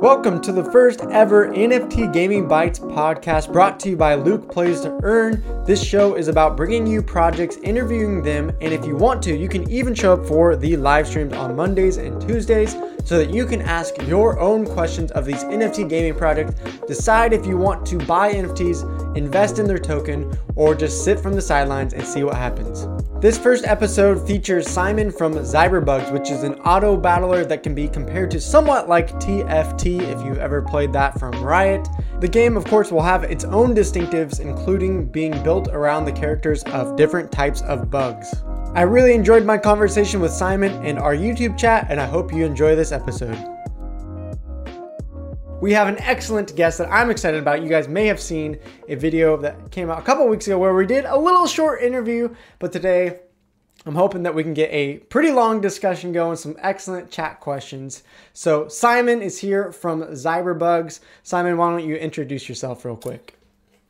Welcome 0.00 0.40
to 0.42 0.52
the 0.52 0.62
first 0.62 1.00
ever 1.10 1.48
NFT 1.48 2.12
Gaming 2.12 2.46
Bites 2.46 2.78
podcast 2.78 3.52
brought 3.52 3.80
to 3.80 3.90
you 3.90 3.96
by 3.96 4.14
Luke 4.14 4.48
Plays 4.48 4.82
to 4.82 4.96
Earn. 5.02 5.42
This 5.66 5.82
show 5.82 6.14
is 6.14 6.28
about 6.28 6.56
bringing 6.56 6.86
you 6.86 7.02
projects, 7.02 7.56
interviewing 7.64 8.22
them, 8.22 8.52
and 8.60 8.72
if 8.72 8.86
you 8.86 8.94
want 8.94 9.20
to, 9.24 9.36
you 9.36 9.48
can 9.48 9.68
even 9.68 9.96
show 9.96 10.12
up 10.12 10.24
for 10.24 10.54
the 10.54 10.76
live 10.76 11.08
streams 11.08 11.32
on 11.32 11.56
Mondays 11.56 11.96
and 11.96 12.22
Tuesdays 12.22 12.76
so 13.04 13.18
that 13.18 13.30
you 13.30 13.44
can 13.44 13.60
ask 13.60 14.00
your 14.06 14.38
own 14.38 14.64
questions 14.66 15.10
of 15.10 15.24
these 15.24 15.42
NFT 15.42 15.88
gaming 15.88 16.14
projects, 16.14 16.54
decide 16.86 17.32
if 17.32 17.44
you 17.44 17.58
want 17.58 17.84
to 17.86 17.98
buy 17.98 18.32
NFTs, 18.32 19.16
invest 19.16 19.58
in 19.58 19.66
their 19.66 19.78
token, 19.78 20.32
or 20.54 20.76
just 20.76 21.02
sit 21.02 21.18
from 21.18 21.34
the 21.34 21.42
sidelines 21.42 21.92
and 21.92 22.04
see 22.04 22.22
what 22.22 22.36
happens. 22.36 22.86
This 23.20 23.36
first 23.36 23.64
episode 23.66 24.24
features 24.28 24.70
Simon 24.70 25.10
from 25.10 25.34
ZiberBugs, 25.34 26.12
which 26.12 26.30
is 26.30 26.44
an 26.44 26.54
auto 26.60 26.96
battler 26.96 27.44
that 27.46 27.64
can 27.64 27.74
be 27.74 27.88
compared 27.88 28.30
to 28.30 28.40
somewhat 28.40 28.88
like 28.88 29.10
TFT 29.14 30.00
if 30.02 30.24
you've 30.24 30.38
ever 30.38 30.62
played 30.62 30.92
that 30.92 31.18
from 31.18 31.32
Riot. 31.42 31.88
The 32.20 32.28
game, 32.28 32.56
of 32.56 32.64
course, 32.66 32.92
will 32.92 33.02
have 33.02 33.24
its 33.24 33.42
own 33.42 33.74
distinctives, 33.74 34.38
including 34.38 35.06
being 35.06 35.42
built 35.42 35.66
around 35.66 36.04
the 36.04 36.12
characters 36.12 36.62
of 36.66 36.94
different 36.94 37.32
types 37.32 37.60
of 37.62 37.90
bugs. 37.90 38.32
I 38.76 38.82
really 38.82 39.14
enjoyed 39.14 39.44
my 39.44 39.58
conversation 39.58 40.20
with 40.20 40.30
Simon 40.30 40.70
and 40.86 40.96
our 40.96 41.16
YouTube 41.16 41.58
chat, 41.58 41.88
and 41.90 42.00
I 42.00 42.06
hope 42.06 42.32
you 42.32 42.44
enjoy 42.44 42.76
this 42.76 42.92
episode. 42.92 43.57
We 45.60 45.72
have 45.72 45.88
an 45.88 45.98
excellent 45.98 46.54
guest 46.54 46.78
that 46.78 46.88
I'm 46.88 47.10
excited 47.10 47.40
about. 47.40 47.64
You 47.64 47.68
guys 47.68 47.88
may 47.88 48.06
have 48.06 48.20
seen 48.20 48.60
a 48.88 48.94
video 48.94 49.36
that 49.38 49.72
came 49.72 49.90
out 49.90 49.98
a 49.98 50.02
couple 50.02 50.28
weeks 50.28 50.46
ago 50.46 50.56
where 50.56 50.72
we 50.72 50.86
did 50.86 51.04
a 51.04 51.18
little 51.18 51.48
short 51.48 51.82
interview, 51.82 52.32
but 52.60 52.70
today 52.70 53.18
I'm 53.84 53.96
hoping 53.96 54.22
that 54.22 54.32
we 54.32 54.44
can 54.44 54.54
get 54.54 54.70
a 54.70 54.98
pretty 54.98 55.32
long 55.32 55.60
discussion 55.60 56.12
going, 56.12 56.36
some 56.36 56.56
excellent 56.60 57.10
chat 57.10 57.40
questions. 57.40 58.04
So 58.34 58.68
Simon 58.68 59.20
is 59.20 59.36
here 59.36 59.72
from 59.72 60.02
ZiberBugs. 60.02 61.00
Simon, 61.24 61.56
why 61.56 61.70
don't 61.70 61.88
you 61.88 61.96
introduce 61.96 62.48
yourself 62.48 62.84
real 62.84 62.96
quick? 62.96 63.36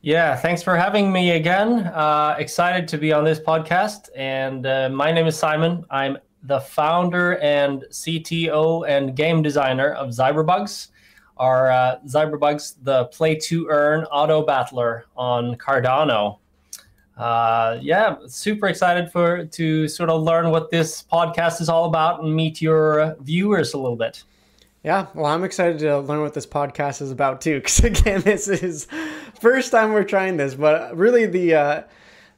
Yeah, 0.01 0.35
thanks 0.37 0.63
for 0.63 0.75
having 0.75 1.11
me 1.11 1.31
again. 1.31 1.85
Uh, 1.93 2.35
excited 2.39 2.87
to 2.87 2.97
be 2.97 3.13
on 3.13 3.23
this 3.23 3.39
podcast. 3.39 4.09
And 4.15 4.65
uh, 4.65 4.89
my 4.89 5.11
name 5.11 5.27
is 5.27 5.37
Simon. 5.37 5.85
I'm 5.91 6.17
the 6.41 6.61
founder 6.61 7.37
and 7.39 7.83
CTO 7.91 8.89
and 8.89 9.15
game 9.15 9.43
designer 9.43 9.91
of 9.91 10.09
ZiberBugs 10.09 10.87
are 11.39 11.71
uh, 11.71 11.99
ZiberBugs, 12.05 12.75
the 12.83 13.05
play 13.05 13.35
to 13.35 13.67
earn 13.69 14.03
auto 14.05 14.45
battler 14.45 15.05
on 15.15 15.55
Cardano. 15.55 16.37
Uh, 17.17 17.77
yeah, 17.81 18.15
super 18.27 18.67
excited 18.67 19.11
for 19.11 19.45
to 19.45 19.87
sort 19.87 20.09
of 20.09 20.21
learn 20.21 20.51
what 20.51 20.69
this 20.69 21.03
podcast 21.11 21.59
is 21.59 21.67
all 21.67 21.85
about 21.85 22.21
and 22.23 22.35
meet 22.35 22.61
your 22.61 23.15
viewers 23.21 23.73
a 23.73 23.77
little 23.77 23.97
bit. 23.97 24.23
Yeah, 24.83 25.07
well, 25.13 25.25
I'm 25.25 25.43
excited 25.43 25.79
to 25.79 25.99
learn 25.99 26.21
what 26.21 26.33
this 26.33 26.45
podcast 26.45 27.01
is 27.01 27.11
about 27.11 27.41
too, 27.41 27.55
because 27.55 27.79
again, 27.83 28.21
this 28.21 28.47
is 28.47 28.87
first 29.39 29.71
time 29.71 29.91
we're 29.91 30.03
trying 30.03 30.37
this, 30.37 30.55
but 30.55 30.95
really 30.95 31.25
the 31.25 31.55
uh, 31.55 31.83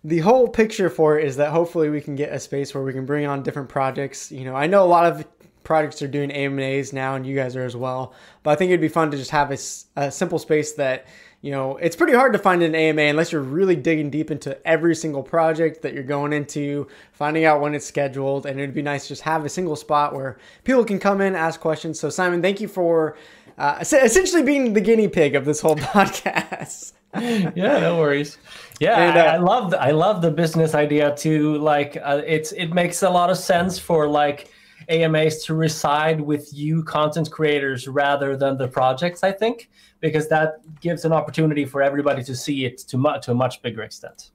the 0.03 0.19
whole 0.19 0.47
picture 0.47 0.89
for 0.89 1.19
it 1.19 1.27
is 1.27 1.36
that 1.38 1.52
hopefully 1.52 1.89
we 1.89 2.02
can 2.02 2.15
get 2.15 2.33
a 2.33 2.39
space 2.39 2.73
where 2.73 2.83
we 2.83 2.93
can 2.93 3.05
bring 3.05 3.27
on 3.27 3.43
different 3.43 3.69
projects. 3.69 4.31
You 4.31 4.45
know, 4.45 4.55
I 4.55 4.65
know 4.65 4.83
a 4.83 4.88
lot 4.88 5.05
of 5.05 5.25
projects 5.64 6.02
are 6.02 6.08
doing 6.08 6.31
AMAs 6.31 6.94
now, 6.94 7.16
and 7.16 7.26
you 7.26 7.36
guys 7.36 7.56
are 7.56 7.64
as 7.64 7.76
well. 7.76 8.14
But 8.44 8.52
I 8.52 8.56
think 8.56 8.70
it'd 8.70 8.81
be 8.81 8.88
fun 8.88 9.12
to 9.12 9.17
just 9.17 9.31
have 9.31 9.52
a, 9.52 9.58
a, 10.02 10.12
simple 10.12 10.40
space 10.40 10.73
that, 10.73 11.06
you 11.42 11.52
know, 11.52 11.78
it's 11.78 11.95
pretty 11.95 12.14
hard 12.14 12.34
to 12.34 12.40
find 12.40 12.64
an 12.64 12.76
AMA 12.76 13.02
unless 13.02 13.31
you're 13.31 13.42
really 13.42 13.76
digging 13.76 14.09
deep 14.09 14.32
into 14.32 14.58
every 14.67 14.95
single 14.95 15.23
project 15.23 15.82
that 15.82 15.94
you're 15.94 16.04
going 16.04 16.34
into, 16.34 16.88
finding 17.14 17.45
out 17.45 17.62
when 17.62 17.76
it's 17.76 17.86
scheduled. 17.86 18.45
And 18.45 18.59
it'd 18.59 18.76
be 18.76 18.82
nice 18.82 19.04
to 19.04 19.09
just 19.09 19.22
have 19.22 19.45
a 19.45 19.50
single 19.50 19.76
spot 19.76 20.14
where 20.14 20.38
people 20.64 20.84
can 20.84 21.00
come 21.00 21.22
in, 21.22 21.36
ask 21.36 21.59
questions. 21.59 22.00
So, 22.00 22.09
Simon, 22.09 22.42
thank 22.42 22.62
you 22.62 22.67
for 22.67 23.17
uh, 23.58 23.78
essentially 23.82 24.44
being 24.44 24.73
the 24.73 24.82
guinea 24.82 25.08
pig 25.08 25.36
of 25.36 25.45
this 25.45 25.62
whole 25.62 25.76
podcast. 25.78 26.94
yeah, 27.20 27.80
no 27.80 28.00
worries. 28.00 28.38
Yeah, 28.80 29.10
and, 29.10 29.17
uh, 29.17 29.21
I, 29.21 29.26
I, 29.33 29.38
love 29.38 29.71
the, 29.71 29.82
I 29.82 29.92
love 29.92 30.21
the 30.21 30.32
business 30.32 30.73
idea 30.73 31.16
too. 31.16 31.58
Like, 31.58 31.98
uh, 32.02 32.21
it's 32.26 32.54
it 32.54 32.67
makes 32.67 33.04
a 33.04 33.10
lot 33.10 33.30
of 33.30 33.38
sense 33.38 33.77
for 33.77 34.08
like 34.08 34.51
AMAs 34.89 35.43
to 35.45 35.53
reside 35.53 36.21
with 36.21 36.53
you 36.53 36.83
content 36.83 37.31
creators 37.31 37.87
rather 37.87 38.36
than 38.36 38.58
the 38.58 38.67
projects, 38.67 39.23
I 39.23 39.31
think, 39.31 39.69
because 39.99 40.27
that 40.30 40.61
gives 40.81 41.05
an 41.05 41.14
opportunity 41.14 41.65
for 41.65 41.81
everybody 41.81 42.23
to 42.23 42.36
see 42.36 42.65
it 42.65 42.80
to, 42.80 42.97
mu- 42.97 43.20
to 43.21 43.31
a 43.31 43.36
much 43.36 43.61
bigger 43.61 43.81
extent. 43.81 44.31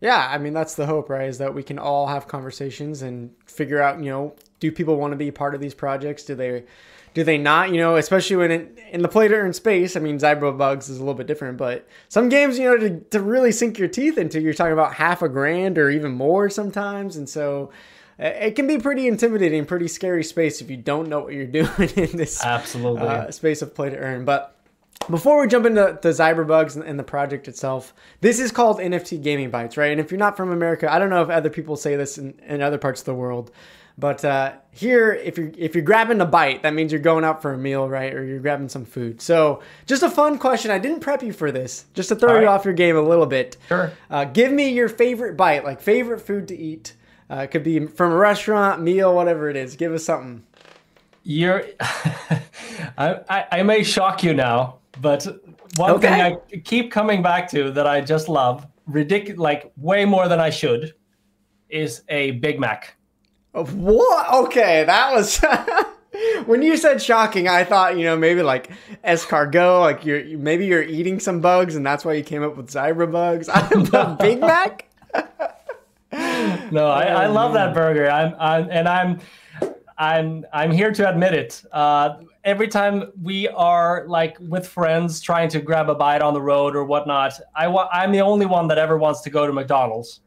Yeah, 0.00 0.28
I 0.28 0.38
mean 0.38 0.52
that's 0.52 0.74
the 0.74 0.84
hope, 0.84 1.08
right? 1.08 1.28
Is 1.28 1.38
that 1.38 1.54
we 1.54 1.62
can 1.62 1.78
all 1.78 2.08
have 2.08 2.26
conversations 2.26 3.02
and 3.02 3.30
figure 3.46 3.80
out, 3.80 4.02
you 4.02 4.10
know, 4.10 4.34
do 4.58 4.72
people 4.72 4.96
want 4.96 5.12
to 5.12 5.16
be 5.16 5.30
part 5.30 5.54
of 5.54 5.60
these 5.60 5.74
projects? 5.74 6.24
Do 6.24 6.34
they 6.34 6.64
do 7.14 7.22
they 7.22 7.38
not? 7.38 7.70
You 7.70 7.76
know, 7.76 7.96
especially 7.96 8.36
when 8.36 8.50
it, 8.50 8.78
in 8.90 9.02
the 9.02 9.08
play 9.08 9.28
to 9.28 9.34
earn 9.34 9.52
space. 9.52 9.96
I 9.96 10.00
mean, 10.00 10.18
ZiberBugs 10.18 10.88
is 10.88 10.96
a 10.96 11.00
little 11.00 11.14
bit 11.14 11.26
different, 11.26 11.58
but 11.58 11.86
some 12.08 12.28
games, 12.28 12.58
you 12.58 12.64
know, 12.64 12.78
to, 12.78 13.00
to 13.10 13.20
really 13.20 13.52
sink 13.52 13.78
your 13.78 13.88
teeth 13.88 14.18
into, 14.18 14.40
you're 14.40 14.54
talking 14.54 14.72
about 14.72 14.94
half 14.94 15.22
a 15.22 15.28
grand 15.28 15.78
or 15.78 15.90
even 15.90 16.12
more 16.12 16.48
sometimes. 16.48 17.16
And 17.16 17.28
so 17.28 17.70
it 18.22 18.56
can 18.56 18.66
be 18.66 18.78
pretty 18.78 19.08
intimidating, 19.08 19.64
pretty 19.66 19.88
scary 19.88 20.24
space 20.24 20.60
if 20.60 20.70
you 20.70 20.76
don't 20.76 21.08
know 21.08 21.20
what 21.20 21.32
you're 21.32 21.46
doing 21.46 21.90
in 21.96 22.16
this 22.16 22.44
absolutely 22.44 23.06
uh, 23.06 23.30
space 23.30 23.62
of 23.62 23.74
play 23.74 23.90
to 23.90 23.96
earn. 23.96 24.24
But 24.24 24.56
before 25.10 25.40
we 25.40 25.48
jump 25.48 25.66
into 25.66 25.98
the 26.00 26.10
ZiberBugs 26.10 26.80
and 26.80 26.98
the 26.98 27.04
project 27.04 27.48
itself, 27.48 27.92
this 28.20 28.38
is 28.38 28.52
called 28.52 28.78
NFT 28.78 29.22
Gaming 29.22 29.50
Bites, 29.50 29.76
right? 29.76 29.90
And 29.90 30.00
if 30.00 30.10
you're 30.10 30.18
not 30.18 30.36
from 30.36 30.52
America, 30.52 30.92
I 30.92 30.98
don't 30.98 31.10
know 31.10 31.22
if 31.22 31.30
other 31.30 31.50
people 31.50 31.76
say 31.76 31.96
this 31.96 32.18
in, 32.18 32.34
in 32.46 32.62
other 32.62 32.78
parts 32.78 33.00
of 33.00 33.06
the 33.06 33.14
world, 33.14 33.50
but 33.98 34.24
uh, 34.24 34.52
here, 34.70 35.12
if 35.12 35.36
you're 35.36 35.50
if 35.58 35.74
you're 35.74 35.84
grabbing 35.84 36.20
a 36.20 36.24
bite, 36.24 36.62
that 36.62 36.72
means 36.72 36.92
you're 36.92 37.00
going 37.00 37.24
out 37.24 37.42
for 37.42 37.52
a 37.52 37.58
meal, 37.58 37.88
right? 37.88 38.14
Or 38.14 38.24
you're 38.24 38.38
grabbing 38.38 38.70
some 38.70 38.86
food. 38.86 39.20
So, 39.20 39.62
just 39.86 40.02
a 40.02 40.08
fun 40.08 40.38
question. 40.38 40.70
I 40.70 40.78
didn't 40.78 41.00
prep 41.00 41.22
you 41.22 41.32
for 41.32 41.52
this, 41.52 41.84
just 41.92 42.08
to 42.08 42.16
throw 42.16 42.40
you 42.40 42.46
off 42.46 42.64
your 42.64 42.72
game 42.72 42.96
a 42.96 43.02
little 43.02 43.26
bit. 43.26 43.58
Sure. 43.68 43.92
Uh, 44.08 44.24
give 44.24 44.50
me 44.50 44.70
your 44.70 44.88
favorite 44.88 45.36
bite, 45.36 45.64
like 45.64 45.80
favorite 45.80 46.20
food 46.20 46.48
to 46.48 46.56
eat 46.56 46.94
uh, 47.32 47.42
it 47.42 47.50
could 47.50 47.62
be 47.62 47.86
from 47.86 48.12
a 48.12 48.16
restaurant, 48.16 48.82
meal, 48.82 49.14
whatever 49.14 49.48
it 49.48 49.56
is. 49.56 49.74
Give 49.74 49.92
us 49.94 50.04
something. 50.04 50.44
You're, 51.22 51.64
I, 51.80 52.40
I, 53.28 53.46
I, 53.52 53.62
may 53.62 53.84
shock 53.84 54.22
you 54.22 54.34
now, 54.34 54.78
but 55.00 55.24
one 55.76 55.92
okay. 55.92 56.08
thing 56.08 56.20
I 56.20 56.58
keep 56.58 56.90
coming 56.90 57.22
back 57.22 57.48
to 57.52 57.70
that 57.70 57.86
I 57.86 58.00
just 58.02 58.28
love, 58.28 58.66
ridiculous, 58.86 59.38
like 59.38 59.72
way 59.76 60.04
more 60.04 60.28
than 60.28 60.40
I 60.40 60.50
should, 60.50 60.94
is 61.70 62.02
a 62.08 62.32
Big 62.32 62.60
Mac. 62.60 62.96
What? 63.52 64.46
Okay, 64.46 64.84
that 64.84 65.12
was. 65.12 65.40
when 66.46 66.60
you 66.60 66.76
said 66.76 67.00
shocking, 67.00 67.48
I 67.48 67.64
thought 67.64 67.96
you 67.96 68.04
know 68.04 68.16
maybe 68.16 68.42
like 68.42 68.70
escargot, 69.04 69.80
like 69.80 70.04
you're 70.04 70.38
maybe 70.38 70.66
you're 70.66 70.82
eating 70.82 71.20
some 71.20 71.40
bugs 71.40 71.76
and 71.76 71.86
that's 71.86 72.04
why 72.04 72.14
you 72.14 72.24
came 72.24 72.42
up 72.42 72.56
with 72.56 72.70
ZiberBugs. 72.70 73.48
I 73.52 74.16
Big 74.16 74.40
Mac. 74.40 74.88
No, 76.70 76.88
I, 76.88 77.04
I, 77.04 77.26
love 77.26 77.52
that 77.54 77.74
burger. 77.74 78.10
I'm, 78.10 78.34
I'm 78.38 78.70
and 78.70 78.88
I'm 78.88 79.20
I'm 79.98 80.44
I'm 80.52 80.70
here 80.70 80.92
to 80.92 81.08
admit 81.08 81.34
it. 81.34 81.62
Uh, 81.72 82.18
every 82.44 82.68
time 82.68 83.12
we 83.22 83.48
are 83.48 84.04
like 84.08 84.36
with 84.40 84.66
friends 84.66 85.20
trying 85.20 85.48
to 85.50 85.60
grab 85.60 85.90
a 85.90 85.94
bite 85.94 86.22
on 86.22 86.34
the 86.34 86.42
road 86.42 86.74
or 86.74 86.84
whatnot, 86.84 87.34
I 87.54 87.68
wa- 87.68 87.88
I'm 87.92 88.12
the 88.12 88.20
only 88.20 88.46
one 88.46 88.68
that 88.68 88.78
ever 88.78 88.96
wants 88.96 89.20
to 89.22 89.30
go 89.30 89.46
to 89.46 89.52
McDonald's. 89.52 90.20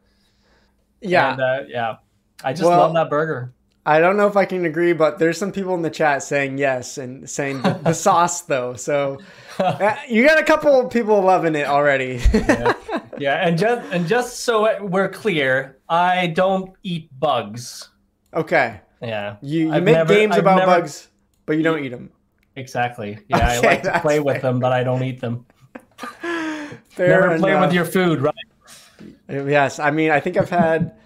Yeah, 1.00 1.32
and, 1.32 1.40
uh, 1.40 1.60
yeah. 1.68 1.96
I 2.44 2.52
just 2.52 2.64
well, 2.64 2.78
love 2.78 2.94
that 2.94 3.10
burger. 3.10 3.52
I 3.86 4.00
don't 4.00 4.16
know 4.16 4.26
if 4.26 4.36
I 4.36 4.44
can 4.44 4.64
agree, 4.64 4.92
but 4.92 5.20
there's 5.20 5.38
some 5.38 5.52
people 5.52 5.72
in 5.74 5.82
the 5.82 5.90
chat 5.90 6.24
saying 6.24 6.58
yes 6.58 6.98
and 6.98 7.30
saying 7.30 7.62
the, 7.62 7.74
the 7.84 7.92
sauce 7.94 8.42
though. 8.42 8.74
So 8.74 9.18
uh, 9.60 9.94
you 10.08 10.26
got 10.26 10.40
a 10.40 10.42
couple 10.42 10.80
of 10.80 10.90
people 10.90 11.22
loving 11.22 11.54
it 11.54 11.68
already. 11.68 12.20
yeah. 12.34 12.72
yeah, 13.18 13.46
and 13.46 13.56
just 13.56 13.92
and 13.92 14.08
just 14.08 14.40
so 14.40 14.84
we're 14.84 15.08
clear, 15.08 15.78
I 15.88 16.26
don't 16.26 16.74
eat 16.82 17.08
bugs. 17.20 17.90
Okay. 18.34 18.80
Yeah. 19.00 19.36
You, 19.40 19.72
you 19.72 19.80
make 19.80 19.94
never, 19.94 20.12
games 20.12 20.34
I've 20.34 20.40
about 20.40 20.58
never, 20.58 20.80
bugs, 20.80 21.08
but 21.46 21.56
you 21.56 21.62
don't 21.62 21.84
eat 21.84 21.90
them. 21.90 22.10
Exactly. 22.56 23.20
Yeah, 23.28 23.36
okay, 23.36 23.46
I 23.46 23.60
like 23.60 23.82
to 23.84 24.00
play 24.00 24.16
fair. 24.16 24.24
with 24.24 24.42
them, 24.42 24.58
but 24.58 24.72
I 24.72 24.82
don't 24.82 25.04
eat 25.04 25.20
them. 25.20 25.46
Never 26.98 27.38
play 27.38 27.58
with 27.60 27.72
your 27.72 27.84
food, 27.84 28.20
right? 28.20 28.34
Yes, 29.28 29.78
I 29.78 29.92
mean 29.92 30.10
I 30.10 30.18
think 30.18 30.36
I've 30.36 30.50
had 30.50 30.96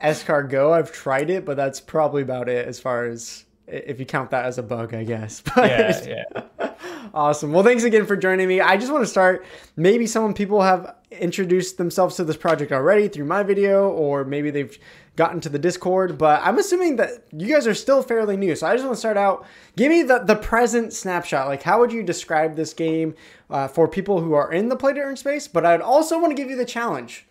escargot. 0.00 0.72
I've 0.72 0.92
tried 0.92 1.30
it, 1.30 1.44
but 1.44 1.56
that's 1.56 1.80
probably 1.80 2.22
about 2.22 2.48
it 2.48 2.66
as 2.66 2.80
far 2.80 3.06
as 3.06 3.44
if 3.66 3.98
you 3.98 4.06
count 4.06 4.30
that 4.30 4.44
as 4.44 4.58
a 4.58 4.62
bug, 4.62 4.94
I 4.94 5.04
guess. 5.04 5.42
But, 5.54 5.66
yeah, 5.66 6.24
yeah. 6.60 6.70
awesome. 7.14 7.52
Well, 7.52 7.64
thanks 7.64 7.84
again 7.84 8.06
for 8.06 8.16
joining 8.16 8.48
me. 8.48 8.60
I 8.60 8.76
just 8.76 8.92
want 8.92 9.02
to 9.04 9.08
start. 9.08 9.44
Maybe 9.76 10.06
some 10.06 10.34
people 10.34 10.62
have 10.62 10.96
introduced 11.10 11.78
themselves 11.78 12.16
to 12.16 12.24
this 12.24 12.36
project 12.36 12.72
already 12.72 13.08
through 13.08 13.24
my 13.24 13.42
video, 13.42 13.88
or 13.88 14.24
maybe 14.24 14.50
they've 14.50 14.76
gotten 15.16 15.40
to 15.40 15.48
the 15.48 15.58
Discord. 15.58 16.18
But 16.18 16.40
I'm 16.42 16.58
assuming 16.58 16.96
that 16.96 17.24
you 17.32 17.52
guys 17.52 17.66
are 17.66 17.74
still 17.74 18.02
fairly 18.02 18.36
new. 18.36 18.54
So 18.56 18.66
I 18.66 18.74
just 18.74 18.84
want 18.84 18.96
to 18.96 19.00
start 19.00 19.16
out. 19.16 19.46
Give 19.76 19.90
me 19.90 20.02
the 20.02 20.18
the 20.18 20.36
present 20.36 20.92
snapshot. 20.92 21.48
Like, 21.48 21.62
how 21.62 21.80
would 21.80 21.92
you 21.92 22.02
describe 22.02 22.56
this 22.56 22.74
game 22.74 23.14
uh, 23.48 23.68
for 23.68 23.88
people 23.88 24.20
who 24.20 24.34
are 24.34 24.52
in 24.52 24.68
the 24.68 24.76
play 24.76 24.92
to 24.92 25.00
earn 25.00 25.16
space? 25.16 25.48
But 25.48 25.64
I'd 25.64 25.80
also 25.80 26.20
want 26.20 26.36
to 26.36 26.40
give 26.40 26.50
you 26.50 26.56
the 26.56 26.64
challenge 26.64 27.26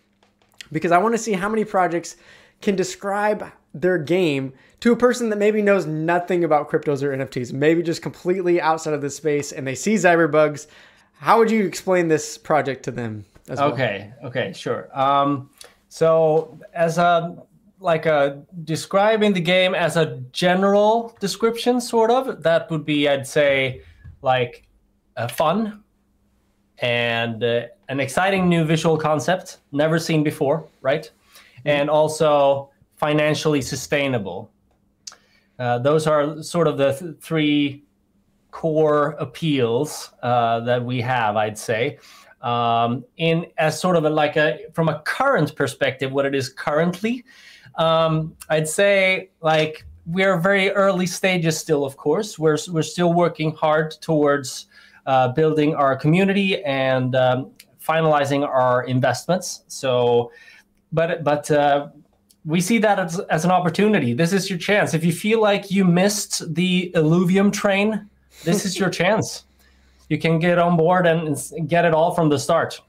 because 0.72 0.92
I 0.92 0.98
want 0.98 1.14
to 1.14 1.18
see 1.18 1.32
how 1.32 1.48
many 1.48 1.64
projects 1.64 2.16
can 2.60 2.76
describe 2.76 3.50
their 3.72 3.98
game 3.98 4.52
to 4.80 4.92
a 4.92 4.96
person 4.96 5.30
that 5.30 5.36
maybe 5.36 5.62
knows 5.62 5.86
nothing 5.86 6.44
about 6.44 6.70
cryptos 6.70 7.02
or 7.02 7.16
NFTs, 7.16 7.52
maybe 7.52 7.82
just 7.82 8.02
completely 8.02 8.60
outside 8.60 8.94
of 8.94 9.00
this 9.00 9.16
space, 9.16 9.52
and 9.52 9.66
they 9.66 9.74
see 9.74 9.94
ZiberBugs, 9.94 10.66
how 11.14 11.38
would 11.38 11.50
you 11.50 11.64
explain 11.64 12.08
this 12.08 12.36
project 12.38 12.84
to 12.84 12.90
them? 12.90 13.24
okay. 13.50 14.12
Okay. 14.24 14.52
Sure. 14.54 14.88
Um, 14.98 15.50
so 15.88 16.58
as 16.72 16.98
a 16.98 17.36
like 17.80 18.06
a 18.06 18.42
describing 18.64 19.32
the 19.34 19.40
game 19.40 19.74
as 19.74 19.96
a 19.96 20.16
general 20.32 21.16
description, 21.20 21.80
sort 21.80 22.10
of, 22.10 22.42
that 22.42 22.70
would 22.70 22.84
be, 22.84 23.08
I'd 23.08 23.26
say, 23.26 23.82
like 24.22 24.66
uh, 25.16 25.28
fun 25.28 25.82
and 26.78 27.44
uh, 27.44 27.66
an 27.88 28.00
exciting 28.00 28.48
new 28.48 28.64
visual 28.64 28.96
concept 28.96 29.58
never 29.70 29.98
seen 29.98 30.24
before, 30.24 30.66
right? 30.80 31.10
Mm-hmm. 31.64 31.80
And 31.80 31.90
also 31.90 32.70
financially 32.96 33.62
sustainable. 33.62 34.50
Uh, 35.58 35.78
those 35.78 36.06
are 36.06 36.42
sort 36.42 36.66
of 36.66 36.76
the 36.78 36.92
th- 36.92 37.16
three 37.20 37.84
core 38.50 39.16
appeals 39.18 40.10
uh, 40.22 40.60
that 40.60 40.84
we 40.84 41.00
have, 41.00 41.36
I'd 41.36 41.58
say. 41.58 41.98
Um, 42.42 43.04
in 43.16 43.46
as 43.56 43.80
sort 43.80 43.96
of 43.96 44.04
a, 44.04 44.10
like 44.10 44.36
a 44.36 44.66
from 44.74 44.88
a 44.88 45.00
current 45.00 45.56
perspective, 45.56 46.12
what 46.12 46.26
it 46.26 46.34
is 46.34 46.50
currently, 46.50 47.24
um, 47.76 48.36
I'd 48.50 48.68
say 48.68 49.30
like 49.40 49.84
we're 50.06 50.38
very 50.38 50.70
early 50.70 51.06
stages 51.06 51.58
still. 51.58 51.84
Of 51.84 51.96
course, 51.96 52.38
we're 52.38 52.58
we're 52.70 52.82
still 52.82 53.12
working 53.12 53.54
hard 53.54 53.92
towards 54.00 54.66
uh, 55.06 55.28
building 55.28 55.74
our 55.74 55.96
community 55.96 56.62
and 56.64 57.14
um, 57.14 57.50
finalizing 57.82 58.46
our 58.46 58.84
investments. 58.84 59.64
So, 59.68 60.30
but 60.94 61.24
but 61.24 61.50
uh, 61.50 61.88
we 62.44 62.60
see 62.60 62.78
that 62.78 62.98
as, 62.98 63.18
as 63.20 63.44
an 63.44 63.50
opportunity. 63.50 64.14
This 64.14 64.32
is 64.32 64.48
your 64.48 64.58
chance. 64.58 64.94
If 64.94 65.04
you 65.04 65.12
feel 65.12 65.40
like 65.40 65.70
you 65.70 65.84
missed 65.84 66.54
the 66.54 66.92
Illuvium 66.94 67.52
train, 67.52 68.08
this 68.44 68.64
is 68.64 68.78
your 68.78 68.90
chance. 69.00 69.44
You 70.08 70.18
can 70.18 70.38
get 70.38 70.58
on 70.58 70.76
board 70.76 71.06
and 71.06 71.36
get 71.66 71.84
it 71.84 71.94
all 71.94 72.14
from 72.14 72.28
the 72.28 72.38
start. 72.38 72.80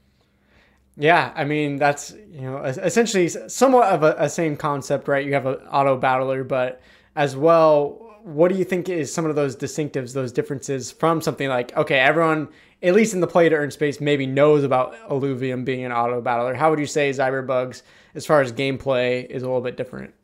Yeah, 0.96 1.32
I 1.34 1.44
mean 1.44 1.76
that's 1.76 2.14
you 2.30 2.42
know 2.42 2.58
essentially 2.62 3.28
somewhat 3.28 3.92
of 3.92 4.02
a, 4.02 4.14
a 4.18 4.28
same 4.28 4.56
concept, 4.56 5.08
right? 5.08 5.26
You 5.26 5.34
have 5.34 5.46
an 5.46 5.56
auto 5.70 5.96
battler, 5.96 6.44
but 6.44 6.80
as 7.16 7.36
well, 7.36 8.18
what 8.22 8.50
do 8.50 8.58
you 8.58 8.64
think 8.64 8.88
is 8.88 9.12
some 9.12 9.26
of 9.26 9.34
those 9.34 9.56
distinctives, 9.56 10.14
those 10.14 10.32
differences 10.32 10.92
from 10.92 11.20
something 11.20 11.48
like 11.48 11.76
okay, 11.76 11.98
everyone 11.98 12.48
at 12.82 12.94
least 12.94 13.14
in 13.14 13.20
the 13.20 13.26
play 13.26 13.48
to 13.48 13.56
earn 13.56 13.70
space 13.70 14.00
maybe 14.00 14.26
knows 14.26 14.64
about 14.64 14.94
Illuvium 15.08 15.64
being 15.64 15.84
an 15.84 15.92
auto 15.92 16.20
battler. 16.20 16.54
How 16.54 16.70
would 16.70 16.78
you 16.78 16.86
say 16.86 17.10
ZiberBugs, 17.10 17.82
as 18.14 18.26
far 18.26 18.40
as 18.40 18.52
gameplay, 18.52 19.26
is 19.26 19.42
a 19.42 19.46
little 19.46 19.62
bit 19.62 19.76
different? 19.76 20.14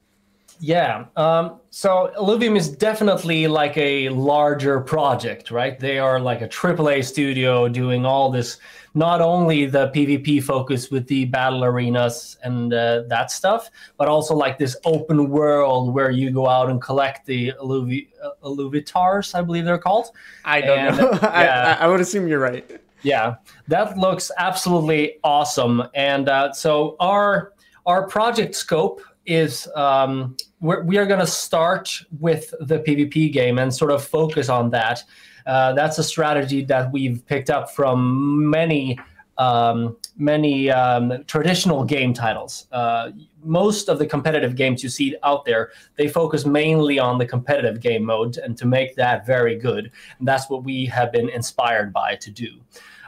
Yeah. 0.61 1.07
Um, 1.17 1.59
so 1.71 2.13
Illuvium 2.19 2.57
is 2.57 2.69
definitely 2.69 3.49
like 3.49 3.77
a 3.77 4.09
larger 4.11 4.81
project, 4.81 5.51
right? 5.51 5.79
They 5.79 5.99
are 5.99 6.21
like 6.21 6.41
a 6.41 6.49
AAA 6.49 7.05
studio 7.05 7.69
doing 7.69 8.07
all 8.07 8.31
this, 8.31 8.59
not 8.95 9.21
only 9.21 9.67
the 9.67 9.89
PvP 9.89 10.43
focus 10.43 10.91
with 10.91 11.07
the 11.09 11.25
battle 11.25 11.65
arenas 11.65 12.37
and 12.45 12.73
uh, 12.73 13.03
that 13.09 13.31
stuff, 13.31 13.71
but 13.97 14.09
also 14.09 14.35
like 14.35 14.59
this 14.59 14.77
open 14.85 15.31
world 15.31 15.95
where 15.95 16.11
you 16.11 16.31
go 16.31 16.49
out 16.49 16.71
and 16.71 16.81
collect 16.81 17.27
the 17.27 17.53
Illuvi- 17.61 18.09
uh, 18.23 18.31
Illuvitars, 18.45 19.35
I 19.35 19.43
believe 19.43 19.65
they're 19.65 19.79
called. 19.79 20.11
I 20.45 20.61
don't 20.61 20.79
and, 20.79 20.97
know. 20.97 21.11
yeah. 21.23 21.77
I, 21.81 21.85
I 21.85 21.89
would 21.89 22.01
assume 22.01 22.29
you're 22.29 22.39
right. 22.39 22.81
Yeah, 23.03 23.37
that 23.67 23.99
looks 23.99 24.31
absolutely 24.39 25.19
awesome. 25.25 25.83
And 25.95 26.29
uh, 26.29 26.53
so 26.53 26.97
our 27.01 27.53
our 27.85 28.07
project 28.07 28.55
scope 28.55 29.01
is 29.27 29.69
um, 29.75 30.37
we're, 30.61 30.83
we 30.83 30.99
are 30.99 31.07
going 31.07 31.21
to 31.21 31.27
start 31.27 31.91
with 32.21 32.53
the 32.61 32.79
PvP 32.81 33.33
game 33.33 33.59
and 33.59 33.73
sort 33.73 33.91
of 33.91 34.05
focus 34.05 34.49
on 34.49 34.71
that. 34.71 35.05
Uh, 35.47 35.73
that's 35.73 35.99
a 35.99 36.05
strategy 36.05 36.65
that 36.65 36.93
we've 36.93 37.25
picked 37.27 37.51
up 37.51 37.71
from 37.71 38.49
many 38.51 38.99
um, 39.39 39.97
many 40.17 40.71
um, 40.71 41.25
traditional 41.27 41.85
game 41.85 42.13
titles. 42.13 42.67
Uh, 42.71 43.11
most 43.43 43.89
of 43.89 43.99
the 43.99 44.07
competitive 44.07 44.57
games 44.57 44.83
you 44.83 44.89
see 44.89 45.17
out 45.23 45.45
there, 45.45 45.71
they 45.97 46.07
focus 46.07 46.45
mainly 46.45 46.99
on 46.99 47.19
the 47.19 47.27
competitive 47.27 47.81
game 47.81 48.05
mode 48.05 48.37
and 48.37 48.57
to 48.59 48.67
make 48.67 48.95
that 48.97 49.27
very 49.27 49.57
good. 49.57 49.91
And 50.19 50.29
that's 50.29 50.49
what 50.51 50.65
we 50.65 50.87
have 50.87 51.13
been 51.13 51.29
inspired 51.29 51.93
by 51.93 52.17
to 52.17 52.31
do. 52.31 52.61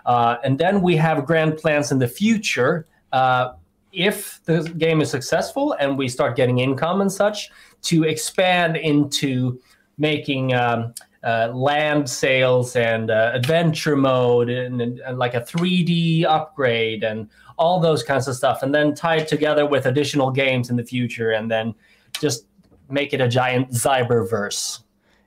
Uh, 0.07 0.37
and 0.45 0.59
then 0.59 0.83
we 0.83 0.97
have 0.97 1.25
grand 1.27 1.57
plans 1.57 1.93
in 1.93 1.99
the 1.99 2.09
future. 2.09 2.87
Uh, 3.13 3.53
if 3.95 4.41
the 4.45 4.63
game 4.79 5.01
is 5.01 5.11
successful 5.11 5.77
and 5.79 5.97
we 5.97 6.09
start 6.09 6.37
getting 6.37 6.59
income 6.59 7.01
and 7.01 7.11
such, 7.11 7.51
to 7.83 8.05
expand 8.05 8.77
into 8.77 9.61
making 9.99 10.55
um, 10.55 10.95
uh, 11.23 11.49
land 11.55 12.09
sales 12.09 12.77
and 12.77 13.11
uh, 13.11 13.31
adventure 13.33 13.97
mode 13.97 14.51
and, 14.51 14.81
and, 14.81 14.99
and, 15.01 15.19
like 15.19 15.35
a 15.35 15.41
3D 15.41 16.25
upgrade 16.25 17.03
and 17.03 17.29
all 17.57 17.81
those 17.81 18.03
kinds 18.03 18.29
of 18.29 18.35
stuff, 18.35 18.63
and 18.63 18.75
then 18.75 18.95
tie 18.95 19.17
it 19.17 19.29
together 19.29 19.65
with 19.65 19.87
additional 19.87 20.31
games 20.31 20.71
in 20.71 20.77
the 20.77 20.85
future, 20.85 21.31
and 21.31 21.51
then 21.51 21.75
just 22.21 22.47
make 22.91 23.15
it 23.15 23.21
a 23.21 23.29
giant 23.29 23.71
Ziberverse. 23.71 24.81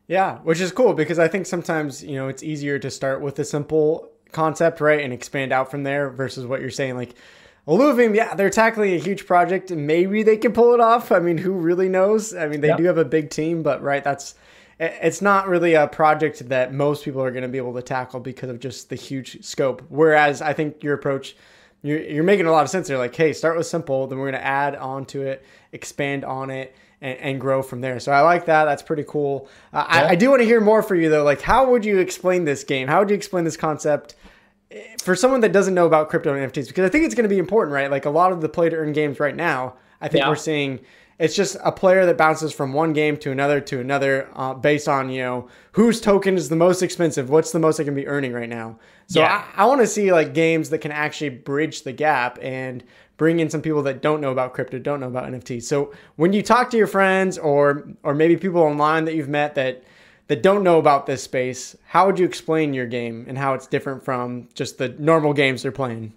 Yeah, 0.07 0.37
which 0.39 0.59
is 0.59 0.71
cool 0.71 0.93
because 0.93 1.19
I 1.19 1.27
think 1.27 1.45
sometimes 1.45 2.03
you 2.03 2.15
know 2.15 2.27
it's 2.27 2.43
easier 2.43 2.79
to 2.79 2.91
start 2.91 3.21
with 3.21 3.39
a 3.39 3.45
simple 3.45 4.09
concept, 4.31 4.81
right, 4.81 5.01
and 5.01 5.13
expand 5.13 5.51
out 5.51 5.71
from 5.71 5.83
there 5.83 6.09
versus 6.09 6.45
what 6.45 6.61
you're 6.61 6.69
saying 6.69 6.95
like 6.95 7.15
Illuvium, 7.67 8.15
yeah, 8.15 8.33
they're 8.33 8.49
tackling 8.49 8.93
a 8.93 8.99
huge 8.99 9.25
project. 9.25 9.71
Maybe 9.71 10.23
they 10.23 10.37
can 10.37 10.53
pull 10.53 10.73
it 10.73 10.79
off. 10.79 11.11
I 11.11 11.19
mean, 11.19 11.37
who 11.37 11.51
really 11.51 11.89
knows? 11.89 12.33
I 12.33 12.47
mean, 12.47 12.61
they 12.61 12.69
yep. 12.69 12.77
do 12.77 12.85
have 12.85 12.97
a 12.97 13.05
big 13.05 13.29
team, 13.29 13.61
but 13.61 13.81
right, 13.81 14.03
that's 14.03 14.35
it's 14.79 15.21
not 15.21 15.47
really 15.47 15.73
a 15.73 15.87
project 15.87 16.47
that 16.49 16.73
most 16.73 17.03
people 17.03 17.21
are 17.21 17.31
going 17.31 17.41
to 17.41 17.49
be 17.49 17.57
able 17.57 17.73
to 17.73 17.81
tackle 17.81 18.19
because 18.19 18.49
of 18.49 18.59
just 18.59 18.89
the 18.89 18.95
huge 18.95 19.43
scope. 19.43 19.81
Whereas 19.89 20.41
I 20.41 20.53
think 20.53 20.83
your 20.83 20.93
approach, 20.93 21.35
you're, 21.81 21.99
you're 21.99 22.23
making 22.23 22.45
a 22.45 22.51
lot 22.51 22.63
of 22.63 22.69
sense. 22.69 22.87
They're 22.87 22.97
like, 22.97 23.15
hey, 23.15 23.33
start 23.33 23.57
with 23.57 23.65
simple, 23.65 24.07
then 24.07 24.19
we're 24.19 24.31
going 24.31 24.41
to 24.41 24.45
add 24.45 24.75
on 24.75 25.05
to 25.07 25.23
it, 25.23 25.43
expand 25.71 26.23
on 26.23 26.51
it, 26.51 26.75
and, 27.01 27.17
and, 27.19 27.41
grow 27.41 27.63
from 27.63 27.81
there. 27.81 27.99
So 27.99 28.11
I 28.11 28.21
like 28.21 28.45
that. 28.45 28.65
That's 28.65 28.83
pretty 28.83 29.03
cool. 29.07 29.49
Uh, 29.73 29.85
yeah. 29.89 29.95
I, 29.95 30.09
I 30.09 30.15
do 30.15 30.29
want 30.29 30.41
to 30.41 30.45
hear 30.45 30.61
more 30.61 30.83
for 30.83 30.95
you 30.95 31.09
though. 31.09 31.23
Like, 31.23 31.41
how 31.41 31.71
would 31.71 31.83
you 31.83 31.97
explain 31.97 32.45
this 32.45 32.63
game? 32.63 32.87
How 32.87 32.99
would 32.99 33.09
you 33.09 33.15
explain 33.15 33.45
this 33.45 33.57
concept? 33.57 34.15
For 34.99 35.15
someone 35.15 35.41
that 35.41 35.51
doesn't 35.51 35.73
know 35.73 35.85
about 35.85 36.09
crypto 36.09 36.33
and 36.33 36.51
NFTs, 36.51 36.67
because 36.67 36.85
I 36.85 36.89
think 36.89 37.05
it's 37.05 37.15
going 37.15 37.23
to 37.23 37.29
be 37.29 37.37
important, 37.37 37.73
right? 37.73 37.89
Like 37.89 38.05
a 38.05 38.09
lot 38.09 38.31
of 38.31 38.41
the 38.41 38.49
play 38.49 38.69
to 38.69 38.75
earn 38.75 38.93
games 38.93 39.19
right 39.19 39.35
now, 39.35 39.75
I 40.01 40.07
think 40.07 40.23
yeah. 40.23 40.29
we're 40.29 40.35
seeing 40.35 40.79
it's 41.19 41.35
just 41.35 41.57
a 41.63 41.71
player 41.71 42.05
that 42.05 42.17
bounces 42.17 42.53
from 42.53 42.73
one 42.73 42.93
game 42.93 43.17
to 43.17 43.31
another 43.31 43.59
to 43.59 43.79
another 43.79 44.29
uh, 44.35 44.53
based 44.53 44.88
on 44.88 45.09
you 45.09 45.21
know 45.21 45.47
whose 45.71 46.00
token 46.00 46.36
is 46.36 46.50
the 46.50 46.55
most 46.55 46.81
expensive, 46.81 47.29
what's 47.29 47.51
the 47.51 47.59
most 47.59 47.79
I 47.79 47.83
can 47.83 47.95
be 47.95 48.07
earning 48.07 48.33
right 48.33 48.50
now. 48.50 48.77
So 49.07 49.21
yeah. 49.21 49.45
I, 49.55 49.63
I 49.63 49.65
want 49.65 49.81
to 49.81 49.88
see 49.88 50.12
like 50.12 50.33
games 50.33 50.69
that 50.69 50.79
can 50.79 50.91
actually 50.91 51.29
bridge 51.29 51.83
the 51.83 51.93
gap 51.93 52.38
and 52.41 52.83
bring 53.17 53.39
in 53.39 53.50
some 53.50 53.62
people 53.62 53.81
that 53.83 54.01
don't 54.01 54.21
know 54.21 54.31
about 54.31 54.53
crypto, 54.53 54.77
don't 54.77 55.00
know 55.00 55.07
about 55.07 55.31
NFTs. 55.31 55.63
So 55.63 55.93
when 56.17 56.33
you 56.33 56.43
talk 56.43 56.69
to 56.71 56.77
your 56.77 56.88
friends 56.88 57.38
or 57.38 57.88
or 58.03 58.13
maybe 58.13 58.38
people 58.38 58.62
online 58.62 59.05
that 59.05 59.15
you've 59.15 59.29
met 59.29 59.55
that 59.55 59.83
that 60.27 60.43
don't 60.43 60.63
know 60.63 60.77
about 60.77 61.05
this 61.05 61.24
space, 61.24 61.75
how 61.88 62.05
would 62.05 62.19
you 62.19 62.25
explain 62.25 62.74
your 62.74 62.86
game 62.86 63.25
and 63.27 63.38
how 63.38 63.53
it's 63.53 63.67
different 63.67 64.03
from 64.03 64.50
just 64.53 64.77
the 64.77 64.89
normal 65.00 65.34
games 65.34 65.63
they're 65.63 65.72
playing? 65.72 66.13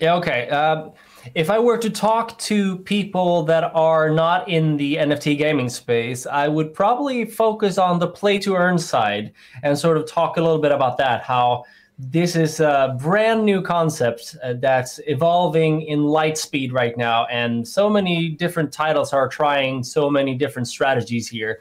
Yeah, 0.00 0.14
okay. 0.16 0.48
Uh, 0.48 0.90
if 1.34 1.50
I 1.50 1.58
were 1.58 1.78
to 1.78 1.88
talk 1.88 2.38
to 2.40 2.78
people 2.78 3.44
that 3.44 3.72
are 3.74 4.10
not 4.10 4.48
in 4.48 4.76
the 4.76 4.96
NFT 4.96 5.38
gaming 5.38 5.68
space, 5.68 6.26
I 6.26 6.48
would 6.48 6.74
probably 6.74 7.24
focus 7.24 7.78
on 7.78 7.98
the 7.98 8.08
play 8.08 8.38
to 8.40 8.54
earn 8.54 8.78
side 8.78 9.32
and 9.62 9.78
sort 9.78 9.96
of 9.96 10.06
talk 10.06 10.36
a 10.36 10.42
little 10.42 10.60
bit 10.60 10.72
about 10.72 10.98
that. 10.98 11.22
How 11.22 11.64
this 11.98 12.34
is 12.34 12.60
a 12.60 12.96
brand 13.00 13.44
new 13.44 13.62
concept 13.62 14.36
uh, 14.42 14.54
that's 14.58 15.00
evolving 15.06 15.82
in 15.82 16.02
light 16.04 16.36
speed 16.36 16.72
right 16.72 16.96
now, 16.96 17.24
and 17.26 17.66
so 17.66 17.88
many 17.88 18.28
different 18.30 18.72
titles 18.72 19.12
are 19.12 19.28
trying 19.28 19.82
so 19.82 20.10
many 20.10 20.34
different 20.34 20.68
strategies 20.68 21.28
here. 21.28 21.60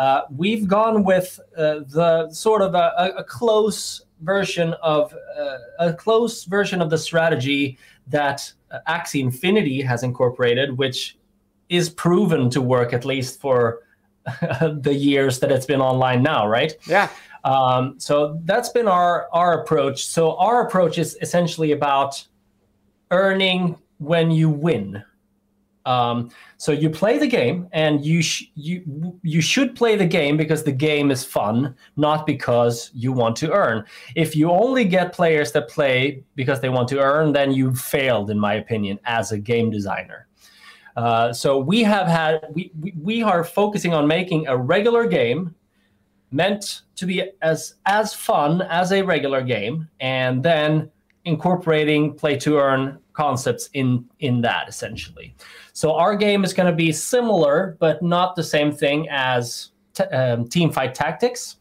Uh, 0.00 0.22
we've 0.34 0.66
gone 0.66 1.04
with 1.04 1.38
uh, 1.58 1.80
the 1.88 2.26
sort 2.30 2.62
of 2.62 2.74
a, 2.74 3.12
a 3.18 3.22
close 3.22 4.00
version 4.22 4.72
of 4.82 5.14
uh, 5.38 5.58
a 5.78 5.92
close 5.92 6.44
version 6.44 6.80
of 6.80 6.88
the 6.88 6.96
strategy 6.96 7.76
that 8.06 8.50
uh, 8.70 8.78
Axie 8.88 9.20
Infinity 9.20 9.82
has 9.82 10.02
incorporated, 10.02 10.78
which 10.78 11.18
is 11.68 11.90
proven 11.90 12.48
to 12.48 12.62
work 12.62 12.94
at 12.94 13.04
least 13.04 13.42
for 13.42 13.82
the 14.40 14.94
years 14.94 15.38
that 15.40 15.52
it's 15.52 15.66
been 15.66 15.82
online 15.82 16.22
now, 16.22 16.48
right? 16.48 16.72
Yeah. 16.86 17.10
Um, 17.44 18.00
so 18.00 18.40
that's 18.46 18.70
been 18.70 18.88
our 18.88 19.28
our 19.34 19.60
approach. 19.60 20.06
So 20.06 20.34
our 20.38 20.66
approach 20.66 20.96
is 20.96 21.18
essentially 21.20 21.72
about 21.72 22.26
earning 23.10 23.76
when 23.98 24.30
you 24.30 24.48
win. 24.48 25.04
Um, 25.86 26.30
so 26.58 26.72
you 26.72 26.90
play 26.90 27.18
the 27.18 27.26
game, 27.26 27.68
and 27.72 28.04
you 28.04 28.22
sh- 28.22 28.44
you 28.54 29.18
you 29.22 29.40
should 29.40 29.74
play 29.74 29.96
the 29.96 30.06
game 30.06 30.36
because 30.36 30.62
the 30.62 30.72
game 30.72 31.10
is 31.10 31.24
fun, 31.24 31.74
not 31.96 32.26
because 32.26 32.90
you 32.94 33.12
want 33.12 33.36
to 33.36 33.50
earn. 33.52 33.84
If 34.14 34.36
you 34.36 34.50
only 34.50 34.84
get 34.84 35.12
players 35.12 35.52
that 35.52 35.68
play 35.68 36.22
because 36.34 36.60
they 36.60 36.68
want 36.68 36.88
to 36.88 37.00
earn, 37.00 37.32
then 37.32 37.52
you 37.52 37.74
failed, 37.74 38.30
in 38.30 38.38
my 38.38 38.54
opinion, 38.54 39.00
as 39.04 39.32
a 39.32 39.38
game 39.38 39.70
designer. 39.70 40.26
Uh, 40.96 41.32
so 41.32 41.58
we 41.58 41.82
have 41.82 42.06
had 42.06 42.46
we, 42.52 42.70
we 42.80 42.92
we 43.00 43.22
are 43.22 43.42
focusing 43.42 43.94
on 43.94 44.06
making 44.06 44.46
a 44.48 44.56
regular 44.56 45.06
game 45.06 45.54
meant 46.30 46.82
to 46.96 47.06
be 47.06 47.22
as 47.42 47.74
as 47.86 48.12
fun 48.12 48.62
as 48.62 48.92
a 48.92 49.02
regular 49.02 49.42
game, 49.42 49.88
and 50.00 50.42
then 50.42 50.90
incorporating 51.30 52.14
play 52.14 52.36
to 52.36 52.58
earn 52.58 52.98
concepts 53.12 53.70
in 53.72 54.04
in 54.18 54.40
that 54.42 54.68
essentially. 54.68 55.34
So 55.72 55.94
our 55.94 56.14
game 56.16 56.44
is 56.44 56.52
going 56.52 56.70
to 56.70 56.76
be 56.76 56.92
similar, 56.92 57.76
but 57.78 58.02
not 58.02 58.36
the 58.36 58.42
same 58.42 58.72
thing 58.72 59.08
as 59.08 59.70
t- 59.94 60.04
um, 60.04 60.48
Teamfight 60.48 60.92
Tactics, 60.94 61.56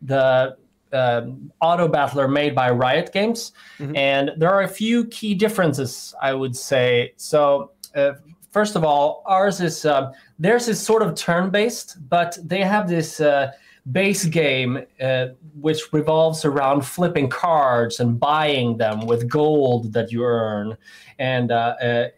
the 0.00 0.56
um, 0.92 1.52
auto 1.60 1.88
battler 1.88 2.28
made 2.28 2.54
by 2.54 2.70
Riot 2.70 3.12
Games, 3.12 3.52
mm-hmm. 3.78 3.96
and 3.96 4.30
there 4.36 4.50
are 4.50 4.62
a 4.62 4.68
few 4.68 5.06
key 5.06 5.34
differences 5.34 6.14
I 6.20 6.32
would 6.34 6.56
say. 6.56 7.12
So. 7.16 7.72
Uh, 7.94 8.14
first 8.52 8.76
of 8.76 8.84
all, 8.84 9.22
ours 9.26 9.60
is 9.60 9.84
uh, 9.84 10.12
theirs 10.38 10.68
is 10.68 10.78
sort 10.80 11.02
of 11.02 11.14
turn-based, 11.14 11.88
but 12.08 12.38
they 12.42 12.62
have 12.62 12.88
this 12.88 13.20
uh, 13.20 13.50
base 13.90 14.24
game 14.26 14.84
uh, 15.00 15.26
which 15.60 15.92
revolves 15.92 16.44
around 16.44 16.82
flipping 16.82 17.28
cards 17.28 17.98
and 17.98 18.20
buying 18.20 18.76
them 18.76 19.06
with 19.06 19.28
gold 19.28 19.92
that 19.92 20.12
you 20.12 20.22
earn. 20.24 20.76
And 21.18 21.50
uh, 21.50 21.74
uh, 21.82 22.08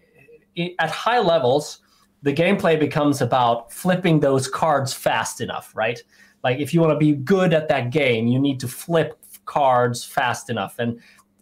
at 0.79 0.91
high 0.91 1.21
levels 1.21 1.81
the 2.23 2.33
gameplay 2.33 2.79
becomes 2.79 3.21
about 3.21 3.71
flipping 3.71 4.21
those 4.21 4.49
cards 4.49 4.93
fast 4.93 5.41
enough 5.41 5.73
right? 5.75 6.03
Like 6.43 6.59
if 6.59 6.75
you 6.75 6.81
want 6.81 6.93
to 6.93 6.99
be 6.99 7.13
good 7.13 7.55
at 7.55 7.69
that 7.69 7.91
game 7.91 8.27
you 8.27 8.39
need 8.39 8.61
to 8.61 8.69
flip 8.69 9.19
cards 9.47 10.05
fast 10.05 10.51
enough. 10.51 10.79
And 10.79 11.01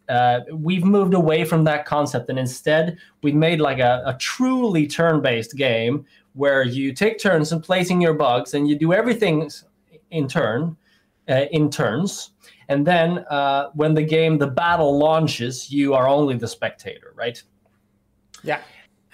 uh, 0.08 0.40
we've 0.52 0.84
moved 0.84 1.14
away 1.14 1.44
from 1.44 1.64
that 1.64 1.84
concept 1.84 2.28
and 2.28 2.38
instead 2.38 2.98
we 3.22 3.32
made 3.32 3.60
like 3.60 3.78
a, 3.78 4.02
a 4.06 4.16
truly 4.18 4.86
turn-based 4.86 5.56
game 5.56 6.04
where 6.34 6.62
you 6.62 6.92
take 6.92 7.18
turns 7.18 7.52
in 7.52 7.60
placing 7.60 8.00
your 8.00 8.14
bugs 8.14 8.54
and 8.54 8.68
you 8.68 8.76
do 8.76 8.92
everything 8.92 9.50
in 10.12 10.28
turn, 10.28 10.76
uh, 11.28 11.46
in 11.50 11.70
turns. 11.70 12.30
And 12.68 12.86
then 12.86 13.18
uh, 13.30 13.70
when 13.74 13.94
the 13.94 14.02
game, 14.02 14.38
the 14.38 14.46
battle 14.46 14.98
launches, 14.98 15.70
you 15.70 15.94
are 15.94 16.08
only 16.08 16.36
the 16.36 16.48
spectator, 16.48 17.12
right? 17.16 17.42
Yeah. 18.42 18.60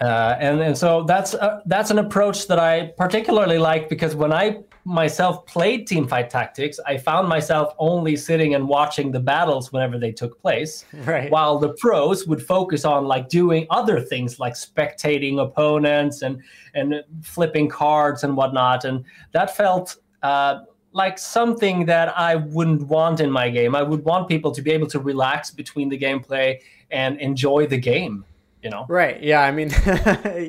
Uh, 0.01 0.37
and 0.39 0.61
and 0.61 0.79
so 0.79 1.03
that's 1.03 1.35
uh, 1.35 1.61
that's 1.67 1.91
an 1.91 1.99
approach 1.99 2.47
that 2.47 2.61
I 2.61 2.93
particularly 2.97 3.59
like 3.59 3.89
because 3.89 4.15
when 4.15 4.33
I 4.33 4.61
myself 4.85 5.45
played 5.45 5.89
Teamfight 5.89 6.29
Tactics, 6.29 6.79
I 6.87 6.99
found 6.99 7.29
myself 7.29 7.75
only 7.81 8.15
sitting 8.15 8.55
and 8.55 8.69
watching 8.69 9.11
the 9.11 9.19
battles 9.19 9.73
whenever 9.73 9.99
they 9.99 10.13
took 10.13 10.41
place, 10.41 10.85
right. 11.05 11.31
while 11.33 11.59
the 11.59 11.75
pros 11.75 12.29
would 12.29 12.41
focus 12.41 12.85
on 12.85 13.07
like 13.07 13.29
doing 13.29 13.67
other 13.71 14.01
things 14.01 14.39
like 14.39 14.55
spectating 14.55 15.43
opponents 15.43 16.23
and 16.23 16.41
and 16.75 17.03
flipping 17.23 17.69
cards 17.69 18.23
and 18.23 18.37
whatnot, 18.37 18.85
and 18.85 19.05
that 19.33 19.57
felt 19.57 19.97
uh, 20.23 20.61
like 20.99 21.19
something 21.19 21.87
that 21.87 22.17
I 22.19 22.35
wouldn't 22.35 22.83
want 22.83 23.21
in 23.21 23.31
my 23.31 23.49
game. 23.49 23.75
I 23.75 23.83
would 23.83 24.05
want 24.05 24.29
people 24.29 24.51
to 24.53 24.61
be 24.61 24.73
able 24.73 24.89
to 24.89 24.99
relax 24.99 25.51
between 25.51 25.89
the 25.89 25.99
gameplay 25.99 26.61
and 26.91 27.19
enjoy 27.21 27.67
the 27.67 27.79
game. 27.79 28.27
You 28.63 28.71
know. 28.71 28.85
Right. 28.89 29.23
Yeah. 29.23 29.41
I 29.41 29.53
mean, 29.53 29.71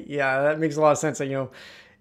yeah, 0.08 0.42
that 0.42 0.60
makes 0.60 0.76
a 0.76 0.82
lot 0.82 0.92
of 0.92 0.98
sense. 0.98 1.22
And, 1.22 1.32
you 1.32 1.38
know. 1.38 1.52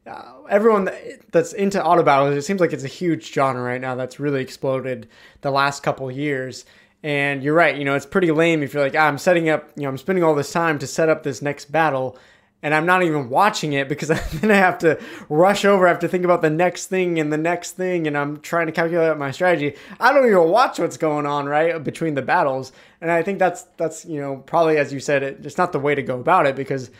Uh, 0.06 0.32
everyone 0.48 0.88
that's 1.32 1.52
into 1.52 1.84
auto 1.84 2.02
battles, 2.02 2.34
it 2.34 2.40
seems 2.40 2.62
like 2.62 2.72
it's 2.72 2.84
a 2.84 2.88
huge 2.88 3.30
genre 3.30 3.62
right 3.62 3.80
now 3.80 3.94
that's 3.94 4.18
really 4.18 4.40
exploded 4.40 5.06
the 5.42 5.50
last 5.50 5.82
couple 5.82 6.10
years. 6.10 6.64
And 7.02 7.42
you're 7.42 7.54
right, 7.54 7.76
you 7.76 7.84
know, 7.84 7.94
it's 7.94 8.06
pretty 8.06 8.30
lame 8.30 8.62
if 8.62 8.72
you're 8.72 8.82
like, 8.82 8.94
ah, 8.96 9.06
I'm 9.06 9.18
setting 9.18 9.50
up, 9.50 9.68
you 9.76 9.82
know, 9.82 9.90
I'm 9.90 9.98
spending 9.98 10.24
all 10.24 10.34
this 10.34 10.50
time 10.50 10.78
to 10.78 10.86
set 10.86 11.10
up 11.10 11.24
this 11.24 11.42
next 11.42 11.70
battle, 11.70 12.16
and 12.62 12.74
I'm 12.74 12.86
not 12.86 13.02
even 13.02 13.30
watching 13.30 13.72
it 13.72 13.88
because 13.88 14.08
then 14.32 14.50
I 14.50 14.56
have 14.56 14.78
to 14.78 15.00
rush 15.28 15.64
over. 15.64 15.86
I 15.86 15.90
have 15.90 16.00
to 16.00 16.08
think 16.08 16.24
about 16.24 16.42
the 16.42 16.50
next 16.50 16.86
thing 16.86 17.18
and 17.18 17.32
the 17.32 17.38
next 17.38 17.72
thing, 17.72 18.06
and 18.06 18.16
I'm 18.16 18.40
trying 18.40 18.66
to 18.66 18.72
calculate 18.72 19.16
my 19.16 19.30
strategy. 19.30 19.76
I 20.00 20.12
don't 20.12 20.26
even 20.26 20.48
watch 20.48 20.78
what's 20.78 20.96
going 20.96 21.26
on 21.26 21.46
right 21.46 21.82
between 21.82 22.14
the 22.14 22.22
battles, 22.22 22.72
and 23.00 23.10
I 23.10 23.22
think 23.22 23.38
that's 23.38 23.62
that's 23.76 24.04
you 24.04 24.20
know 24.20 24.38
probably 24.38 24.78
as 24.78 24.92
you 24.92 25.00
said, 25.00 25.22
it, 25.22 25.46
it's 25.46 25.58
not 25.58 25.72
the 25.72 25.78
way 25.78 25.94
to 25.94 26.02
go 26.02 26.18
about 26.20 26.46
it 26.46 26.56
because 26.56 26.90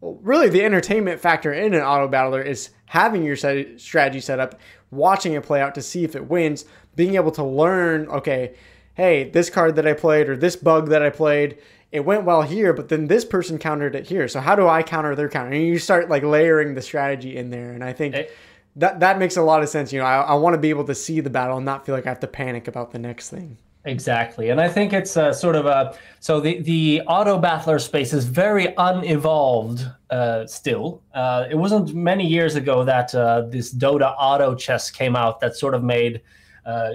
really 0.00 0.48
the 0.48 0.64
entertainment 0.64 1.20
factor 1.20 1.52
in 1.52 1.74
an 1.74 1.82
auto 1.82 2.08
battler 2.08 2.40
is 2.40 2.70
having 2.86 3.22
your 3.24 3.36
strategy 3.36 4.20
set 4.20 4.40
up, 4.40 4.60
watching 4.90 5.32
it 5.32 5.42
play 5.42 5.60
out 5.60 5.74
to 5.74 5.82
see 5.82 6.04
if 6.04 6.14
it 6.14 6.28
wins, 6.28 6.64
being 6.96 7.14
able 7.14 7.32
to 7.32 7.44
learn. 7.44 8.06
Okay, 8.08 8.54
hey, 8.94 9.30
this 9.30 9.48
card 9.48 9.76
that 9.76 9.86
I 9.86 9.94
played 9.94 10.28
or 10.28 10.36
this 10.36 10.56
bug 10.56 10.88
that 10.88 11.02
I 11.02 11.10
played 11.10 11.58
it 11.90 12.00
went 12.00 12.24
well 12.24 12.42
here, 12.42 12.72
but 12.72 12.88
then 12.88 13.06
this 13.06 13.24
person 13.24 13.58
countered 13.58 13.94
it 13.94 14.06
here. 14.06 14.28
So 14.28 14.40
how 14.40 14.54
do 14.54 14.68
I 14.68 14.82
counter 14.82 15.14
their 15.14 15.28
counter? 15.28 15.52
And 15.52 15.66
you 15.66 15.78
start 15.78 16.10
like 16.10 16.22
layering 16.22 16.74
the 16.74 16.82
strategy 16.82 17.36
in 17.36 17.50
there. 17.50 17.72
And 17.72 17.82
I 17.82 17.92
think 17.92 18.14
it, 18.14 18.36
that 18.76 19.00
that 19.00 19.18
makes 19.18 19.36
a 19.36 19.42
lot 19.42 19.62
of 19.62 19.68
sense. 19.68 19.92
You 19.92 20.00
know, 20.00 20.06
I, 20.06 20.20
I 20.20 20.34
want 20.34 20.54
to 20.54 20.58
be 20.58 20.70
able 20.70 20.84
to 20.84 20.94
see 20.94 21.20
the 21.20 21.30
battle 21.30 21.56
and 21.56 21.66
not 21.66 21.86
feel 21.86 21.94
like 21.94 22.06
I 22.06 22.10
have 22.10 22.20
to 22.20 22.26
panic 22.26 22.68
about 22.68 22.92
the 22.92 22.98
next 22.98 23.30
thing. 23.30 23.58
Exactly, 23.84 24.50
and 24.50 24.60
I 24.60 24.68
think 24.68 24.92
it's 24.92 25.16
a, 25.16 25.32
sort 25.32 25.56
of 25.56 25.64
a 25.64 25.96
so 26.20 26.40
the 26.40 26.60
the 26.60 27.00
auto 27.06 27.38
battler 27.38 27.78
space 27.78 28.12
is 28.12 28.26
very 28.26 28.74
unevolved 28.76 29.90
uh, 30.10 30.46
still. 30.46 31.02
Uh, 31.14 31.46
it 31.48 31.54
wasn't 31.54 31.94
many 31.94 32.26
years 32.26 32.54
ago 32.54 32.84
that 32.84 33.14
uh, 33.14 33.42
this 33.42 33.72
Dota 33.72 34.14
auto 34.18 34.54
chess 34.54 34.90
came 34.90 35.16
out 35.16 35.40
that 35.40 35.56
sort 35.56 35.74
of 35.74 35.82
made 35.82 36.20
uh, 36.68 36.92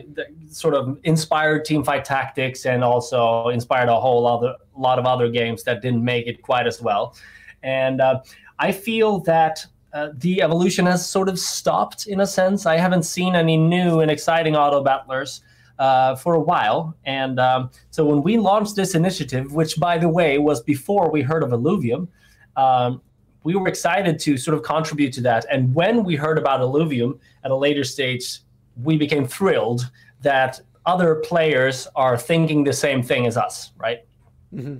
sort 0.50 0.76
of 0.76 1.00
inspired 1.04 1.66
Teamfight 1.66 2.04
Tactics 2.04 2.66
and 2.68 2.84
also 2.84 3.48
inspired 3.50 3.90
a 3.90 4.00
whole 4.00 4.28
other 4.28 4.56
lot 4.78 5.00
of 5.00 5.06
other 5.06 5.30
games 5.30 5.64
that 5.64 5.82
didn't 5.82 6.04
make 6.04 6.28
it 6.28 6.44
quite 6.44 6.68
as 6.68 6.80
well. 6.80 7.16
And 7.64 8.00
uh, 8.00 8.22
I 8.60 8.72
feel 8.72 9.20
that 9.22 9.66
uh, 9.94 10.10
the 10.18 10.44
evolution 10.44 10.86
has 10.86 11.10
sort 11.10 11.28
of 11.28 11.40
stopped 11.40 12.06
in 12.06 12.20
a 12.22 12.28
sense. 12.28 12.68
I 12.68 12.78
haven't 12.78 13.04
seen 13.04 13.36
any 13.36 13.58
new 13.58 14.02
and 14.02 14.12
exciting 14.12 14.56
auto 14.56 14.84
battlers 14.84 15.42
uh, 15.80 16.16
for 16.16 16.36
a 16.36 16.40
while. 16.40 16.96
And 17.06 17.40
um, 17.40 17.72
so 17.90 18.06
when 18.06 18.22
we 18.22 18.38
launched 18.38 18.76
this 18.76 18.94
initiative, 18.94 19.54
which 19.54 19.80
by 19.80 19.98
the 19.98 20.10
way 20.10 20.38
was 20.38 20.62
before 20.62 21.10
we 21.10 21.24
heard 21.24 21.42
of 21.42 21.50
Illuvium, 21.50 22.08
um, 22.56 23.02
we 23.44 23.56
were 23.56 23.68
excited 23.68 24.20
to 24.20 24.38
sort 24.38 24.56
of 24.56 24.64
contribute 24.64 25.14
to 25.14 25.22
that. 25.22 25.46
And 25.52 25.74
when 25.74 26.04
we 26.04 26.16
heard 26.16 26.38
about 26.38 26.62
Illuvium 26.62 27.20
at 27.44 27.50
a 27.50 27.56
later 27.56 27.84
stage, 27.84 28.40
we 28.82 28.98
became 28.98 29.28
thrilled 29.28 29.90
that 30.22 30.62
other 30.86 31.16
players 31.16 31.88
are 31.96 32.18
thinking 32.18 32.64
the 32.64 32.74
same 32.74 33.04
thing 33.04 33.26
as 33.26 33.38
us, 33.38 33.72
right? 33.78 34.06
Mm-hmm. 34.54 34.78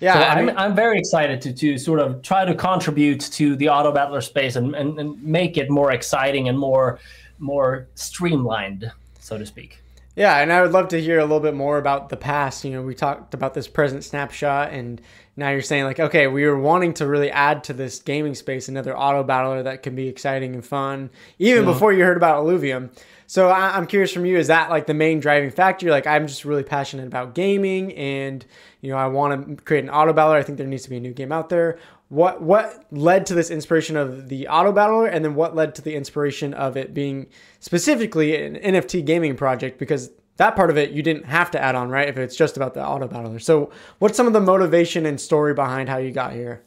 Yeah, 0.00 0.14
so 0.14 0.20
I 0.20 0.38
am 0.38 0.48
I'm, 0.50 0.58
I'm 0.58 0.74
very 0.74 0.98
excited 0.98 1.40
to 1.42 1.52
to 1.52 1.76
sort 1.76 1.98
of 1.98 2.22
try 2.22 2.44
to 2.44 2.54
contribute 2.54 3.20
to 3.32 3.56
the 3.56 3.68
auto 3.68 3.90
battler 3.90 4.20
space 4.20 4.54
and, 4.56 4.74
and, 4.76 4.98
and 4.98 5.20
make 5.22 5.56
it 5.56 5.70
more 5.70 5.92
exciting 5.92 6.48
and 6.48 6.56
more 6.58 7.00
more 7.38 7.88
streamlined, 7.94 8.90
so 9.18 9.38
to 9.38 9.44
speak. 9.44 9.80
Yeah, 10.18 10.38
and 10.38 10.52
I 10.52 10.62
would 10.62 10.72
love 10.72 10.88
to 10.88 11.00
hear 11.00 11.20
a 11.20 11.22
little 11.22 11.38
bit 11.38 11.54
more 11.54 11.78
about 11.78 12.08
the 12.08 12.16
past. 12.16 12.64
You 12.64 12.72
know, 12.72 12.82
we 12.82 12.92
talked 12.92 13.34
about 13.34 13.54
this 13.54 13.68
present 13.68 14.02
snapshot, 14.02 14.72
and 14.72 15.00
now 15.36 15.50
you're 15.50 15.62
saying 15.62 15.84
like, 15.84 16.00
okay, 16.00 16.26
we 16.26 16.44
were 16.44 16.58
wanting 16.58 16.92
to 16.94 17.06
really 17.06 17.30
add 17.30 17.62
to 17.64 17.72
this 17.72 18.00
gaming 18.00 18.34
space 18.34 18.68
another 18.68 18.98
auto 18.98 19.22
battler 19.22 19.62
that 19.62 19.84
can 19.84 19.94
be 19.94 20.08
exciting 20.08 20.54
and 20.54 20.66
fun, 20.66 21.10
even 21.38 21.64
yeah. 21.64 21.70
before 21.70 21.92
you 21.92 22.02
heard 22.02 22.16
about 22.16 22.44
Illuvium. 22.44 22.90
So 23.28 23.48
I- 23.48 23.78
am 23.78 23.86
curious 23.86 24.12
from 24.12 24.26
you, 24.26 24.38
is 24.38 24.48
that 24.48 24.70
like 24.70 24.88
the 24.88 24.94
main 24.94 25.20
driving 25.20 25.52
factor? 25.52 25.86
You're 25.86 25.94
like, 25.94 26.08
I'm 26.08 26.26
just 26.26 26.44
really 26.44 26.64
passionate 26.64 27.06
about 27.06 27.36
gaming, 27.36 27.92
and 27.92 28.44
you 28.80 28.90
know, 28.90 28.96
I 28.96 29.06
want 29.06 29.58
to 29.58 29.64
create 29.64 29.84
an 29.84 29.90
auto 29.90 30.12
battler. 30.12 30.34
I 30.34 30.42
think 30.42 30.58
there 30.58 30.66
needs 30.66 30.82
to 30.82 30.90
be 30.90 30.96
a 30.96 31.00
new 31.00 31.14
game 31.14 31.30
out 31.30 31.48
there. 31.48 31.78
What 32.08 32.40
what 32.40 32.86
led 32.90 33.26
to 33.26 33.34
this 33.34 33.50
inspiration 33.50 33.96
of 33.96 34.28
the 34.28 34.48
auto 34.48 34.72
battler, 34.72 35.06
and 35.06 35.24
then 35.24 35.34
what 35.34 35.54
led 35.54 35.74
to 35.74 35.82
the 35.82 35.94
inspiration 35.94 36.54
of 36.54 36.76
it 36.76 36.94
being 36.94 37.26
specifically 37.60 38.42
an 38.42 38.56
NFT 38.56 39.04
gaming 39.04 39.36
project? 39.36 39.78
Because 39.78 40.10
that 40.38 40.56
part 40.56 40.70
of 40.70 40.78
it 40.78 40.92
you 40.92 41.02
didn't 41.02 41.26
have 41.26 41.50
to 41.50 41.62
add 41.62 41.74
on, 41.74 41.90
right? 41.90 42.08
If 42.08 42.16
it's 42.16 42.34
just 42.34 42.56
about 42.56 42.72
the 42.72 42.86
auto 42.86 43.08
battler. 43.08 43.38
So, 43.38 43.70
what's 43.98 44.16
some 44.16 44.26
of 44.26 44.32
the 44.32 44.40
motivation 44.40 45.04
and 45.04 45.20
story 45.20 45.52
behind 45.52 45.90
how 45.90 45.98
you 45.98 46.10
got 46.10 46.32
here? 46.32 46.62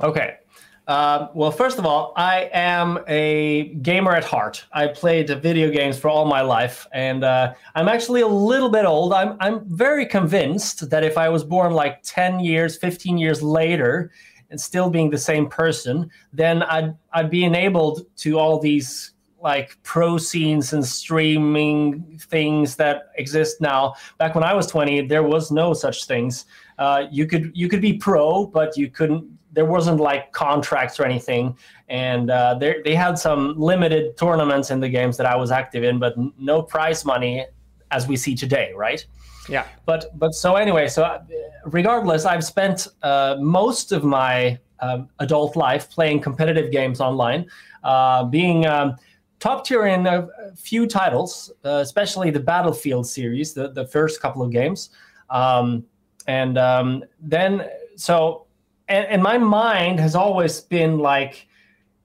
Okay. 0.00 0.38
Uh, 0.86 1.28
well, 1.34 1.50
first 1.50 1.78
of 1.78 1.84
all, 1.84 2.14
I 2.16 2.48
am 2.50 2.98
a 3.06 3.74
gamer 3.82 4.14
at 4.14 4.24
heart. 4.24 4.64
I 4.72 4.86
played 4.86 5.28
video 5.42 5.70
games 5.70 5.98
for 5.98 6.08
all 6.08 6.24
my 6.24 6.40
life, 6.40 6.86
and 6.92 7.24
uh, 7.24 7.52
I'm 7.74 7.88
actually 7.88 8.22
a 8.22 8.26
little 8.26 8.70
bit 8.70 8.86
old. 8.86 9.12
I'm 9.12 9.36
I'm 9.38 9.68
very 9.68 10.06
convinced 10.06 10.88
that 10.88 11.04
if 11.04 11.18
I 11.18 11.28
was 11.28 11.44
born 11.44 11.74
like 11.74 12.00
10 12.04 12.40
years, 12.40 12.78
15 12.78 13.18
years 13.18 13.42
later, 13.42 14.10
and 14.50 14.60
still 14.60 14.90
being 14.90 15.10
the 15.10 15.18
same 15.18 15.48
person, 15.48 16.10
then 16.32 16.62
I'd 16.62 16.94
I'd 17.12 17.30
be 17.30 17.44
enabled 17.44 18.06
to 18.18 18.38
all 18.38 18.58
these 18.58 19.12
like 19.40 19.76
pro 19.82 20.18
scenes 20.18 20.72
and 20.72 20.84
streaming 20.84 22.18
things 22.22 22.76
that 22.76 23.10
exist 23.16 23.60
now. 23.60 23.94
Back 24.18 24.34
when 24.34 24.42
I 24.44 24.52
was 24.54 24.66
20, 24.66 25.06
there 25.06 25.22
was 25.22 25.50
no 25.50 25.74
such 25.74 26.06
things. 26.06 26.46
Uh, 26.78 27.06
you 27.10 27.26
could 27.26 27.52
you 27.54 27.68
could 27.68 27.80
be 27.80 27.94
pro, 27.94 28.46
but 28.46 28.76
you 28.76 28.90
couldn't. 28.90 29.26
There 29.52 29.64
wasn't 29.64 29.98
like 29.98 30.32
contracts 30.32 31.00
or 31.00 31.04
anything, 31.04 31.56
and 31.88 32.30
uh, 32.30 32.58
they 32.58 32.94
had 32.94 33.18
some 33.18 33.58
limited 33.58 34.16
tournaments 34.16 34.70
in 34.70 34.80
the 34.80 34.88
games 34.88 35.16
that 35.16 35.26
I 35.26 35.36
was 35.36 35.50
active 35.50 35.84
in, 35.84 35.98
but 35.98 36.14
no 36.38 36.62
prize 36.62 37.04
money 37.04 37.46
as 37.90 38.06
we 38.06 38.16
see 38.16 38.34
today, 38.34 38.72
right? 38.76 39.04
Yeah. 39.48 39.66
But 39.86 40.18
but 40.18 40.34
so 40.34 40.56
anyway, 40.56 40.88
so 40.88 41.04
uh, 41.04 41.22
regardless, 41.64 42.24
I've 42.24 42.44
spent 42.44 42.88
uh, 43.02 43.36
most 43.40 43.92
of 43.92 44.04
my 44.04 44.58
um, 44.80 45.08
adult 45.18 45.56
life, 45.56 45.90
playing 45.90 46.20
competitive 46.20 46.70
games 46.70 47.00
online, 47.00 47.46
uh, 47.82 48.24
being 48.24 48.66
um, 48.66 48.96
top 49.40 49.64
tier 49.64 49.86
in 49.86 50.06
a, 50.06 50.28
few 50.56 50.86
titles, 50.86 51.52
uh, 51.64 51.80
especially 51.82 52.30
the 52.30 52.40
Battlefield 52.40 53.06
series, 53.06 53.54
the, 53.54 53.68
the 53.68 53.86
first 53.86 54.20
couple 54.20 54.42
of 54.42 54.50
games. 54.50 54.90
Um, 55.30 55.84
and 56.26 56.58
um, 56.58 57.04
then, 57.20 57.68
so, 57.96 58.46
and, 58.88 59.06
and 59.06 59.22
my 59.22 59.38
mind 59.38 60.00
has 60.00 60.14
always 60.14 60.60
been 60.60 60.98
like, 60.98 61.46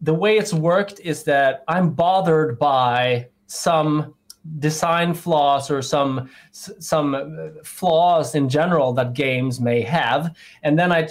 the 0.01 0.13
way 0.13 0.38
it's 0.38 0.53
worked 0.53 1.00
is 1.00 1.23
that 1.23 1.63
I'm 1.67 1.91
bothered 1.91 2.59
by 2.59 3.27
some 3.47 4.13
design 4.59 5.13
flaws 5.13 5.71
or 5.71 5.81
some 5.81 6.29
some 6.51 7.55
flaws 7.63 8.35
in 8.35 8.50
general 8.50 8.93
that 8.93 9.13
games 9.13 9.59
may 9.59 9.81
have. 9.81 10.35
And 10.63 10.77
then 10.77 10.91
i 10.91 11.07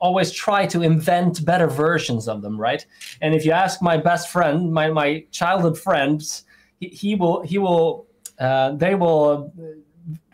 always 0.00 0.30
try 0.32 0.66
to 0.66 0.82
invent 0.82 1.44
better 1.44 1.66
versions 1.66 2.28
of 2.28 2.42
them 2.42 2.60
right? 2.60 2.84
And 3.22 3.34
if 3.34 3.44
you 3.44 3.52
ask 3.52 3.80
my 3.80 3.96
best 3.96 4.30
friend 4.30 4.72
my 4.72 4.90
my 4.90 5.24
childhood 5.30 5.78
friends 5.78 6.44
he, 6.80 6.88
he 6.88 7.14
will 7.14 7.42
he 7.42 7.58
will 7.58 8.06
uh, 8.38 8.72
they 8.72 8.94
will 8.94 9.52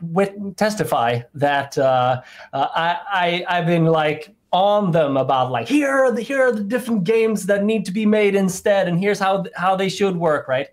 wit- 0.00 0.56
testify 0.56 1.20
that 1.34 1.76
uh, 1.78 2.22
uh, 2.52 2.68
I, 2.74 3.44
I 3.48 3.58
i've 3.58 3.66
been 3.66 3.84
like 3.84 4.34
on 4.52 4.90
them 4.90 5.16
about 5.16 5.52
like 5.52 5.68
here 5.68 5.90
are 5.90 6.10
the 6.10 6.22
here 6.22 6.42
are 6.42 6.52
the 6.52 6.64
different 6.64 7.04
games 7.04 7.46
that 7.46 7.62
need 7.64 7.84
to 7.84 7.92
be 7.92 8.04
made 8.04 8.34
instead 8.34 8.88
and 8.88 8.98
here's 8.98 9.20
how 9.20 9.44
how 9.54 9.76
they 9.76 9.88
should 9.88 10.16
work 10.16 10.48
right? 10.48 10.68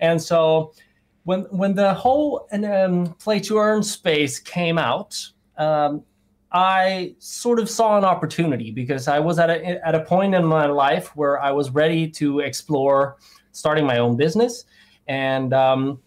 And 0.00 0.20
so 0.22 0.72
when 1.30 1.42
when 1.60 1.72
the 1.74 1.94
whole 1.94 2.48
um, 2.52 3.14
play 3.24 3.38
to 3.38 3.58
earn 3.58 3.82
space 3.82 4.34
came 4.40 4.78
out 4.78 5.10
um, 5.58 6.02
i 6.52 7.14
sort 7.18 7.58
of 7.60 7.70
saw 7.70 7.96
an 7.96 8.04
opportunity 8.04 8.70
because 8.72 9.06
i 9.06 9.18
was 9.18 9.38
at 9.38 9.50
a 9.50 9.58
at 9.86 9.94
a 9.94 10.02
point 10.12 10.34
in 10.34 10.44
my 10.44 10.66
life 10.66 11.06
where 11.14 11.40
i 11.40 11.50
was 11.52 11.70
ready 11.70 12.08
to 12.20 12.40
explore 12.40 13.16
starting 13.52 13.86
my 13.86 13.98
own 13.98 14.16
business 14.16 14.64
and 15.06 15.52
um, 15.52 16.00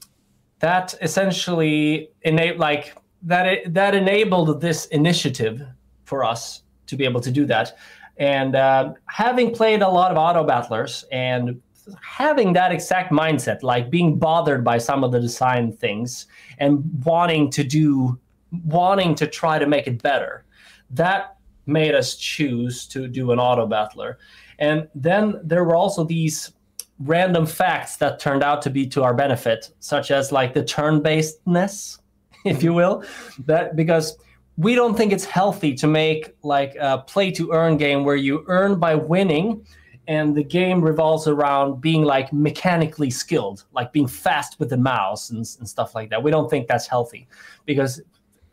that 0.59 0.95
essentially 1.01 2.09
enabled 2.21 2.59
like 2.59 2.95
that 3.21 3.45
it, 3.47 3.73
that 3.73 3.95
enabled 3.95 4.61
this 4.61 4.85
initiative 4.87 5.61
for 6.05 6.23
us 6.23 6.63
to 6.87 6.95
be 6.95 7.05
able 7.05 7.21
to 7.21 7.31
do 7.31 7.45
that. 7.45 7.77
And 8.17 8.55
uh, 8.55 8.93
having 9.07 9.53
played 9.53 9.81
a 9.81 9.89
lot 9.89 10.11
of 10.11 10.17
auto 10.17 10.43
battlers 10.45 11.03
and 11.11 11.61
having 12.01 12.53
that 12.53 12.71
exact 12.71 13.11
mindset, 13.11 13.63
like 13.63 13.89
being 13.89 14.17
bothered 14.17 14.63
by 14.63 14.77
some 14.77 15.03
of 15.03 15.11
the 15.11 15.19
design 15.19 15.71
things 15.71 16.27
and 16.59 16.83
wanting 17.03 17.49
to 17.51 17.63
do, 17.63 18.19
wanting 18.65 19.15
to 19.15 19.27
try 19.27 19.59
to 19.59 19.67
make 19.67 19.87
it 19.87 20.01
better, 20.01 20.45
that 20.89 21.37
made 21.65 21.95
us 21.95 22.15
choose 22.15 22.87
to 22.87 23.07
do 23.07 23.31
an 23.31 23.39
auto 23.39 23.65
battler. 23.65 24.17
And 24.59 24.87
then 24.95 25.39
there 25.43 25.63
were 25.63 25.75
also 25.75 26.03
these 26.03 26.53
random 26.99 27.45
facts 27.45 27.97
that 27.97 28.19
turned 28.19 28.43
out 28.43 28.61
to 28.63 28.69
be 28.69 28.87
to 28.87 29.03
our 29.03 29.13
benefit, 29.13 29.71
such 29.79 30.11
as 30.11 30.31
like 30.31 30.53
the 30.53 30.63
turn 30.63 31.01
basedness, 31.01 31.99
if 32.45 32.63
you 32.63 32.73
will, 32.73 33.03
that 33.45 33.75
because 33.75 34.17
we 34.57 34.75
don't 34.75 34.95
think 34.95 35.11
it's 35.11 35.25
healthy 35.25 35.73
to 35.73 35.87
make 35.87 36.35
like 36.43 36.75
a 36.79 36.99
play 36.99 37.31
to 37.31 37.51
earn 37.51 37.77
game 37.77 38.03
where 38.03 38.15
you 38.15 38.43
earn 38.47 38.79
by 38.79 38.93
winning 38.93 39.65
and 40.07 40.35
the 40.35 40.43
game 40.43 40.81
revolves 40.81 41.27
around 41.27 41.79
being 41.79 42.03
like 42.03 42.31
mechanically 42.33 43.09
skilled 43.09 43.63
like 43.73 43.93
being 43.93 44.07
fast 44.07 44.59
with 44.59 44.69
the 44.69 44.77
mouse 44.77 45.29
and, 45.29 45.39
and 45.59 45.67
stuff 45.67 45.95
like 45.95 46.09
that 46.09 46.21
we 46.21 46.31
don't 46.31 46.49
think 46.49 46.67
that's 46.67 46.87
healthy 46.87 47.27
because 47.65 48.01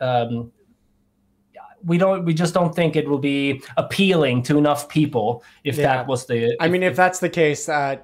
um, 0.01 0.53
we 1.85 1.99
don't 1.99 2.25
we 2.25 2.35
just 2.35 2.55
don't 2.55 2.75
think 2.75 2.97
it 2.97 3.09
will 3.09 3.19
be 3.19 3.63
appealing 3.77 4.43
to 4.43 4.59
enough 4.59 4.89
people 4.89 5.43
if 5.65 5.77
yeah. 5.77 5.97
that 5.97 6.07
was 6.07 6.27
the 6.27 6.57
i 6.61 6.69
mean 6.69 6.83
if, 6.83 6.93
if 6.93 6.97
that's 6.97 7.19
the 7.21 7.29
case 7.29 7.69
uh, 7.69 7.97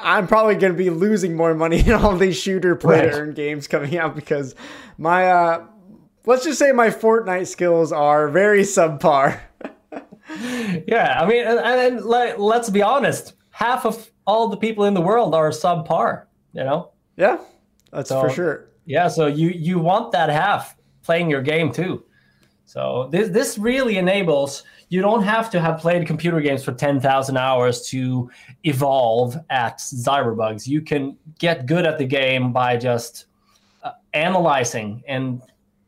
i'm 0.00 0.26
probably 0.26 0.54
going 0.54 0.72
to 0.72 0.78
be 0.78 0.90
losing 0.90 1.36
more 1.36 1.54
money 1.54 1.80
in 1.86 1.92
all 1.92 2.16
these 2.16 2.38
shooter 2.38 2.74
play 2.74 3.02
to 3.02 3.12
earn 3.12 3.32
games 3.34 3.66
coming 3.66 3.98
out 3.98 4.14
because 4.14 4.54
my 4.96 5.30
uh 5.30 5.66
let's 6.28 6.44
just 6.44 6.58
say 6.58 6.72
my 6.72 6.88
Fortnite 6.88 7.46
skills 7.46 7.90
are 7.90 8.28
very 8.28 8.60
subpar. 8.60 9.40
yeah, 10.86 11.18
I 11.20 11.26
mean, 11.26 11.46
and, 11.46 11.58
and 11.58 12.04
let, 12.04 12.40
let's 12.40 12.70
be 12.70 12.82
honest, 12.82 13.34
half 13.50 13.84
of 13.84 14.10
all 14.26 14.48
the 14.48 14.56
people 14.56 14.84
in 14.84 14.94
the 14.94 15.00
world 15.00 15.34
are 15.34 15.50
subpar. 15.50 16.24
You 16.52 16.64
know. 16.64 16.90
Yeah, 17.16 17.38
that's 17.92 18.08
so, 18.08 18.20
for 18.20 18.30
sure. 18.30 18.70
Yeah, 18.84 19.08
so 19.08 19.26
you 19.26 19.48
you 19.48 19.78
want 19.78 20.12
that 20.12 20.30
half 20.30 20.76
playing 21.02 21.30
your 21.30 21.42
game 21.42 21.72
too. 21.72 22.04
So 22.64 23.08
this 23.10 23.28
this 23.30 23.58
really 23.58 23.98
enables 23.98 24.62
you 24.88 25.02
don't 25.02 25.22
have 25.22 25.50
to 25.50 25.60
have 25.60 25.78
played 25.78 26.06
computer 26.06 26.40
games 26.40 26.64
for 26.64 26.72
10,000 26.72 27.36
hours 27.36 27.88
to 27.88 28.30
evolve 28.64 29.36
at 29.50 29.78
ZiberBugs. 29.78 30.66
You 30.66 30.80
can 30.80 31.16
get 31.38 31.66
good 31.66 31.86
at 31.86 31.98
the 31.98 32.06
game 32.06 32.52
by 32.52 32.76
just 32.76 33.26
uh, 33.82 33.92
analyzing 34.14 35.02
and 35.06 35.42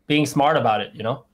being 0.07 0.27
smart 0.27 0.57
about 0.57 0.83
it, 0.83 0.93
you 0.95 1.03
know? 1.03 1.25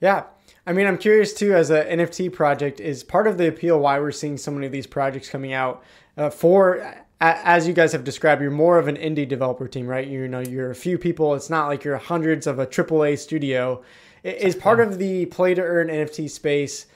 Yeah. 0.00 0.24
I 0.68 0.74
mean, 0.74 0.86
I'm 0.86 0.98
curious 0.98 1.32
too, 1.32 1.54
as 1.54 1.70
an 1.70 1.98
NFT 1.98 2.30
project, 2.30 2.78
is 2.78 3.02
part 3.02 3.26
of 3.26 3.38
the 3.38 3.48
appeal 3.48 3.80
why 3.80 3.98
we're 3.98 4.12
seeing 4.12 4.36
so 4.36 4.50
many 4.50 4.66
of 4.66 4.72
these 4.72 4.86
projects 4.86 5.30
coming 5.30 5.54
out 5.54 5.82
uh, 6.18 6.28
for 6.28 6.94
as 7.20 7.66
you 7.66 7.72
guys 7.72 7.92
have 7.92 8.04
described, 8.04 8.42
you're 8.42 8.50
more 8.50 8.78
of 8.78 8.86
an 8.86 8.96
indie 8.96 9.26
developer 9.26 9.66
team, 9.66 9.86
right? 9.86 10.06
You 10.06 10.28
know, 10.28 10.40
you're 10.40 10.70
a 10.70 10.74
few 10.74 10.98
people. 10.98 11.34
It's 11.34 11.48
not 11.48 11.68
like 11.68 11.84
you're 11.84 11.96
hundreds 11.96 12.46
of 12.46 12.58
a 12.58 12.66
AAA 12.66 13.18
studio. 13.18 13.82
Is 14.22 14.54
part 14.54 14.78
of 14.78 14.98
the 14.98 15.24
play 15.26 15.54
to 15.54 15.62
earn 15.62 15.88
NFT 15.88 16.28
space 16.28 16.86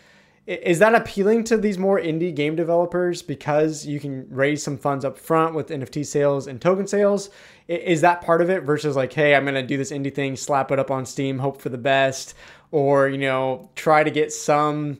is 0.46 0.80
that 0.80 0.94
appealing 0.94 1.44
to 1.44 1.56
these 1.56 1.78
more 1.78 2.00
indie 2.00 2.34
game 2.34 2.56
developers 2.56 3.22
because 3.22 3.86
you 3.86 4.00
can 4.00 4.26
raise 4.28 4.62
some 4.62 4.76
funds 4.76 5.04
up 5.04 5.16
front 5.16 5.54
with 5.54 5.68
NFT 5.68 6.04
sales 6.04 6.48
and 6.48 6.60
token 6.60 6.88
sales? 6.88 7.30
Is 7.68 8.00
that 8.00 8.22
part 8.22 8.42
of 8.42 8.50
it 8.50 8.64
versus 8.64 8.96
like, 8.96 9.12
hey, 9.12 9.36
I'm 9.36 9.44
going 9.44 9.54
to 9.54 9.62
do 9.62 9.76
this 9.76 9.92
indie 9.92 10.12
thing, 10.12 10.34
slap 10.34 10.72
it 10.72 10.80
up 10.80 10.90
on 10.90 11.06
Steam, 11.06 11.38
hope 11.38 11.60
for 11.60 11.68
the 11.68 11.78
best, 11.78 12.34
or, 12.72 13.08
you 13.08 13.18
know, 13.18 13.70
try 13.76 14.02
to 14.02 14.10
get 14.10 14.32
some 14.32 14.98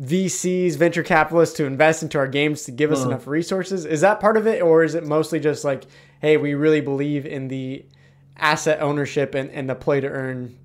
VCs, 0.00 0.74
venture 0.74 1.04
capitalists 1.04 1.56
to 1.58 1.66
invest 1.66 2.02
into 2.02 2.18
our 2.18 2.26
games 2.26 2.64
to 2.64 2.72
give 2.72 2.90
us 2.90 3.04
uh 3.04 3.08
enough 3.08 3.28
resources? 3.28 3.84
Is 3.84 4.00
that 4.00 4.18
part 4.18 4.36
of 4.36 4.48
it? 4.48 4.60
Or 4.60 4.82
is 4.82 4.96
it 4.96 5.06
mostly 5.06 5.38
just 5.38 5.64
like, 5.64 5.84
hey, 6.20 6.36
we 6.36 6.54
really 6.54 6.80
believe 6.80 7.26
in 7.26 7.46
the 7.46 7.84
asset 8.36 8.82
ownership 8.82 9.36
and, 9.36 9.50
and 9.52 9.70
the 9.70 9.76
play 9.76 10.00
to 10.00 10.08
earn 10.08 10.58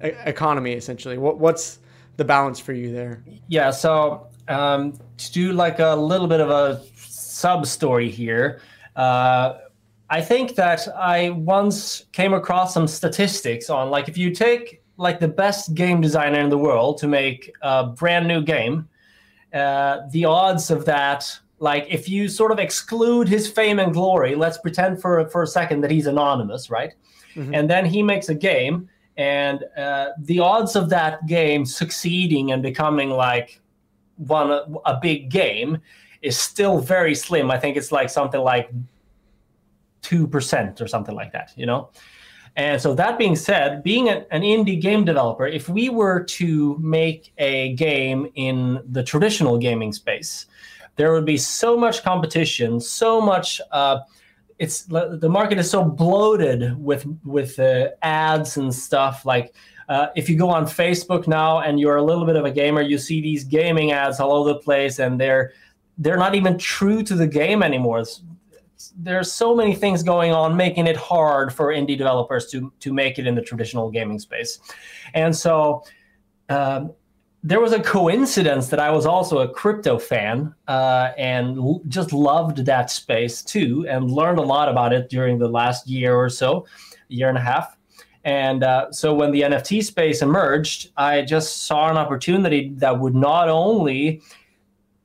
economy 0.00 0.72
essentially? 0.72 1.16
What, 1.16 1.38
what's 1.38 1.78
the 2.16 2.24
balance 2.24 2.60
for 2.60 2.72
you 2.72 2.92
there? 2.92 3.24
Yeah. 3.48 3.70
So 3.70 4.28
um, 4.48 4.98
to 5.16 5.32
do 5.32 5.52
like 5.52 5.78
a 5.78 5.94
little 5.94 6.26
bit 6.26 6.40
of 6.40 6.50
a 6.50 6.82
sub 6.96 7.66
story 7.66 8.10
here, 8.10 8.60
uh, 8.96 9.58
I 10.10 10.20
think 10.20 10.54
that 10.56 10.86
I 10.96 11.30
once 11.30 12.04
came 12.12 12.34
across 12.34 12.74
some 12.74 12.86
statistics 12.86 13.70
on 13.70 13.90
like 13.90 14.08
if 14.08 14.16
you 14.16 14.30
take 14.30 14.82
like 14.96 15.18
the 15.18 15.28
best 15.28 15.74
game 15.74 16.00
designer 16.00 16.38
in 16.38 16.50
the 16.50 16.58
world 16.58 16.98
to 16.98 17.08
make 17.08 17.52
a 17.62 17.86
brand 17.86 18.28
new 18.28 18.42
game, 18.42 18.88
uh, 19.52 20.02
the 20.10 20.24
odds 20.24 20.70
of 20.70 20.84
that 20.84 21.38
like 21.58 21.86
if 21.88 22.08
you 22.08 22.28
sort 22.28 22.52
of 22.52 22.58
exclude 22.58 23.28
his 23.28 23.48
fame 23.48 23.78
and 23.78 23.92
glory 23.92 24.34
let's 24.34 24.58
pretend 24.58 25.00
for 25.00 25.28
for 25.28 25.42
a 25.42 25.46
second 25.46 25.80
that 25.80 25.90
he's 25.90 26.06
anonymous 26.06 26.68
right 26.70 26.94
mm-hmm. 27.34 27.54
and 27.54 27.70
then 27.70 27.86
he 27.86 28.02
makes 28.02 28.28
a 28.28 28.34
game 28.34 28.88
and 29.16 29.64
uh, 29.76 30.10
the 30.18 30.40
odds 30.40 30.76
of 30.76 30.88
that 30.90 31.26
game 31.26 31.64
succeeding 31.64 32.52
and 32.52 32.62
becoming 32.62 33.10
like 33.10 33.60
one 34.16 34.50
a 34.84 34.98
big 35.00 35.30
game 35.30 35.78
is 36.22 36.36
still 36.36 36.80
very 36.80 37.14
slim. 37.14 37.50
I 37.50 37.58
think 37.58 37.76
it's 37.76 37.92
like 37.92 38.10
something 38.10 38.40
like 38.40 38.70
two 40.02 40.26
percent 40.26 40.80
or 40.80 40.88
something 40.88 41.14
like 41.14 41.32
that. 41.32 41.52
You 41.56 41.66
know. 41.66 41.90
And 42.56 42.80
so 42.80 42.94
that 42.94 43.18
being 43.18 43.34
said, 43.34 43.82
being 43.82 44.08
an, 44.08 44.26
an 44.30 44.42
indie 44.42 44.80
game 44.80 45.04
developer, 45.04 45.46
if 45.46 45.68
we 45.68 45.88
were 45.88 46.22
to 46.22 46.78
make 46.78 47.32
a 47.38 47.74
game 47.74 48.30
in 48.36 48.80
the 48.92 49.02
traditional 49.02 49.58
gaming 49.58 49.92
space, 49.92 50.46
there 50.96 51.12
would 51.12 51.24
be 51.24 51.36
so 51.36 51.76
much 51.76 52.04
competition, 52.04 52.78
so 52.78 53.20
much 53.20 53.60
uh, 53.72 53.98
it's 54.58 54.82
the 54.84 55.28
market 55.28 55.58
is 55.58 55.70
so 55.70 55.84
bloated 55.84 56.78
with 56.78 57.06
with 57.24 57.58
uh, 57.58 57.88
ads 58.02 58.56
and 58.56 58.72
stuff 58.72 59.24
like 59.24 59.54
uh, 59.88 60.06
if 60.16 60.28
you 60.28 60.36
go 60.36 60.48
on 60.48 60.64
facebook 60.64 61.26
now 61.26 61.60
and 61.60 61.80
you're 61.80 61.96
a 61.96 62.02
little 62.02 62.24
bit 62.24 62.36
of 62.36 62.44
a 62.44 62.50
gamer 62.50 62.80
you 62.80 62.96
see 62.96 63.20
these 63.20 63.44
gaming 63.44 63.92
ads 63.92 64.20
all 64.20 64.32
over 64.32 64.52
the 64.52 64.58
place 64.60 65.00
and 65.00 65.20
they're 65.20 65.52
they're 65.98 66.16
not 66.16 66.34
even 66.34 66.58
true 66.58 67.02
to 67.02 67.14
the 67.14 67.26
game 67.26 67.62
anymore. 67.62 68.00
It's, 68.00 68.22
there's 68.96 69.32
so 69.32 69.54
many 69.54 69.74
things 69.74 70.02
going 70.02 70.32
on 70.32 70.56
making 70.56 70.86
it 70.86 70.96
hard 70.96 71.52
for 71.52 71.68
indie 71.68 71.96
developers 71.96 72.46
to 72.50 72.72
to 72.80 72.92
make 72.92 73.18
it 73.18 73.26
in 73.26 73.34
the 73.34 73.42
traditional 73.42 73.90
gaming 73.90 74.18
space. 74.18 74.58
And 75.14 75.34
so 75.34 75.84
um, 76.48 76.92
there 77.46 77.60
was 77.60 77.74
a 77.74 77.80
coincidence 77.80 78.68
that 78.68 78.80
I 78.80 78.90
was 78.90 79.04
also 79.04 79.40
a 79.40 79.48
crypto 79.48 79.98
fan 79.98 80.54
uh, 80.66 81.10
and 81.18 81.58
l- 81.58 81.82
just 81.88 82.14
loved 82.14 82.64
that 82.64 82.90
space 82.90 83.42
too, 83.42 83.86
and 83.86 84.10
learned 84.10 84.38
a 84.38 84.42
lot 84.42 84.70
about 84.70 84.94
it 84.94 85.10
during 85.10 85.38
the 85.38 85.46
last 85.46 85.86
year 85.86 86.16
or 86.16 86.30
so, 86.30 86.66
year 87.08 87.28
and 87.28 87.36
a 87.36 87.42
half. 87.42 87.76
And 88.24 88.64
uh, 88.64 88.90
so 88.92 89.14
when 89.14 89.30
the 89.30 89.42
NFT 89.42 89.84
space 89.84 90.22
emerged, 90.22 90.90
I 90.96 91.20
just 91.20 91.66
saw 91.66 91.90
an 91.90 91.98
opportunity 91.98 92.70
that 92.76 92.98
would 92.98 93.14
not 93.14 93.50
only 93.50 94.22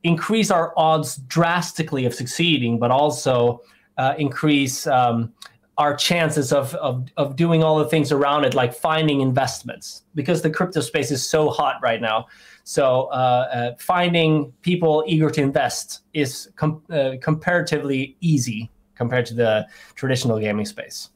increase 0.04 0.50
our 0.50 0.74
odds 0.78 1.18
drastically 1.28 2.06
of 2.06 2.14
succeeding, 2.14 2.80
but 2.80 2.90
also 2.90 3.62
uh, 3.98 4.16
increase 4.18 4.88
um, 4.88 5.34
our 5.80 5.96
chances 5.96 6.52
of, 6.52 6.76
of, 6.76 7.08
of 7.16 7.38
doing 7.38 7.64
all 7.64 7.80
the 7.80 7.86
things 7.86 8.12
around 8.12 8.44
it, 8.44 8.54
like 8.54 8.74
finding 8.74 9.22
investments, 9.22 10.04
because 10.14 10.42
the 10.42 10.50
crypto 10.50 10.82
space 10.82 11.10
is 11.10 11.26
so 11.26 11.50
hot 11.50 11.76
right 11.82 12.02
now. 12.02 12.28
So 12.66 13.06
uh, 13.06 13.48
uh, 13.52 13.76
finding 13.80 14.52
people 14.62 15.06
eager 15.08 15.30
to 15.30 15.42
invest 15.42 16.02
is 16.14 16.52
com- 16.58 16.84
uh, 16.92 17.14
comparatively 17.22 18.18
easy 18.20 18.70
compared 18.96 19.26
to 19.28 19.34
the 19.34 19.68
traditional 19.96 20.38
gaming 20.38 20.66
space. 20.66 21.10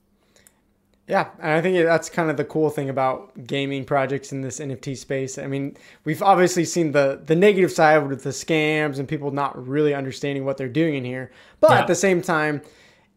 Yeah, 1.09 1.29
and 1.39 1.51
I 1.51 1.59
think 1.59 1.75
that's 1.85 2.09
kind 2.09 2.29
of 2.29 2.37
the 2.37 2.45
cool 2.45 2.69
thing 2.69 2.89
about 2.89 3.45
gaming 3.45 3.83
projects 3.83 4.31
in 4.31 4.39
this 4.39 4.61
NFT 4.61 4.95
space. 4.95 5.37
I 5.37 5.47
mean, 5.47 5.75
we've 6.05 6.23
obviously 6.23 6.63
seen 6.63 6.93
the 6.93 7.21
the 7.25 7.35
negative 7.35 7.73
side 7.73 8.07
with 8.07 8.23
the 8.23 8.29
scams 8.29 8.99
and 8.99 9.07
people 9.07 9.31
not 9.31 9.67
really 9.67 9.93
understanding 9.93 10.45
what 10.45 10.55
they're 10.55 10.69
doing 10.69 10.95
in 10.95 11.03
here, 11.03 11.31
but 11.59 11.71
yeah. 11.71 11.81
at 11.81 11.87
the 11.87 11.95
same 11.95 12.21
time 12.21 12.61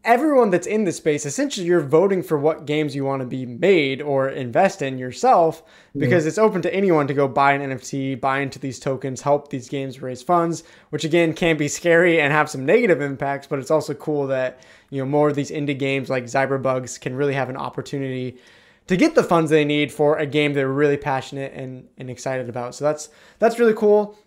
everyone 0.07 0.49
that's 0.49 0.65
in 0.65 0.85
the 0.85 0.91
space, 0.93 1.25
essentially 1.25 1.67
you're 1.67 1.81
voting 1.81 2.23
for 2.23 2.39
what 2.39 2.65
games 2.65 2.95
you 2.95 3.03
want 3.03 3.19
to 3.19 3.27
be 3.27 3.45
made 3.45 4.01
or 4.01 4.29
invest 4.29 4.81
in 4.81 4.97
yourself 4.97 5.61
because 5.97 6.23
mm-hmm. 6.23 6.29
it's 6.29 6.37
open 6.37 6.61
to 6.61 6.73
anyone 6.73 7.07
to 7.07 7.13
go 7.13 7.27
buy 7.27 7.51
an 7.51 7.71
NFT, 7.71 8.19
buy 8.19 8.39
into 8.39 8.57
these 8.57 8.79
tokens, 8.79 9.21
help 9.21 9.49
these 9.49 9.67
games 9.67 10.01
raise 10.01 10.23
funds, 10.23 10.63
which 10.91 11.03
again 11.03 11.33
can 11.33 11.57
be 11.57 11.67
scary 11.67 12.21
and 12.21 12.31
have 12.31 12.49
some 12.49 12.65
negative 12.65 13.01
impacts, 13.01 13.47
but 13.47 13.59
it's 13.59 13.69
also 13.69 13.93
cool 13.93 14.25
that, 14.27 14.61
you 14.89 14.99
know, 14.99 15.05
more 15.05 15.27
of 15.27 15.35
these 15.35 15.51
indie 15.51 15.77
games 15.77 16.09
like 16.09 16.23
ZiberBugs 16.23 16.99
can 17.01 17.13
really 17.13 17.33
have 17.33 17.49
an 17.49 17.57
opportunity 17.57 18.37
to 18.87 18.95
get 18.95 19.13
the 19.13 19.23
funds 19.23 19.51
they 19.51 19.65
need 19.65 19.91
for 19.91 20.17
a 20.17 20.25
game 20.25 20.53
they're 20.53 20.71
really 20.71 20.95
passionate 20.95 21.51
and, 21.53 21.85
and 21.97 22.09
excited 22.09 22.47
about. 22.47 22.73
So 22.73 22.85
that's 22.85 23.09
that's 23.39 23.59
really 23.59 23.73
cool. 23.73 24.17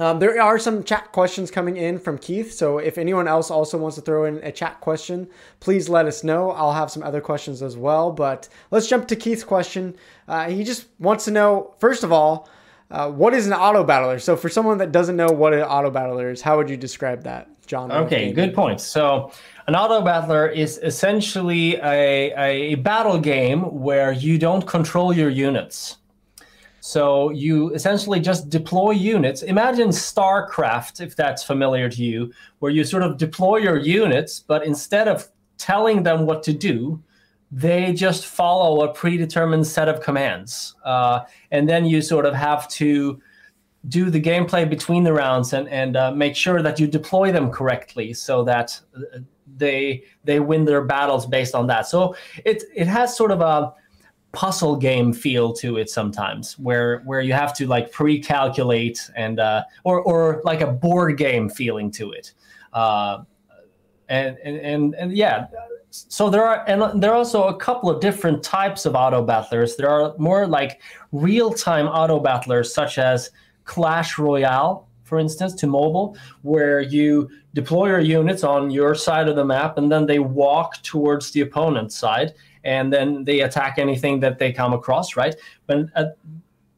Um, 0.00 0.18
there 0.18 0.40
are 0.40 0.58
some 0.58 0.82
chat 0.82 1.12
questions 1.12 1.50
coming 1.50 1.76
in 1.76 1.98
from 1.98 2.16
Keith. 2.16 2.54
So 2.54 2.78
if 2.78 2.96
anyone 2.96 3.28
else 3.28 3.50
also 3.50 3.76
wants 3.76 3.96
to 3.96 4.02
throw 4.02 4.24
in 4.24 4.38
a 4.42 4.50
chat 4.50 4.80
question, 4.80 5.28
please 5.60 5.90
let 5.90 6.06
us 6.06 6.24
know. 6.24 6.52
I'll 6.52 6.72
have 6.72 6.90
some 6.90 7.02
other 7.02 7.20
questions 7.20 7.60
as 7.62 7.76
well. 7.76 8.10
But 8.10 8.48
let's 8.70 8.88
jump 8.88 9.08
to 9.08 9.16
Keith's 9.16 9.44
question. 9.44 9.94
Uh, 10.26 10.48
he 10.48 10.64
just 10.64 10.86
wants 11.00 11.26
to 11.26 11.30
know, 11.30 11.74
first 11.80 12.02
of 12.02 12.12
all, 12.12 12.48
uh, 12.90 13.10
what 13.10 13.34
is 13.34 13.46
an 13.46 13.52
auto 13.52 13.84
battler? 13.84 14.18
So 14.18 14.36
for 14.36 14.48
someone 14.48 14.78
that 14.78 14.90
doesn't 14.90 15.16
know 15.16 15.28
what 15.28 15.52
an 15.52 15.60
auto 15.60 15.90
battler 15.90 16.30
is, 16.30 16.40
how 16.40 16.56
would 16.56 16.70
you 16.70 16.78
describe 16.78 17.22
that, 17.24 17.48
John? 17.66 17.92
Okay, 17.92 18.32
good 18.32 18.54
point. 18.54 18.80
So 18.80 19.30
an 19.66 19.76
auto 19.76 20.00
battler 20.00 20.48
is 20.48 20.78
essentially 20.82 21.76
a, 21.76 22.32
a 22.36 22.74
battle 22.76 23.18
game 23.18 23.60
where 23.80 24.12
you 24.12 24.38
don't 24.38 24.66
control 24.66 25.12
your 25.12 25.28
units. 25.28 25.98
So 26.80 27.30
you 27.30 27.70
essentially 27.74 28.20
just 28.20 28.48
deploy 28.48 28.92
units. 28.92 29.42
Imagine 29.42 29.88
StarCraft, 29.88 31.00
if 31.00 31.14
that's 31.14 31.44
familiar 31.44 31.88
to 31.88 32.02
you, 32.02 32.32
where 32.58 32.72
you 32.72 32.84
sort 32.84 33.02
of 33.02 33.18
deploy 33.18 33.58
your 33.58 33.76
units, 33.76 34.40
but 34.40 34.64
instead 34.64 35.06
of 35.06 35.28
telling 35.58 36.02
them 36.02 36.26
what 36.26 36.42
to 36.44 36.52
do, 36.52 37.02
they 37.52 37.92
just 37.92 38.26
follow 38.26 38.84
a 38.84 38.92
predetermined 38.92 39.66
set 39.66 39.88
of 39.88 40.00
commands. 40.00 40.74
Uh, 40.84 41.20
and 41.50 41.68
then 41.68 41.84
you 41.84 42.00
sort 42.00 42.24
of 42.24 42.34
have 42.34 42.68
to 42.68 43.20
do 43.88 44.10
the 44.10 44.20
gameplay 44.20 44.68
between 44.68 45.04
the 45.04 45.12
rounds 45.12 45.52
and, 45.52 45.68
and 45.68 45.96
uh, 45.96 46.12
make 46.12 46.36
sure 46.36 46.62
that 46.62 46.78
you 46.78 46.86
deploy 46.86 47.32
them 47.32 47.50
correctly 47.50 48.12
so 48.12 48.44
that 48.44 48.78
uh, 48.96 49.18
they 49.56 50.04
they 50.24 50.38
win 50.38 50.64
their 50.64 50.82
battles 50.82 51.26
based 51.26 51.54
on 51.54 51.66
that. 51.66 51.86
So 51.86 52.14
it 52.44 52.62
it 52.74 52.86
has 52.86 53.16
sort 53.16 53.30
of 53.30 53.40
a 53.40 53.74
puzzle 54.32 54.76
game 54.76 55.12
feel 55.12 55.52
to 55.52 55.76
it 55.76 55.90
sometimes 55.90 56.58
where 56.58 57.00
where 57.00 57.20
you 57.20 57.32
have 57.32 57.54
to 57.56 57.66
like 57.66 57.90
pre-calculate 57.90 59.10
and 59.16 59.40
uh, 59.40 59.64
or 59.84 60.00
or 60.02 60.40
like 60.44 60.60
a 60.60 60.66
board 60.66 61.16
game 61.16 61.48
feeling 61.48 61.90
to 61.90 62.12
it. 62.12 62.32
Uh, 62.72 63.24
and, 64.08 64.38
and 64.44 64.56
and 64.58 64.94
and 64.96 65.12
yeah 65.12 65.46
so 65.90 66.30
there 66.30 66.44
are 66.44 66.64
and 66.68 67.02
there 67.02 67.10
are 67.10 67.16
also 67.16 67.44
a 67.44 67.56
couple 67.56 67.90
of 67.90 68.00
different 68.00 68.42
types 68.42 68.86
of 68.86 68.94
auto 68.94 69.24
battlers. 69.24 69.76
There 69.76 69.90
are 69.90 70.14
more 70.18 70.46
like 70.46 70.80
real-time 71.12 71.86
auto 71.86 72.20
battlers 72.20 72.72
such 72.72 72.98
as 72.98 73.30
clash 73.64 74.18
royale 74.18 74.88
for 75.04 75.18
instance 75.18 75.54
to 75.54 75.66
mobile 75.66 76.16
where 76.42 76.80
you 76.80 77.28
deploy 77.54 77.88
your 77.88 77.98
units 77.98 78.44
on 78.44 78.70
your 78.70 78.94
side 78.94 79.28
of 79.28 79.34
the 79.34 79.44
map 79.44 79.76
and 79.76 79.90
then 79.90 80.06
they 80.06 80.20
walk 80.20 80.80
towards 80.82 81.32
the 81.32 81.40
opponent's 81.40 81.96
side 81.96 82.32
and 82.64 82.92
then 82.92 83.24
they 83.24 83.40
attack 83.40 83.78
anything 83.78 84.20
that 84.20 84.38
they 84.38 84.52
come 84.52 84.72
across, 84.72 85.16
right? 85.16 85.34
But 85.66 85.86
uh, 85.94 86.06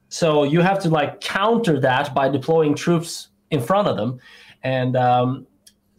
so 0.09 0.45
you 0.45 0.61
have 0.61 0.79
to 0.81 0.91
like 0.91 1.21
counter 1.21 1.81
that 1.81 2.15
by 2.15 2.29
deploying 2.29 2.75
troops 2.75 3.29
in 3.51 3.61
front 3.61 3.89
of 3.89 3.97
them, 3.97 4.21
and 4.63 4.97
um, 4.97 5.47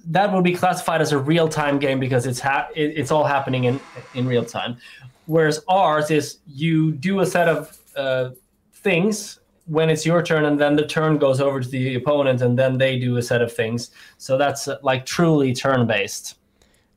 that 0.06 0.32
will 0.32 0.42
be 0.42 0.54
classified 0.54 1.02
as 1.02 1.12
a 1.12 1.18
real 1.18 1.48
time 1.48 1.80
game 1.80 2.00
because 2.00 2.26
it's 2.26 2.40
ha- 2.40 2.70
it, 2.76 2.98
it's 2.98 3.12
all 3.12 3.26
happening 3.26 3.66
in 3.66 3.80
in 4.14 4.28
real 4.28 4.46
time. 4.46 4.78
Whereas 5.26 5.64
ours 5.68 6.12
is 6.12 6.40
you 6.48 6.92
do 6.92 7.22
a 7.22 7.26
set 7.26 7.48
of 7.48 7.78
uh, 7.96 8.32
things 8.74 9.40
when 9.66 9.90
it's 9.90 10.06
your 10.06 10.22
turn 10.22 10.46
and 10.46 10.60
then 10.60 10.76
the 10.76 10.86
turn 10.86 11.18
goes 11.18 11.40
over 11.40 11.62
to 11.62 11.70
the 11.70 11.96
opponent 11.96 12.42
and 12.42 12.60
then 12.60 12.78
they 12.78 13.00
do 13.00 13.16
a 13.18 13.22
set 13.22 13.42
of 13.42 13.52
things 13.52 13.92
so 14.18 14.38
that's 14.38 14.68
uh, 14.68 14.78
like 14.82 15.06
truly 15.06 15.54
turn 15.54 15.88
based 15.88 16.36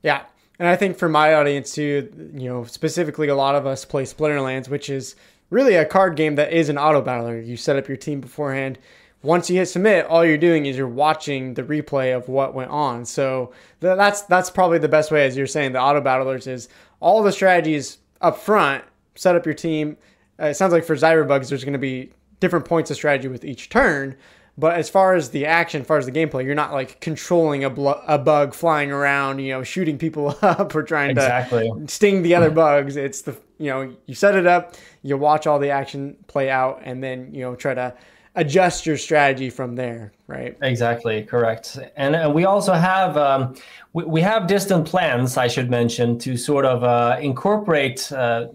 yeah 0.03 0.23
and 0.59 0.69
I 0.69 0.77
think 0.77 0.97
for 0.97 1.09
my 1.09 1.35
audience 1.35 1.75
too, 1.75 2.33
you 2.35 2.49
know, 2.49 2.65
specifically 2.65 3.29
a 3.29 3.35
lot 3.35 3.55
of 3.55 3.67
us 3.67 3.85
play 3.85 4.05
Splinterlands, 4.05 4.69
which 4.69 4.89
is 4.89 5.17
really 5.51 5.75
a 5.75 5.85
card 5.85 6.17
game 6.17 6.37
that 6.37 6.53
is 6.53 6.69
an 6.69 6.79
auto 6.79 7.01
battler. 7.01 7.39
You 7.39 7.57
set 7.57 7.77
up 7.77 7.89
your 7.89 7.97
team 7.97 8.21
beforehand. 8.21 8.79
Once 9.23 9.51
you 9.51 9.57
hit 9.57 9.67
submit, 9.67 10.07
all 10.07 10.25
you're 10.25 10.39
doing 10.39 10.67
is 10.67 10.77
you're 10.77 10.87
watching 10.87 11.55
the 11.55 11.63
replay 11.63 12.17
of 12.17 12.29
what 12.29 12.55
went 12.55 12.71
on. 12.71 13.05
So 13.05 13.53
that's 13.81 14.23
that's 14.23 14.51
probably 14.51 14.79
the 14.79 14.89
best 14.89 15.11
way, 15.11 15.27
as 15.27 15.37
you're 15.37 15.47
saying, 15.47 15.73
the 15.73 15.81
auto 15.81 16.01
battlers 16.01 16.47
is 16.47 16.69
all 17.01 17.23
the 17.23 17.33
strategies 17.33 17.99
up 18.21 18.39
front. 18.39 18.85
Set 19.15 19.35
up 19.35 19.45
your 19.45 19.55
team. 19.55 19.97
Uh, 20.41 20.47
it 20.47 20.55
sounds 20.55 20.73
like 20.73 20.85
for 20.85 20.95
ZiberBugs, 20.95 21.49
there's 21.49 21.65
going 21.65 21.73
to 21.73 21.79
be 21.79 22.11
different 22.41 22.67
points 22.67 22.91
of 22.91 22.97
strategy 22.97 23.29
with 23.29 23.45
each 23.45 23.69
turn. 23.71 24.17
But 24.59 24.77
as 24.77 24.89
far 24.89 25.15
as 25.15 25.31
the 25.31 25.47
action, 25.47 25.83
as 25.83 25.87
far 25.87 25.99
as 25.99 26.07
the 26.07 26.13
gameplay, 26.13 26.45
you're 26.45 26.55
not 26.55 26.73
like 26.73 26.99
controlling 27.01 27.65
a, 27.65 27.71
bl- 27.71 27.91
a 28.07 28.19
bug 28.19 28.55
flying 28.55 28.91
around, 28.91 29.39
you 29.39 29.53
know, 29.53 29.63
shooting 29.63 29.99
people 29.99 30.37
up 30.43 30.75
or 30.75 30.83
trying 30.83 31.11
exactly. 31.11 31.71
to 31.71 31.89
sting 31.89 32.23
the 32.23 32.35
other 32.35 32.51
bugs. 32.51 32.97
It's 32.97 33.21
the, 33.23 33.37
you 33.59 33.71
know, 33.71 33.95
you 34.07 34.15
set 34.15 34.35
it 34.35 34.47
up, 34.47 34.75
you 35.03 35.17
watch 35.19 35.47
all 35.47 35.59
the 35.59 35.71
action 35.71 36.17
play 36.27 36.49
out, 36.51 36.81
and 36.85 37.03
then, 37.05 37.35
you 37.35 37.43
know, 37.43 37.55
try 37.55 37.75
to 37.75 37.95
adjust 38.35 38.87
your 38.87 38.97
strategy 38.97 39.51
from 39.51 39.75
there, 39.75 40.13
right? 40.27 40.57
Exactly, 40.63 41.23
correct. 41.23 41.79
And, 41.97 42.15
and 42.15 42.35
we 42.35 42.45
also 42.45 42.73
have, 42.73 43.17
um, 43.17 43.57
we, 43.93 44.05
we 44.05 44.21
have 44.23 44.47
distant 44.47 44.87
plans, 44.87 45.37
I 45.37 45.49
should 45.49 45.71
mention, 45.71 46.19
to 46.21 46.37
sort 46.37 46.65
of 46.65 46.83
uh, 46.83 47.19
incorporate 47.21 48.11
uh, 48.13 48.49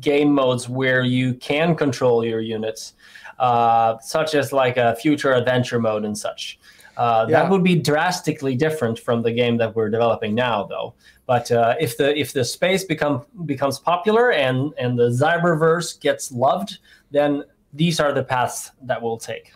game 0.00 0.32
modes 0.32 0.68
where 0.68 1.02
you 1.02 1.34
can 1.34 1.74
control 1.74 2.24
your 2.24 2.40
units 2.40 2.94
uh, 2.94 3.25
such 4.02 4.34
as 4.34 4.52
like 4.52 4.76
a 4.76 4.96
future 4.96 5.32
adventure 5.32 5.78
mode 5.78 6.04
and 6.04 6.16
such. 6.16 6.58
Uh, 6.96 7.26
yeah. 7.28 7.42
That 7.42 7.50
would 7.50 7.62
be 7.62 7.76
drastically 7.76 8.56
different 8.56 8.98
from 8.98 9.22
the 9.22 9.30
game 9.30 9.58
that 9.58 9.76
we're 9.76 9.90
developing 9.90 10.34
now, 10.34 10.64
though. 10.64 10.94
But 11.26 11.50
uh, 11.52 11.74
if 11.78 11.96
the 11.96 12.18
if 12.18 12.32
the 12.32 12.44
space 12.44 12.84
become 12.84 13.26
becomes 13.44 13.78
popular 13.78 14.32
and 14.32 14.72
and 14.78 14.98
the 14.98 15.10
Ziberverse 15.10 16.00
gets 16.00 16.32
loved, 16.32 16.78
then 17.10 17.44
these 17.74 18.00
are 18.00 18.12
the 18.12 18.22
paths 18.24 18.70
that 18.82 19.02
we'll 19.02 19.18
take. 19.18 19.52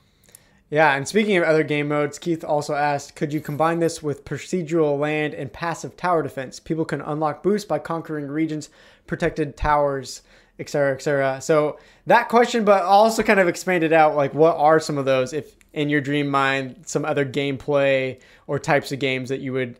Yeah, 0.68 0.94
and 0.94 1.08
speaking 1.08 1.36
of 1.36 1.42
other 1.42 1.64
game 1.64 1.88
modes, 1.88 2.16
Keith 2.16 2.44
also 2.44 2.74
asked, 2.74 3.16
could 3.16 3.32
you 3.32 3.40
combine 3.40 3.80
this 3.80 4.04
with 4.04 4.24
procedural 4.24 5.00
land 5.00 5.34
and 5.34 5.52
passive 5.52 5.96
tower 5.96 6.22
defense? 6.22 6.60
People 6.60 6.84
can 6.84 7.00
unlock 7.00 7.42
boosts 7.42 7.66
by 7.66 7.80
conquering 7.80 8.28
regions, 8.28 8.70
protected 9.08 9.56
towers 9.56 10.22
etc., 10.60 10.94
etc. 10.94 11.40
So 11.40 11.78
that 12.06 12.28
question, 12.28 12.64
but 12.64 12.82
also 12.84 13.22
kind 13.22 13.40
of 13.40 13.48
expanded 13.48 13.92
out 13.92 14.14
like 14.14 14.34
what 14.34 14.56
are 14.56 14.78
some 14.78 14.98
of 14.98 15.04
those, 15.04 15.32
if 15.32 15.56
in 15.72 15.88
your 15.88 16.00
dream 16.00 16.28
mind, 16.28 16.82
some 16.86 17.04
other 17.04 17.24
gameplay 17.24 18.20
or 18.46 18.58
types 18.58 18.92
of 18.92 18.98
games 18.98 19.28
that 19.28 19.40
you 19.40 19.52
would 19.52 19.78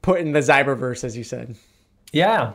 put 0.00 0.20
in 0.20 0.32
the 0.32 0.40
Ziberverse, 0.40 1.04
as 1.04 1.16
you 1.16 1.24
said. 1.24 1.54
Yeah. 2.12 2.54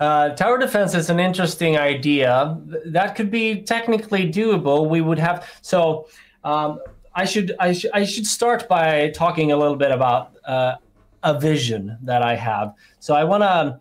Uh, 0.00 0.30
tower 0.30 0.58
defense 0.58 0.94
is 0.94 1.08
an 1.08 1.20
interesting 1.20 1.78
idea. 1.78 2.58
That 2.86 3.14
could 3.14 3.30
be 3.30 3.62
technically 3.62 4.30
doable. 4.30 4.88
We 4.88 5.00
would 5.00 5.18
have 5.18 5.48
so. 5.62 6.08
Um, 6.42 6.80
I 7.14 7.24
should 7.24 7.54
I, 7.60 7.72
sh- 7.72 7.86
I 7.94 8.04
should 8.04 8.26
start 8.26 8.68
by 8.68 9.10
talking 9.10 9.52
a 9.52 9.56
little 9.56 9.76
bit 9.76 9.92
about 9.92 10.36
uh, 10.44 10.74
a 11.22 11.38
vision 11.38 11.96
that 12.02 12.22
I 12.22 12.34
have. 12.34 12.74
So 12.98 13.14
I 13.14 13.22
want 13.22 13.44
to 13.44 13.80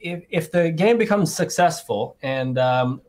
if, 0.00 0.24
if 0.30 0.52
the 0.52 0.70
game 0.70 0.98
becomes 0.98 1.34
successful 1.34 2.16
and 2.22 2.58
um, 2.58 3.00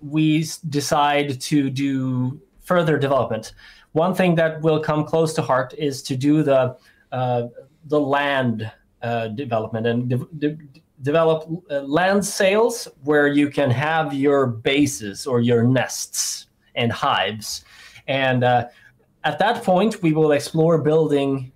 we 0.00 0.46
decide 0.68 1.40
to 1.40 1.70
do 1.70 2.40
further 2.60 2.98
development, 2.98 3.52
one 3.92 4.14
thing 4.14 4.34
that 4.36 4.60
will 4.60 4.80
come 4.80 5.04
close 5.04 5.34
to 5.34 5.42
heart 5.42 5.74
is 5.76 6.02
to 6.02 6.16
do 6.16 6.42
the 6.42 6.76
uh, 7.12 7.48
the 7.86 7.98
land 7.98 8.70
uh, 9.02 9.28
development 9.28 9.86
and 9.86 10.08
de- 10.08 10.28
de- 10.38 10.58
develop 11.02 11.48
uh, 11.70 11.80
land 11.80 12.24
sales 12.24 12.86
where 13.02 13.26
you 13.26 13.50
can 13.50 13.70
have 13.70 14.12
your 14.14 14.46
bases 14.46 15.26
or 15.26 15.40
your 15.40 15.62
nests 15.64 16.46
and 16.74 16.92
hives. 16.92 17.64
And 18.06 18.44
uh, 18.44 18.68
at 19.24 19.38
that 19.38 19.64
point, 19.64 20.02
we 20.02 20.12
will 20.12 20.32
explore 20.32 20.78
building 20.82 21.52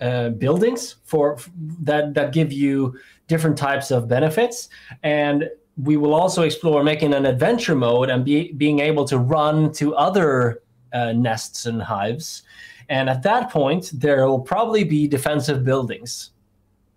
uh, 0.00 0.30
buildings 0.30 0.96
for 1.04 1.38
that 1.80 2.14
that 2.14 2.32
give 2.32 2.52
you 2.52 2.98
different 3.28 3.58
types 3.58 3.90
of 3.90 4.08
benefits 4.08 4.68
and 5.02 5.48
we 5.76 5.96
will 5.96 6.14
also 6.14 6.42
explore 6.42 6.82
making 6.82 7.12
an 7.12 7.26
adventure 7.26 7.74
mode 7.74 8.08
and 8.08 8.24
be, 8.24 8.52
being 8.52 8.80
able 8.80 9.04
to 9.04 9.18
run 9.18 9.72
to 9.72 9.94
other 9.94 10.62
uh, 10.92 11.12
nests 11.12 11.66
and 11.66 11.82
hives. 11.82 12.42
And 12.88 13.10
at 13.10 13.22
that 13.24 13.50
point, 13.50 13.90
there 13.92 14.26
will 14.26 14.40
probably 14.40 14.84
be 14.84 15.06
defensive 15.06 15.64
buildings 15.64 16.30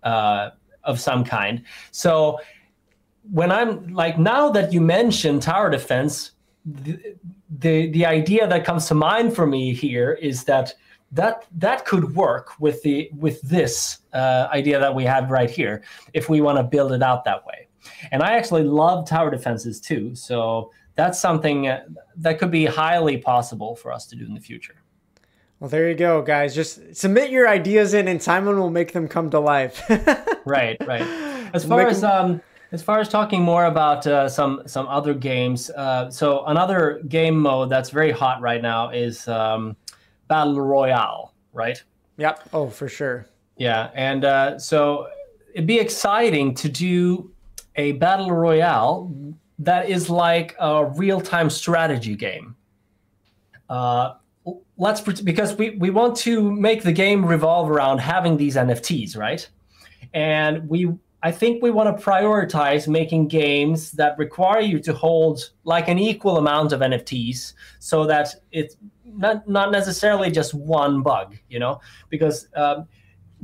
uh, 0.02 0.50
of 0.84 0.98
some 0.98 1.24
kind. 1.24 1.62
So 1.90 2.38
when 3.30 3.52
I'm 3.52 3.88
like 3.88 4.18
now 4.18 4.50
that 4.50 4.72
you 4.72 4.80
mentioned 4.80 5.42
tower 5.42 5.68
defense, 5.68 6.32
the, 6.64 7.16
the 7.58 7.90
the 7.90 8.06
idea 8.06 8.46
that 8.46 8.64
comes 8.64 8.86
to 8.86 8.94
mind 8.94 9.34
for 9.34 9.46
me 9.46 9.74
here 9.74 10.12
is 10.12 10.44
that 10.44 10.74
that 11.12 11.44
that 11.56 11.84
could 11.84 12.14
work 12.14 12.58
with 12.60 12.82
the 12.82 13.10
with 13.16 13.40
this 13.42 13.98
uh, 14.12 14.48
idea 14.52 14.78
that 14.78 14.94
we 14.94 15.04
have 15.04 15.30
right 15.30 15.50
here 15.50 15.82
if 16.14 16.28
we 16.28 16.40
want 16.40 16.58
to 16.58 16.62
build 16.62 16.92
it 16.92 17.02
out 17.02 17.24
that 17.24 17.44
way. 17.46 17.68
And 18.12 18.22
I 18.22 18.36
actually 18.36 18.64
love 18.64 19.08
tower 19.08 19.30
defenses 19.30 19.80
too. 19.80 20.14
So 20.14 20.70
that's 20.94 21.18
something 21.18 21.68
uh, 21.68 21.84
that 22.16 22.38
could 22.38 22.50
be 22.50 22.66
highly 22.66 23.16
possible 23.16 23.74
for 23.74 23.92
us 23.92 24.06
to 24.06 24.16
do 24.16 24.24
in 24.24 24.34
the 24.34 24.40
future. 24.40 24.76
Well, 25.58 25.68
there 25.68 25.88
you 25.88 25.94
go, 25.94 26.22
guys. 26.22 26.54
Just 26.54 26.96
submit 26.96 27.30
your 27.30 27.46
ideas 27.46 27.92
in, 27.92 28.08
and 28.08 28.22
Simon 28.22 28.58
will 28.58 28.70
make 28.70 28.92
them 28.92 29.06
come 29.06 29.28
to 29.30 29.40
life. 29.40 29.82
right, 30.46 30.76
right. 30.86 31.02
As 31.52 31.66
far 31.66 31.86
as 31.86 32.02
um, 32.02 32.40
as 32.72 32.82
far 32.82 33.00
as 33.00 33.08
talking 33.08 33.42
more 33.42 33.66
about 33.66 34.06
uh, 34.06 34.28
some 34.28 34.62
some 34.66 34.88
other 34.88 35.12
games, 35.12 35.68
uh, 35.70 36.10
so 36.10 36.44
another 36.46 37.02
game 37.08 37.36
mode 37.36 37.68
that's 37.68 37.90
very 37.90 38.10
hot 38.10 38.40
right 38.40 38.62
now 38.62 38.88
is 38.88 39.28
um, 39.28 39.76
battle 40.30 40.60
royale, 40.60 41.34
right? 41.52 41.82
Yep. 42.16 42.48
Oh, 42.54 42.70
for 42.70 42.88
sure. 42.88 43.26
Yeah, 43.58 43.90
and 43.94 44.24
uh, 44.24 44.58
so 44.58 45.08
it'd 45.52 45.66
be 45.66 45.78
exciting 45.78 46.54
to 46.54 46.68
do 46.70 47.30
a 47.76 47.92
battle 47.92 48.30
royale 48.30 49.12
that 49.58 49.90
is 49.90 50.08
like 50.08 50.56
a 50.58 50.86
real-time 50.86 51.50
strategy 51.50 52.16
game. 52.16 52.56
Uh, 53.68 54.14
let's 54.78 55.00
because 55.00 55.54
we 55.56 55.70
we 55.70 55.90
want 55.90 56.16
to 56.18 56.50
make 56.50 56.82
the 56.82 56.92
game 56.92 57.26
revolve 57.26 57.68
around 57.68 57.98
having 57.98 58.36
these 58.36 58.56
NFTs, 58.56 59.16
right? 59.16 59.46
And 60.14 60.68
we 60.68 60.92
I 61.22 61.30
think 61.30 61.62
we 61.62 61.70
want 61.70 61.96
to 61.96 62.02
prioritize 62.02 62.88
making 62.88 63.28
games 63.28 63.92
that 63.92 64.16
require 64.18 64.60
you 64.60 64.78
to 64.80 64.92
hold 64.94 65.50
like 65.64 65.88
an 65.88 65.98
equal 65.98 66.38
amount 66.38 66.72
of 66.72 66.80
NFTs 66.80 67.52
so 67.78 68.06
that 68.06 68.34
it's 68.52 68.76
not 69.04 69.46
not 69.46 69.70
necessarily 69.70 70.30
just 70.30 70.54
one 70.54 71.02
bug, 71.02 71.36
you 71.48 71.58
know, 71.58 71.80
because 72.08 72.48
um, 72.56 72.86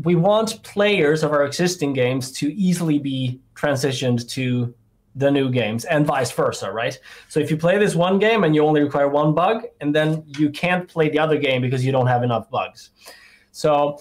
we 0.02 0.14
want 0.14 0.62
players 0.62 1.22
of 1.22 1.32
our 1.32 1.44
existing 1.44 1.92
games 1.92 2.32
to 2.32 2.52
easily 2.54 2.98
be 2.98 3.40
transitioned 3.54 4.28
to 4.30 4.74
the 5.14 5.30
new 5.30 5.50
games 5.50 5.84
and 5.86 6.06
vice 6.06 6.30
versa, 6.30 6.70
right? 6.70 6.98
So 7.28 7.40
if 7.40 7.50
you 7.50 7.56
play 7.56 7.78
this 7.78 7.94
one 7.94 8.18
game 8.18 8.44
and 8.44 8.54
you 8.54 8.64
only 8.64 8.82
require 8.82 9.08
one 9.08 9.34
bug, 9.34 9.64
and 9.80 9.94
then 9.94 10.24
you 10.38 10.50
can't 10.50 10.86
play 10.86 11.08
the 11.08 11.18
other 11.18 11.38
game 11.38 11.62
because 11.62 11.84
you 11.84 11.92
don't 11.92 12.06
have 12.06 12.22
enough 12.22 12.50
bugs. 12.50 12.90
So 13.52 13.98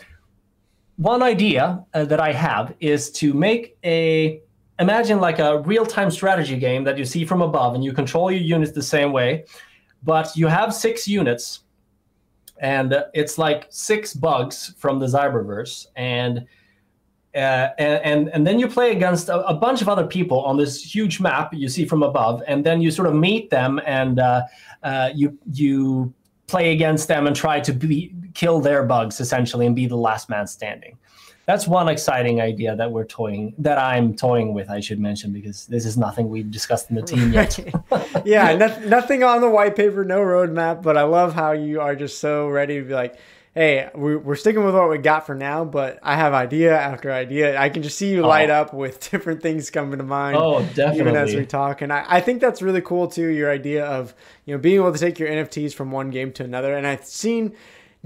one 0.97 1.21
idea 1.21 1.83
uh, 1.93 2.05
that 2.05 2.19
I 2.19 2.31
have 2.31 2.73
is 2.79 3.11
to 3.13 3.33
make 3.33 3.77
a 3.83 4.41
imagine 4.79 5.19
like 5.19 5.39
a 5.39 5.59
real-time 5.61 6.11
strategy 6.11 6.57
game 6.57 6.83
that 6.83 6.97
you 6.97 7.05
see 7.05 7.23
from 7.25 7.41
above 7.41 7.75
and 7.75 7.83
you 7.83 7.93
control 7.93 8.29
your 8.31 8.41
units 8.41 8.71
the 8.73 8.83
same 8.83 9.13
way, 9.13 9.45
but 10.03 10.35
you 10.35 10.47
have 10.47 10.73
six 10.73 11.07
units 11.07 11.61
and 12.57 12.95
it's 13.13 13.37
like 13.37 13.67
six 13.69 14.13
bugs 14.13 14.73
from 14.77 14.99
the 14.99 15.05
Ziberverse, 15.05 15.87
and 15.95 16.45
uh, 17.35 17.69
and 17.77 18.29
and 18.29 18.47
then 18.47 18.59
you 18.59 18.67
play 18.67 18.91
against 18.91 19.27
a, 19.27 19.45
a, 19.45 19.53
bunch 19.53 19.81
of 19.81 19.89
other 19.89 20.07
people 20.07 20.39
on 20.45 20.55
this 20.55 20.81
huge 20.81 21.19
map 21.19 21.53
you 21.53 21.67
see 21.67 21.85
from 21.85 22.01
above, 22.01 22.41
and 22.47 22.65
then 22.65 22.81
you 22.81 22.91
sort 22.91 23.07
of 23.07 23.13
meet 23.13 23.49
them, 23.49 23.81
and 23.85 24.19
uh, 24.19 24.43
uh, 24.83 25.09
you 25.13 25.37
you 25.51 26.13
play 26.47 26.71
against 26.71 27.07
them 27.07 27.27
and 27.27 27.35
try 27.35 27.59
to 27.59 27.73
be, 27.73 28.13
kill 28.35 28.59
their 28.59 28.83
bugs 28.83 29.19
essentially 29.19 29.65
and 29.65 29.75
be 29.75 29.87
the 29.87 29.97
last 29.97 30.29
man 30.29 30.45
standing. 30.45 30.97
That's 31.45 31.67
one 31.67 31.89
exciting 31.89 32.41
idea 32.41 32.75
that 32.75 32.91
we're 32.91 33.05
toying 33.05 33.53
that 33.59 33.77
i'm 33.77 34.15
toying 34.15 34.53
with 34.53 34.69
i 34.69 34.79
should 34.79 34.99
mention 34.99 35.31
because 35.31 35.67
this 35.67 35.85
is 35.85 35.95
nothing 35.95 36.29
we've 36.29 36.49
discussed 36.49 36.89
in 36.89 36.95
the 36.95 37.01
team 37.03 37.33
yet. 37.33 37.59
Yeah 38.25 38.55
no, 38.55 38.79
nothing 38.87 39.23
on 39.23 39.41
the 39.41 39.49
white 39.49 39.75
paper 39.75 40.03
no 40.03 40.19
roadmap 40.21 40.81
but 40.81 40.97
i 40.97 41.03
love 41.03 41.33
how 41.33 41.51
you 41.51 41.81
are 41.81 41.95
just 41.95 42.17
so 42.19 42.47
ready 42.47 42.79
to 42.79 42.85
be 42.85 42.93
like 42.93 43.19
hey 43.53 43.89
we're 43.93 44.35
sticking 44.35 44.65
with 44.65 44.73
what 44.73 44.89
we 44.89 44.97
got 44.97 45.27
for 45.27 45.35
now 45.35 45.63
but 45.63 45.99
i 46.01 46.15
have 46.15 46.33
idea 46.33 46.75
after 46.75 47.11
idea. 47.11 47.59
I 47.59 47.69
can 47.69 47.83
just 47.83 47.97
see 47.97 48.11
you 48.11 48.23
oh. 48.23 48.27
light 48.27 48.49
up 48.49 48.73
with 48.73 48.99
different 49.11 49.43
things 49.43 49.69
coming 49.69 49.99
to 49.99 50.03
mind 50.03 50.37
oh 50.37 50.63
definitely 50.73 51.01
even 51.01 51.15
as 51.15 51.35
we 51.35 51.45
talk. 51.45 51.81
And 51.81 51.93
I, 51.93 52.05
I 52.07 52.21
think 52.21 52.41
that's 52.41 52.63
really 52.63 52.81
cool 52.81 53.07
too 53.07 53.27
your 53.27 53.51
idea 53.51 53.85
of 53.85 54.15
you 54.45 54.55
know 54.55 54.59
being 54.59 54.77
able 54.77 54.91
to 54.91 54.99
take 54.99 55.19
your 55.19 55.29
nfts 55.29 55.73
from 55.73 55.91
one 55.91 56.09
game 56.09 56.31
to 56.33 56.43
another. 56.43 56.75
And 56.75 56.87
i've 56.87 57.05
seen 57.05 57.55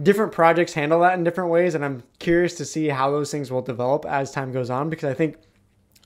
different 0.02 0.32
projects 0.32 0.74
handle 0.74 1.02
that 1.02 1.18
in 1.18 1.24
different 1.24 1.50
ways 1.50 1.76
and 1.76 1.84
i'm 1.84 2.04
curious 2.20 2.56
to 2.56 2.66
see 2.66 2.88
how 2.88 3.12
those 3.12 3.32
things 3.32 3.52
will 3.52 3.62
develop 3.62 4.06
as 4.06 4.32
time 4.32 4.52
goes 4.52 4.70
on 4.70 4.90
because 4.90 5.10
i 5.10 5.14
think 5.14 5.38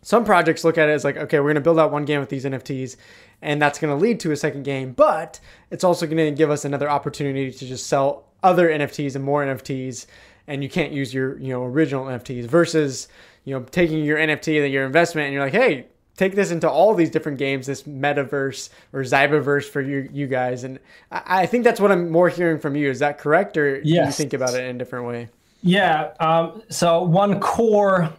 some 0.02 0.26
projects 0.26 0.64
look 0.64 0.78
at 0.78 0.90
it 0.90 0.92
as 0.92 1.04
like 1.04 1.18
okay 1.18 1.40
we're 1.40 1.46
going 1.46 1.56
to 1.56 1.62
build 1.62 1.80
out 1.80 1.92
one 1.92 2.06
game 2.06 2.20
with 2.20 2.30
these 2.30 2.46
nfts 2.46 2.96
and 3.42 3.62
that's 3.62 3.80
going 3.80 3.96
to 3.96 4.02
lead 4.02 4.20
to 4.20 4.32
a 4.32 4.36
second 4.36 4.64
game 4.64 4.92
but 4.92 5.40
it's 5.70 5.84
also 5.84 6.06
going 6.06 6.18
to 6.18 6.32
give 6.32 6.50
us 6.50 6.66
another 6.66 6.90
opportunity 6.90 7.52
to 7.52 7.66
just 7.66 7.88
sell 7.88 8.26
other 8.42 8.70
nfts 8.70 9.16
and 9.16 9.24
more 9.24 9.46
nfts 9.46 10.06
and 10.48 10.64
you 10.64 10.70
can't 10.70 10.92
use 10.92 11.14
your 11.14 11.38
you 11.40 11.50
know 11.50 11.64
original 11.64 12.06
nfts 12.06 12.46
versus 12.46 13.08
you 13.44 13.54
know 13.54 13.64
taking 13.66 14.04
your 14.04 14.18
nft 14.18 14.62
that 14.62 14.70
your 14.70 14.86
investment 14.86 15.26
and 15.26 15.34
you're 15.34 15.44
like 15.44 15.54
hey 15.54 15.86
take 16.18 16.36
this 16.36 16.52
into 16.52 16.70
all 16.70 16.94
these 16.94 17.10
different 17.10 17.38
games, 17.38 17.68
this 17.68 17.84
metaverse 17.84 18.70
or 18.92 19.02
Ziberverse 19.02 19.66
for 19.66 19.82
you 19.82 20.10
you 20.12 20.28
guys. 20.28 20.64
And 20.64 20.80
I, 21.12 21.22
I, 21.42 21.46
think 21.46 21.64
that's 21.64 21.80
what 21.80 21.92
I'm 21.92 22.10
more 22.10 22.30
hearing 22.30 22.60
from 22.60 22.76
you. 22.76 22.90
Is 22.90 23.00
that 23.00 23.18
correct, 23.18 23.58
or 23.58 23.80
yes. 23.84 23.86
do 23.86 24.06
you 24.06 24.12
think 24.12 24.34
about 24.34 24.54
it 24.54 24.64
in 24.66 24.76
a 24.76 24.80
different 24.80 25.06
way? 25.06 25.30
Yeah. 25.62 26.14
Um, 26.20 26.62
so 26.70 27.02
one 27.04 27.40
core 27.40 28.14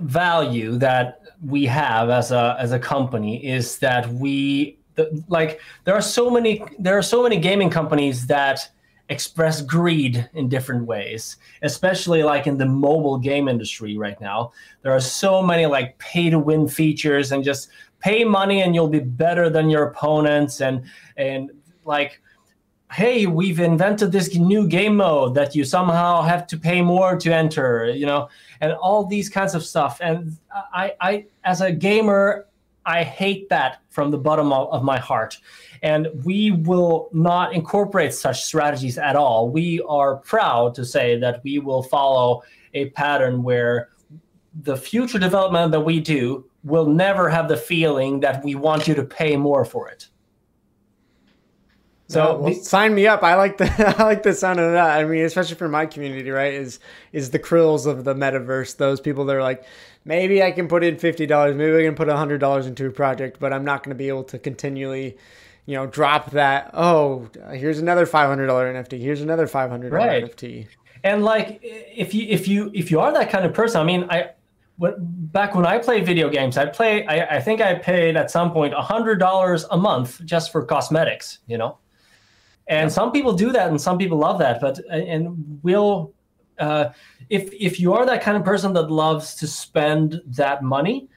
value 0.00 0.76
that 0.78 1.20
we 1.46 1.64
have 1.66 2.10
as 2.10 2.32
a 2.32 2.56
as 2.58 2.72
a 2.72 2.78
company 2.78 3.44
is 3.44 3.78
that 3.78 4.08
we 4.08 4.78
the, 4.96 5.24
like 5.28 5.60
there 5.84 5.94
are 5.94 6.02
so 6.02 6.30
many 6.30 6.62
there 6.78 6.96
are 6.98 7.02
so 7.02 7.22
many 7.22 7.38
gaming 7.38 7.70
companies 7.70 8.26
that 8.26 8.68
express 9.10 9.60
greed 9.60 10.30
in 10.34 10.48
different 10.48 10.86
ways, 10.86 11.36
especially 11.62 12.22
like 12.22 12.46
in 12.46 12.56
the 12.56 12.64
mobile 12.64 13.18
game 13.18 13.48
industry 13.48 13.98
right 13.98 14.18
now. 14.20 14.52
There 14.82 14.92
are 14.92 15.00
so 15.00 15.42
many 15.42 15.66
like 15.66 15.98
pay 15.98 16.30
to 16.30 16.38
win 16.38 16.68
features 16.68 17.32
and 17.32 17.44
just 17.44 17.68
pay 17.98 18.24
money 18.24 18.62
and 18.62 18.74
you'll 18.74 18.88
be 18.88 19.00
better 19.00 19.50
than 19.50 19.68
your 19.68 19.84
opponents 19.84 20.60
and 20.60 20.82
and 21.16 21.50
like 21.84 22.22
hey 22.92 23.26
we've 23.26 23.60
invented 23.60 24.10
this 24.10 24.34
new 24.34 24.66
game 24.66 24.96
mode 24.96 25.34
that 25.34 25.54
you 25.54 25.64
somehow 25.64 26.22
have 26.22 26.46
to 26.46 26.58
pay 26.58 26.80
more 26.82 27.16
to 27.16 27.32
enter 27.32 27.88
you 27.94 28.06
know 28.06 28.28
and 28.60 28.72
all 28.72 29.04
these 29.04 29.28
kinds 29.28 29.54
of 29.54 29.64
stuff 29.64 29.98
and 30.00 30.36
i 30.72 30.92
i 31.00 31.24
as 31.44 31.60
a 31.60 31.70
gamer 31.70 32.46
i 32.90 33.02
hate 33.02 33.48
that 33.48 33.82
from 33.88 34.10
the 34.10 34.18
bottom 34.18 34.52
of 34.52 34.82
my 34.82 34.98
heart 34.98 35.38
and 35.82 36.08
we 36.24 36.50
will 36.50 37.08
not 37.12 37.54
incorporate 37.54 38.12
such 38.12 38.42
strategies 38.42 38.98
at 38.98 39.16
all. 39.16 39.48
We 39.48 39.80
are 39.88 40.16
proud 40.16 40.74
to 40.74 40.84
say 40.84 41.18
that 41.20 41.42
we 41.42 41.58
will 41.58 41.82
follow 41.82 42.42
a 42.74 42.90
pattern 42.90 43.42
where 43.42 43.88
the 44.62 44.76
future 44.76 45.18
development 45.18 45.72
that 45.72 45.80
we 45.80 46.00
do 46.00 46.44
will 46.64 46.86
never 46.86 47.28
have 47.30 47.48
the 47.48 47.56
feeling 47.56 48.20
that 48.20 48.44
we 48.44 48.54
want 48.54 48.86
you 48.86 48.94
to 48.94 49.04
pay 49.04 49.36
more 49.36 49.64
for 49.64 49.88
it. 49.88 50.08
So 52.10 52.38
well, 52.38 52.54
sign 52.54 52.94
me 52.94 53.06
up. 53.06 53.22
I 53.22 53.36
like 53.36 53.58
the 53.58 53.94
I 53.98 54.02
like 54.02 54.22
the 54.22 54.34
sound 54.34 54.58
of 54.58 54.72
that. 54.72 54.98
I 54.98 55.04
mean, 55.04 55.24
especially 55.24 55.56
for 55.56 55.68
my 55.68 55.86
community, 55.86 56.30
right? 56.30 56.54
Is 56.54 56.80
is 57.12 57.30
the 57.30 57.38
krills 57.38 57.86
of 57.86 58.04
the 58.04 58.14
metaverse? 58.14 58.76
Those 58.76 59.00
people 59.00 59.24
that 59.26 59.36
are 59.36 59.42
like, 59.42 59.64
maybe 60.04 60.42
I 60.42 60.50
can 60.50 60.66
put 60.66 60.82
in 60.82 60.98
fifty 60.98 61.26
dollars, 61.26 61.54
maybe 61.56 61.78
I 61.78 61.82
can 61.84 61.94
put 61.94 62.08
hundred 62.08 62.38
dollars 62.38 62.66
into 62.66 62.86
a 62.86 62.90
project, 62.90 63.38
but 63.38 63.52
I'm 63.52 63.64
not 63.64 63.84
going 63.84 63.94
to 63.94 63.98
be 63.98 64.08
able 64.08 64.24
to 64.24 64.38
continually 64.38 65.16
you 65.66 65.76
know, 65.76 65.86
drop 65.86 66.32
that. 66.32 66.70
Oh, 66.74 67.28
here's 67.52 67.78
another 67.78 68.04
five 68.04 68.28
hundred 68.28 68.48
dollar 68.48 68.72
NFT. 68.74 68.98
Here's 68.98 69.20
another 69.20 69.46
five 69.46 69.70
hundred 69.70 69.90
dollar 69.90 70.04
right. 70.04 70.24
NFT. 70.24 70.66
And 71.04 71.22
like, 71.22 71.60
if 71.62 72.12
you 72.12 72.26
if 72.28 72.48
you 72.48 72.72
if 72.74 72.90
you 72.90 72.98
are 72.98 73.12
that 73.12 73.30
kind 73.30 73.44
of 73.44 73.54
person, 73.54 73.80
I 73.80 73.84
mean, 73.84 74.04
I 74.10 74.30
back 74.98 75.54
when 75.54 75.66
I 75.66 75.78
played 75.78 76.04
video 76.04 76.28
games, 76.28 76.56
I 76.56 76.66
play. 76.66 77.06
I, 77.06 77.36
I 77.36 77.40
think 77.40 77.60
I 77.60 77.74
paid 77.74 78.16
at 78.16 78.32
some 78.32 78.52
point 78.52 78.74
a 78.74 78.82
hundred 78.82 79.20
dollars 79.20 79.64
a 79.70 79.76
month 79.76 80.24
just 80.24 80.50
for 80.50 80.64
cosmetics. 80.64 81.38
You 81.46 81.58
know, 81.58 81.78
and 82.66 82.90
some 82.90 83.12
people 83.12 83.32
do 83.32 83.52
that, 83.52 83.68
and 83.68 83.80
some 83.80 83.98
people 83.98 84.18
love 84.18 84.38
that. 84.38 84.60
But 84.60 84.78
and 84.90 85.60
we'll 85.62 86.12
uh, 86.58 86.90
if 87.28 87.52
if 87.52 87.80
you 87.80 87.94
are 87.94 88.06
that 88.06 88.22
kind 88.22 88.36
of 88.36 88.44
person 88.44 88.72
that 88.74 88.90
loves 88.90 89.34
to 89.36 89.46
spend 89.46 90.20
that 90.26 90.62
money, 90.62 91.08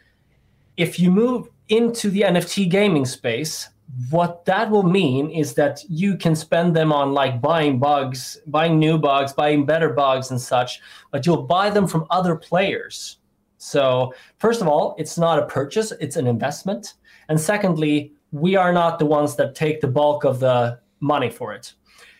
if 0.77 0.99
you 0.99 1.11
move 1.11 1.49
into 1.69 2.09
the 2.09 2.21
NFT 2.21 2.69
gaming 2.69 3.05
space, 3.05 3.69
what 4.09 4.45
that 4.45 4.71
will 4.71 4.83
mean 4.83 5.29
is 5.29 5.53
that 5.53 5.81
you 5.87 6.17
can 6.17 6.35
spend 6.35 6.75
them 6.75 6.91
on 6.91 7.13
like 7.13 7.41
buying 7.41 7.77
bugs, 7.77 8.39
buying 8.47 8.79
new 8.79 8.97
bugs, 8.97 9.33
buying 9.33 9.65
better 9.65 9.89
bugs 9.89 10.31
and 10.31 10.41
such, 10.41 10.81
but 11.11 11.25
you'll 11.25 11.43
buy 11.43 11.69
them 11.69 11.87
from 11.87 12.05
other 12.09 12.35
players. 12.35 13.17
So, 13.57 14.13
first 14.39 14.61
of 14.61 14.67
all, 14.67 14.95
it's 14.97 15.17
not 15.17 15.39
a 15.39 15.45
purchase, 15.45 15.91
it's 15.99 16.15
an 16.15 16.27
investment. 16.27 16.95
And 17.29 17.39
secondly, 17.39 18.13
we 18.31 18.55
are 18.55 18.73
not 18.73 18.99
the 18.99 19.05
ones 19.05 19.35
that 19.35 19.55
take 19.55 19.79
the 19.79 19.87
bulk 19.87 20.23
of 20.23 20.39
the 20.39 20.79
money 21.03 21.29
for 21.29 21.53
it. 21.53 21.73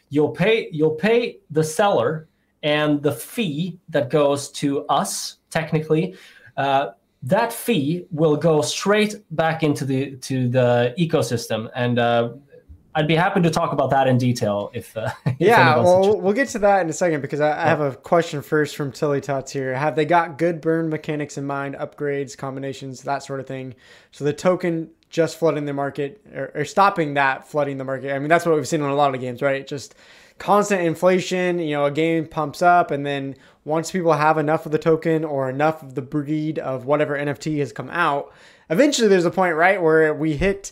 You'll 0.10 0.32
pay 0.32 0.70
you'll 0.72 0.96
pay 0.96 1.40
the 1.50 1.64
seller 1.64 2.28
and 2.62 3.02
the 3.02 3.12
fee 3.12 3.80
that 3.90 4.10
goes 4.10 4.52
to 4.52 4.86
us 4.88 5.38
technically 5.50 6.16
uh, 6.58 6.90
that 7.24 7.52
fee 7.52 8.06
will 8.12 8.36
go 8.36 8.62
straight 8.62 9.16
back 9.32 9.64
into 9.64 9.86
the 9.86 10.18
to 10.18 10.50
the 10.50 10.94
ecosystem 11.00 11.70
and 11.74 11.98
uh, 11.98 12.34
I'd 12.96 13.08
be 13.08 13.16
happy 13.16 13.42
to 13.42 13.50
talk 13.50 13.74
about 13.74 13.90
that 13.90 14.08
in 14.08 14.18
detail 14.18 14.70
if. 14.74 14.96
Uh, 14.96 15.10
if 15.26 15.36
yeah, 15.40 15.78
well, 15.78 16.20
we'll 16.22 16.34
get 16.34 16.50
to 16.50 16.60
that 16.60 16.82
in 16.82 16.90
a 16.90 16.94
second 16.94 17.22
because 17.22 17.40
I, 17.40 17.52
I 17.52 17.66
have 17.66 17.82
a 17.82 17.96
question 17.96 18.42
first 18.44 18.76
from 18.76 18.92
Tilly 18.92 19.20
Tots 19.20 19.52
here. 19.52 19.74
Have 19.74 19.96
they 19.96 20.06
got 20.06 20.38
good 20.38 20.62
burn 20.62 20.90
mechanics 20.90 21.38
in 21.38 21.46
mind, 21.46 21.76
upgrades, 21.76 22.38
combinations, 22.38 23.02
that 23.02 23.24
sort 23.24 23.40
of 23.40 23.48
thing? 23.48 23.74
So 24.12 24.24
the 24.24 24.34
token 24.34 24.92
just 25.14 25.38
flooding 25.38 25.66
the 25.66 25.74
market 25.74 26.20
or, 26.34 26.52
or 26.56 26.66
stopping 26.66 27.14
that 27.14 27.48
flooding 27.48 27.78
the 27.78 27.84
market. 27.84 28.14
I 28.14 28.20
mean, 28.20 28.30
that's 28.30 28.48
what 28.48 28.56
we've 28.56 28.68
seen 28.68 28.82
in 28.82 28.90
a 28.90 28.96
lot 28.96 29.14
of 29.14 29.22
games, 29.22 29.44
right? 29.44 29.66
Just 29.66 29.94
constant 30.40 30.82
inflation. 30.82 31.60
You 31.60 31.76
know, 31.76 31.86
a 31.86 31.92
game 31.92 32.26
pumps 32.26 32.64
up, 32.64 32.90
and 32.90 33.06
then 33.06 33.36
once 33.64 33.92
people 33.92 34.14
have 34.14 34.40
enough 34.40 34.66
of 34.66 34.72
the 34.72 34.80
token 34.80 35.24
or 35.24 35.50
enough 35.50 35.84
of 35.84 35.94
the 35.94 36.02
breed 36.02 36.58
of 36.58 36.86
whatever 36.86 37.16
NFT 37.16 37.60
has 37.60 37.72
come 37.72 37.92
out, 37.92 38.34
eventually 38.72 39.08
there's 39.08 39.24
a 39.24 39.32
point, 39.32 39.56
right, 39.56 39.82
where 39.82 40.14
we 40.16 40.36
hit. 40.36 40.72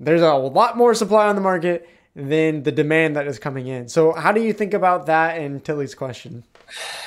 There's 0.00 0.20
a 0.20 0.34
lot 0.34 0.76
more 0.76 0.92
supply 0.92 1.28
on 1.28 1.36
the 1.36 1.40
market 1.40 1.88
than 2.16 2.62
the 2.62 2.72
demand 2.72 3.14
that 3.14 3.26
is 3.26 3.38
coming 3.38 3.66
in. 3.66 3.88
So, 3.88 4.12
how 4.12 4.32
do 4.32 4.40
you 4.40 4.52
think 4.52 4.74
about 4.74 5.06
that? 5.06 5.38
In 5.38 5.60
Tilly's 5.60 5.94
question. 5.94 6.42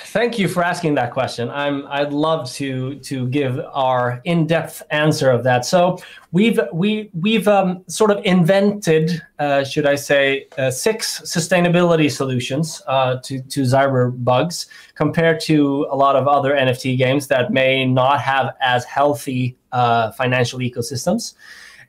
Thank 0.05 0.39
you 0.39 0.47
for 0.47 0.63
asking 0.63 0.95
that 0.95 1.11
question. 1.11 1.49
I'm 1.49 1.85
I'd 1.87 2.13
love 2.13 2.49
to 2.53 2.95
to 2.99 3.27
give 3.27 3.59
our 3.73 4.21
in-depth 4.23 4.81
answer 4.89 5.29
of 5.29 5.43
that. 5.43 5.65
So 5.65 5.99
we've 6.31 6.59
we 6.71 7.09
we've 7.13 7.47
um, 7.47 7.83
sort 7.87 8.09
of 8.09 8.23
invented, 8.23 9.21
uh, 9.37 9.63
should 9.63 9.85
I 9.85 9.95
say, 9.95 10.47
uh, 10.57 10.71
six 10.71 11.21
sustainability 11.21 12.09
solutions 12.09 12.81
uh, 12.87 13.17
to 13.23 13.41
to 13.41 13.61
Zyber 13.63 14.11
bugs 14.23 14.67
compared 14.95 15.41
to 15.41 15.85
a 15.91 15.95
lot 15.95 16.15
of 16.15 16.27
other 16.27 16.53
NFT 16.53 16.97
games 16.97 17.27
that 17.27 17.51
may 17.51 17.85
not 17.85 18.21
have 18.21 18.55
as 18.61 18.85
healthy 18.85 19.57
uh, 19.71 20.11
financial 20.13 20.59
ecosystems. 20.59 21.33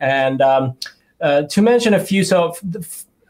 And 0.00 0.42
um, 0.42 0.76
uh, 1.20 1.42
to 1.42 1.62
mention 1.62 1.94
a 1.94 2.00
few, 2.00 2.24
so 2.24 2.54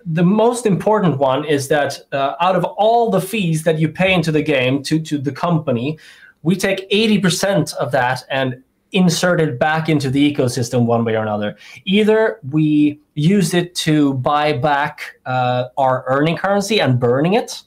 the 0.07 0.25
most 0.25 0.67
important 0.67 1.19
one 1.19 1.45
is 1.45 1.69
that 1.69 2.01
uh, 2.13 2.35
out 2.41 2.57
of 2.57 2.65
all 2.65 3.11
the 3.11 3.21
fees 3.21 3.65
that 3.65 3.79
you 3.79 3.89
pay 3.89 4.13
into 4.13 4.33
the 4.33 4.43
game 4.43 4.83
to, 4.85 5.01
to 5.01 5.19
the 5.19 5.33
company, 5.33 5.99
we 6.43 6.57
take 6.57 6.89
80% 6.91 7.75
of 7.75 7.93
that 7.93 8.25
and 8.31 8.63
insert 8.93 9.41
it 9.41 9.59
back 9.59 9.89
into 9.89 10.11
the 10.11 10.35
ecosystem 10.35 10.85
one 10.85 11.05
way 11.05 11.17
or 11.17 11.23
another. 11.23 11.57
Either 11.85 12.41
we 12.51 13.01
use 13.15 13.55
it 13.55 13.75
to 13.77 14.15
buy 14.15 14.53
back 14.53 15.19
uh, 15.27 15.67
our 15.77 16.05
earning 16.09 16.37
currency 16.37 16.81
and 16.81 16.99
burning 16.99 17.35
it, 17.35 17.63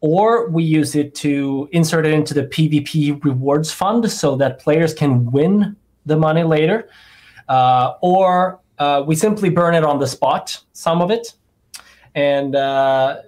or 0.00 0.48
we 0.48 0.62
use 0.62 0.94
it 0.94 1.14
to 1.16 1.68
insert 1.72 2.06
it 2.06 2.12
into 2.12 2.34
the 2.34 2.44
PvP 2.44 3.22
rewards 3.24 3.72
fund 3.72 4.10
so 4.10 4.36
that 4.36 4.58
players 4.58 4.94
can 4.94 5.30
win 5.30 5.76
the 6.06 6.16
money 6.16 6.44
later, 6.44 6.88
uh, 7.48 7.94
or 8.00 8.60
uh, 8.78 9.02
we 9.06 9.14
simply 9.14 9.50
burn 9.50 9.74
it 9.74 9.84
on 9.84 9.98
the 9.98 10.06
spot, 10.06 10.60
some 10.72 11.00
of 11.00 11.10
it. 11.10 11.34
And 12.14 12.56
uh, 12.56 13.20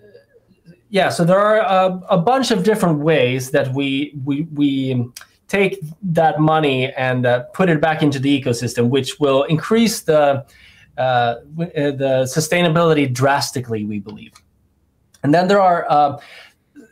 yeah, 0.90 1.10
so 1.10 1.24
there 1.24 1.38
are 1.38 1.58
a, 1.58 2.00
a, 2.10 2.18
bunch 2.18 2.50
of 2.50 2.64
different 2.64 3.00
ways 3.00 3.50
that 3.50 3.72
we, 3.74 4.14
we, 4.24 4.42
we 4.54 5.10
take 5.48 5.78
that 6.02 6.40
money 6.40 6.92
and 6.94 7.26
uh, 7.26 7.40
put 7.54 7.68
it 7.68 7.80
back 7.80 8.02
into 8.02 8.18
the 8.18 8.42
ecosystem, 8.42 8.88
which 8.88 9.20
will 9.20 9.44
increase 9.44 10.00
the, 10.02 10.44
uh, 10.96 11.00
uh, 11.00 11.34
the 11.58 12.26
sustainability 12.26 13.12
drastically, 13.12 13.84
we 13.84 13.98
believe. 13.98 14.32
And 15.22 15.34
then 15.34 15.48
there 15.48 15.60
are 15.60 15.86
uh, 15.90 16.18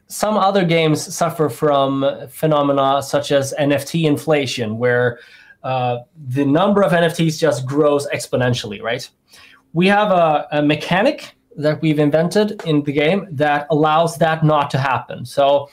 some 0.09 0.37
other 0.37 0.65
games 0.65 1.15
suffer 1.15 1.49
from 1.49 2.29
phenomena 2.29 3.03
such 3.03 3.33
as 3.33 3.55
NFT 3.59 4.05
inflation, 4.05 4.79
where 4.79 5.19
uh, 5.67 6.05
the 6.29 6.45
number 6.45 6.81
of 6.81 6.93
NFTs 6.93 7.41
just 7.41 7.67
grows 7.67 8.07
exponentially, 8.15 8.81
right? 8.81 9.11
We 9.73 9.89
have 9.89 10.13
a, 10.13 10.47
a, 10.53 10.63
mechanic 10.63 11.35
that 11.57 11.83
we've 11.83 11.99
invented 11.99 12.63
in 12.67 12.85
the 12.85 12.93
game 12.93 13.27
that 13.33 13.67
allows 13.71 14.17
that 14.19 14.45
not 14.45 14.71
to 14.71 14.79
happen. 14.79 15.25
So 15.25 15.69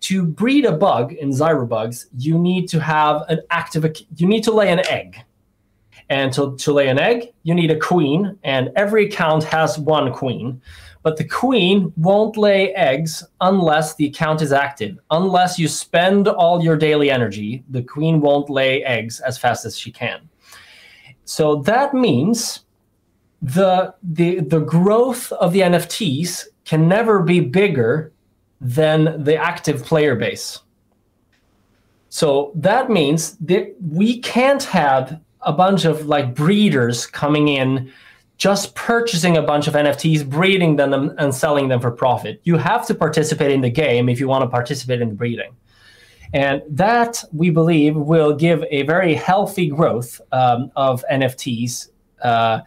to 0.00 0.26
breed 0.26 0.66
a 0.66 0.72
bug 0.72 1.14
in 1.14 1.30
ZiberBugs, 1.30 2.08
you 2.18 2.38
need 2.38 2.68
to 2.68 2.78
have 2.78 3.22
an 3.30 3.40
active, 3.48 3.86
you 4.16 4.26
need 4.26 4.44
to 4.44 4.52
lay 4.52 4.70
an 4.70 4.86
egg. 4.86 5.16
And 6.10 6.30
to, 6.34 6.54
to 6.56 6.72
lay 6.74 6.88
an 6.88 6.98
egg, 6.98 7.32
you 7.42 7.54
need 7.54 7.70
a 7.70 7.78
queen, 7.78 8.38
and 8.42 8.70
every 8.76 9.06
account 9.06 9.44
has 9.44 9.78
one 9.78 10.12
queen. 10.12 10.60
But 11.08 11.16
the 11.16 11.24
queen 11.24 11.90
won't 11.96 12.36
lay 12.36 12.74
eggs 12.74 13.24
unless 13.40 13.94
the 13.94 14.08
account 14.08 14.42
is 14.42 14.52
active. 14.52 14.98
Unless 15.10 15.58
you 15.58 15.66
spend 15.66 16.28
all 16.28 16.62
your 16.62 16.76
daily 16.76 17.10
energy, 17.10 17.64
the 17.70 17.80
queen 17.82 18.20
won't 18.20 18.50
lay 18.50 18.84
eggs 18.84 19.18
as 19.20 19.38
fast 19.38 19.64
as 19.64 19.78
she 19.78 19.90
can. 19.90 20.28
So 21.24 21.62
that 21.62 21.94
means 21.94 22.66
the 23.40 23.94
the 24.02 24.40
the 24.40 24.60
growth 24.60 25.32
of 25.32 25.54
the 25.54 25.60
NFTs 25.60 26.44
can 26.66 26.86
never 26.88 27.22
be 27.22 27.40
bigger 27.40 28.12
than 28.60 29.24
the 29.24 29.36
active 29.36 29.82
player 29.84 30.14
base. 30.14 30.58
So 32.10 32.52
that 32.54 32.90
means 32.90 33.38
that 33.46 33.74
we 33.80 34.18
can't 34.20 34.64
have 34.64 35.18
a 35.40 35.54
bunch 35.54 35.86
of 35.86 36.04
like 36.04 36.34
breeders 36.34 37.06
coming 37.06 37.48
in 37.48 37.90
just 38.38 38.76
purchasing 38.76 39.36
a 39.36 39.42
bunch 39.42 39.66
of 39.66 39.74
NFTs, 39.74 40.28
breeding 40.28 40.76
them, 40.76 40.94
and 41.18 41.34
selling 41.34 41.68
them 41.68 41.80
for 41.80 41.90
profit. 41.90 42.40
You 42.44 42.56
have 42.56 42.86
to 42.86 42.94
participate 42.94 43.50
in 43.50 43.60
the 43.60 43.70
game 43.70 44.08
if 44.08 44.20
you 44.20 44.28
want 44.28 44.42
to 44.42 44.48
participate 44.48 45.00
in 45.00 45.08
the 45.08 45.14
breeding. 45.14 45.54
And 46.32 46.62
that, 46.70 47.24
we 47.32 47.50
believe, 47.50 47.96
will 47.96 48.34
give 48.34 48.62
a 48.70 48.82
very 48.82 49.14
healthy 49.14 49.66
growth 49.68 50.20
um, 50.30 50.70
of 50.76 51.04
NFTs. 51.10 51.88
Uh, 52.22 52.60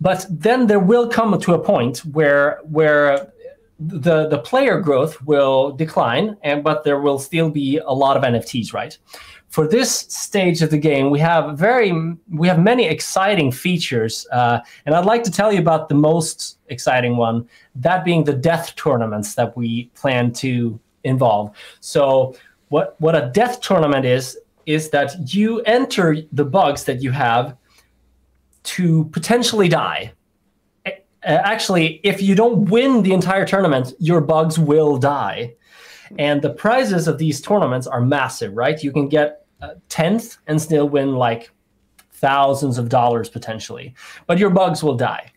but 0.00 0.26
then 0.28 0.66
there 0.66 0.80
will 0.80 1.08
come 1.08 1.40
to 1.40 1.54
a 1.54 1.58
point 1.58 1.98
where, 1.98 2.60
where 2.64 3.32
the, 3.78 4.28
the 4.28 4.38
player 4.38 4.78
growth 4.80 5.22
will 5.22 5.72
decline, 5.72 6.36
and 6.42 6.62
but 6.62 6.84
there 6.84 7.00
will 7.00 7.18
still 7.18 7.50
be 7.50 7.78
a 7.78 7.92
lot 7.92 8.16
of 8.16 8.24
NFTs, 8.24 8.74
right? 8.74 8.98
For 9.52 9.68
this 9.68 9.90
stage 10.08 10.62
of 10.62 10.70
the 10.70 10.78
game, 10.78 11.10
we 11.10 11.20
have 11.20 11.58
very 11.58 11.92
we 12.30 12.48
have 12.48 12.58
many 12.58 12.86
exciting 12.86 13.52
features, 13.52 14.26
uh, 14.32 14.60
and 14.86 14.94
I'd 14.94 15.04
like 15.04 15.22
to 15.24 15.30
tell 15.30 15.52
you 15.52 15.58
about 15.58 15.90
the 15.90 15.94
most 15.94 16.58
exciting 16.68 17.18
one, 17.18 17.46
that 17.74 18.02
being 18.02 18.24
the 18.24 18.32
death 18.32 18.74
tournaments 18.76 19.34
that 19.34 19.54
we 19.54 19.90
plan 19.94 20.32
to 20.44 20.80
involve. 21.04 21.54
So, 21.80 22.34
what 22.70 22.96
what 22.98 23.14
a 23.14 23.30
death 23.34 23.60
tournament 23.60 24.06
is 24.06 24.38
is 24.64 24.88
that 24.88 25.34
you 25.34 25.60
enter 25.62 26.16
the 26.32 26.46
bugs 26.46 26.84
that 26.84 27.02
you 27.02 27.10
have 27.10 27.54
to 28.62 29.04
potentially 29.12 29.68
die. 29.68 30.14
Actually, 31.24 32.00
if 32.04 32.22
you 32.22 32.34
don't 32.34 32.70
win 32.70 33.02
the 33.02 33.12
entire 33.12 33.44
tournament, 33.44 33.92
your 33.98 34.22
bugs 34.22 34.58
will 34.58 34.96
die. 34.96 35.54
And 36.18 36.42
the 36.42 36.50
prizes 36.50 37.06
of 37.06 37.18
these 37.18 37.40
tournaments 37.40 37.86
are 37.86 38.00
massive, 38.00 38.54
right? 38.54 38.82
You 38.82 38.92
can 38.92 39.08
get 39.08 39.41
tenth 39.88 40.38
and 40.46 40.60
still 40.60 40.88
win 40.88 41.16
like 41.16 41.50
thousands 42.12 42.78
of 42.78 42.88
dollars 42.88 43.28
potentially, 43.28 43.94
but 44.26 44.38
your 44.38 44.50
bugs 44.50 44.82
will 44.82 44.96
die. 44.96 45.32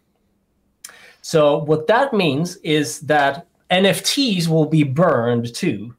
So 1.21 1.57
what 1.63 1.87
that 1.87 2.13
means 2.13 2.57
is 2.57 2.99
that 3.01 3.47
NFTs 3.71 4.47
will 4.47 4.65
be 4.65 4.83
burned 4.83 5.53
too 5.55 5.95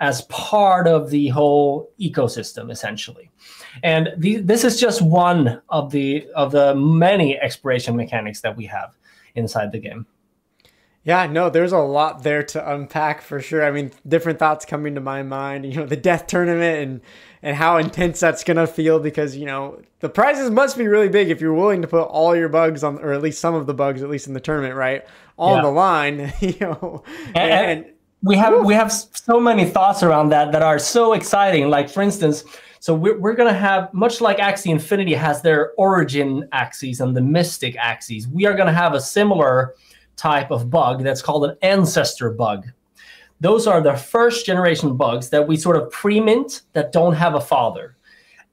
as 0.00 0.22
part 0.22 0.88
of 0.88 1.10
the 1.10 1.28
whole 1.28 1.92
ecosystem 2.00 2.70
essentially. 2.70 3.30
And 3.82 4.08
the, 4.16 4.38
this 4.38 4.64
is 4.64 4.80
just 4.80 5.02
one 5.02 5.60
of 5.68 5.90
the 5.90 6.26
of 6.34 6.52
the 6.52 6.74
many 6.74 7.38
expiration 7.38 7.96
mechanics 7.96 8.40
that 8.40 8.56
we 8.56 8.64
have 8.66 8.96
inside 9.34 9.72
the 9.72 9.78
game. 9.78 10.06
Yeah, 11.04 11.26
no, 11.26 11.48
there's 11.48 11.72
a 11.72 11.78
lot 11.78 12.22
there 12.22 12.42
to 12.42 12.72
unpack 12.72 13.22
for 13.22 13.40
sure. 13.40 13.64
I 13.64 13.70
mean, 13.70 13.90
different 14.06 14.38
thoughts 14.38 14.66
coming 14.66 14.94
to 14.96 15.00
my 15.00 15.22
mind. 15.22 15.64
You 15.64 15.80
know, 15.80 15.86
the 15.86 15.96
death 15.96 16.26
tournament 16.26 16.78
and 16.78 17.00
and 17.42 17.56
how 17.56 17.78
intense 17.78 18.20
that's 18.20 18.44
gonna 18.44 18.66
feel 18.66 18.98
because 18.98 19.36
you 19.36 19.46
know 19.46 19.80
the 20.00 20.08
prizes 20.08 20.50
must 20.50 20.76
be 20.76 20.86
really 20.86 21.08
big 21.08 21.30
if 21.30 21.40
you're 21.40 21.54
willing 21.54 21.82
to 21.82 21.88
put 21.88 22.02
all 22.02 22.36
your 22.36 22.48
bugs 22.48 22.84
on, 22.84 22.98
or 22.98 23.12
at 23.12 23.22
least 23.22 23.40
some 23.40 23.54
of 23.54 23.66
the 23.66 23.74
bugs, 23.74 24.02
at 24.02 24.10
least 24.10 24.26
in 24.26 24.34
the 24.34 24.40
tournament, 24.40 24.74
right, 24.74 25.04
on 25.38 25.56
yeah. 25.56 25.62
the 25.62 25.70
line. 25.70 26.32
You 26.40 26.58
know, 26.60 27.04
and, 27.34 27.52
and, 27.52 27.86
we 28.22 28.36
have 28.36 28.64
we 28.64 28.74
have 28.74 28.92
so 28.92 29.40
many 29.40 29.64
thoughts 29.64 30.02
around 30.02 30.28
that 30.30 30.52
that 30.52 30.62
are 30.62 30.78
so 30.78 31.14
exciting. 31.14 31.70
Like 31.70 31.88
for 31.88 32.02
instance, 32.02 32.44
so 32.78 32.94
we're 32.94 33.18
we're 33.18 33.34
gonna 33.34 33.52
have 33.52 33.92
much 33.94 34.20
like 34.20 34.38
Axie 34.38 34.70
Infinity 34.70 35.14
has 35.14 35.40
their 35.40 35.72
origin 35.78 36.46
Axies 36.52 37.00
and 37.00 37.16
the 37.16 37.22
mystic 37.22 37.76
Axies. 37.76 38.26
We 38.26 38.46
are 38.46 38.54
gonna 38.54 38.72
have 38.72 38.94
a 38.94 39.00
similar 39.00 39.74
type 40.16 40.50
of 40.50 40.68
bug 40.70 41.02
that's 41.02 41.22
called 41.22 41.44
an 41.44 41.56
ancestor 41.62 42.30
bug. 42.30 42.66
Those 43.40 43.66
are 43.66 43.80
the 43.80 43.94
first 43.94 44.44
generation 44.44 44.96
bugs 44.96 45.30
that 45.30 45.46
we 45.46 45.56
sort 45.56 45.76
of 45.76 45.90
pre-mint 45.90 46.62
that 46.72 46.92
don't 46.92 47.14
have 47.14 47.34
a 47.34 47.40
father. 47.40 47.96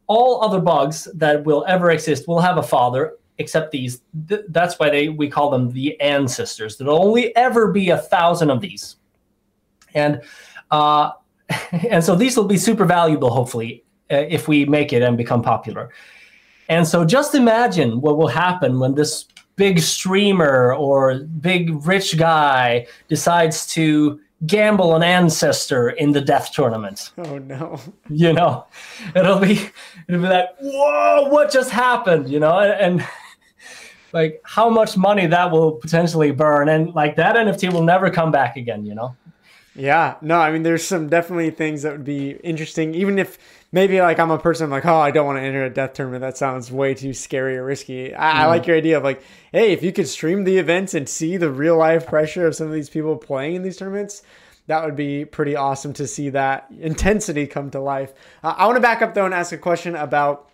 All 0.08 0.42
other 0.42 0.60
bugs 0.60 1.08
that 1.16 1.44
will 1.44 1.66
ever 1.68 1.92
exist 1.92 2.28
will 2.28 2.40
have 2.40 2.58
a 2.58 2.64
father, 2.64 3.16
except 3.38 3.72
these. 3.72 4.02
Th- 4.30 4.46
that's 4.50 4.80
why 4.80 4.90
they 4.90 5.10
we 5.10 5.30
call 5.30 5.50
them 5.50 5.72
the 5.72 6.00
ancestors. 6.00 6.78
There'll 6.78 7.04
only 7.04 7.36
ever 7.36 7.72
be 7.72 7.90
a 7.90 7.98
thousand 7.98 8.50
of 8.50 8.62
these 8.62 8.96
and 9.98 10.22
uh, 10.72 11.12
and 11.90 12.04
so 12.04 12.16
these 12.16 12.38
will 12.38 12.46
be 12.46 12.58
super 12.58 12.86
valuable, 12.86 13.30
hopefully, 13.30 13.84
uh, 14.12 14.26
if 14.30 14.48
we 14.48 14.66
make 14.66 14.94
it 14.94 15.02
and 15.02 15.18
become 15.18 15.42
popular. 15.42 15.90
And 16.70 16.86
so 16.86 17.06
just 17.06 17.36
imagine 17.36 18.02
what 18.02 18.18
will 18.18 18.28
happen 18.28 18.80
when 18.80 18.96
this 18.96 19.26
big 19.56 19.80
streamer 19.80 20.74
or 20.76 21.20
big 21.20 21.86
rich 21.86 22.18
guy 22.18 22.86
decides 23.08 23.66
to 23.68 24.20
gamble 24.46 24.96
an 24.96 25.04
ancestor 25.04 25.90
in 25.90 26.12
the 26.12 26.22
death 26.22 26.52
tournament. 26.54 27.12
Oh 27.18 27.38
no. 27.38 27.80
You 28.10 28.34
know, 28.34 28.66
it'll 29.16 29.40
be 29.40 29.70
it'll 30.08 30.22
be 30.22 30.28
like, 30.28 30.50
whoa, 30.60 31.28
what 31.30 31.52
just 31.52 31.72
happened? 31.72 32.30
You 32.30 32.40
know, 32.40 32.60
and, 32.60 33.00
and 33.00 33.10
like 34.14 34.42
how 34.44 34.70
much 34.70 34.98
money 34.98 35.26
that 35.28 35.52
will 35.52 35.74
potentially 35.74 36.32
burn. 36.32 36.70
And 36.70 36.94
like 36.94 37.16
that 37.16 37.36
NFT 37.36 37.74
will 37.74 37.84
never 37.84 38.10
come 38.10 38.32
back 38.32 38.58
again, 38.58 38.86
you 38.86 38.96
know? 38.96 39.16
Yeah, 39.78 40.16
no, 40.22 40.40
I 40.40 40.52
mean, 40.52 40.64
there's 40.64 40.86
some 40.86 41.08
definitely 41.08 41.52
things 41.52 41.84
that 41.84 41.92
would 41.92 42.04
be 42.04 42.32
interesting, 42.32 42.96
even 42.96 43.20
if 43.20 43.38
maybe 43.72 44.02
like 44.02 44.20
I'm 44.20 44.32
a 44.32 44.40
person 44.40 44.66
I'm 44.66 44.72
like, 44.72 44.86
oh, 44.86 44.98
I 44.98 45.12
don't 45.12 45.28
want 45.28 45.38
to 45.38 45.44
enter 45.44 45.64
a 45.64 45.70
death 45.70 45.94
tournament. 45.94 46.22
That 46.22 46.36
sounds 46.36 46.72
way 46.72 46.96
too 46.96 47.14
scary 47.14 47.58
or 47.58 47.64
risky. 47.64 48.14
I, 48.14 48.18
mm. 48.18 48.36
I, 48.36 48.46
like 48.48 48.66
your 48.66 48.76
idea 48.76 48.98
of 48.98 49.04
like, 49.04 49.22
hey, 49.52 49.74
if 49.74 49.84
you 49.84 49.94
could 49.94 50.08
stream 50.08 50.44
the 50.46 50.58
events 50.58 50.96
and 50.96 51.08
see 51.08 51.38
the 51.38 51.52
real 51.52 51.78
life 51.78 52.08
pressure 52.08 52.48
of 52.48 52.56
some 52.56 52.68
of 52.68 52.74
these 52.74 52.90
people 52.90 53.16
playing 53.18 53.56
in 53.56 53.62
these 53.62 53.78
tournaments, 53.78 54.24
that 54.66 54.84
would 54.84 54.96
be 54.96 55.26
pretty 55.26 55.56
awesome 55.56 55.94
to 55.94 56.08
see 56.08 56.30
that 56.30 56.66
intensity 56.80 57.46
come 57.46 57.70
to 57.70 57.80
life. 57.80 58.14
Uh, 58.44 58.56
I 58.58 58.66
want 58.66 58.78
to 58.78 58.82
back 58.82 59.04
up 59.04 59.14
though 59.14 59.26
and 59.26 59.34
ask 59.34 59.52
a 59.52 59.58
question 59.58 59.96
about. 59.96 60.50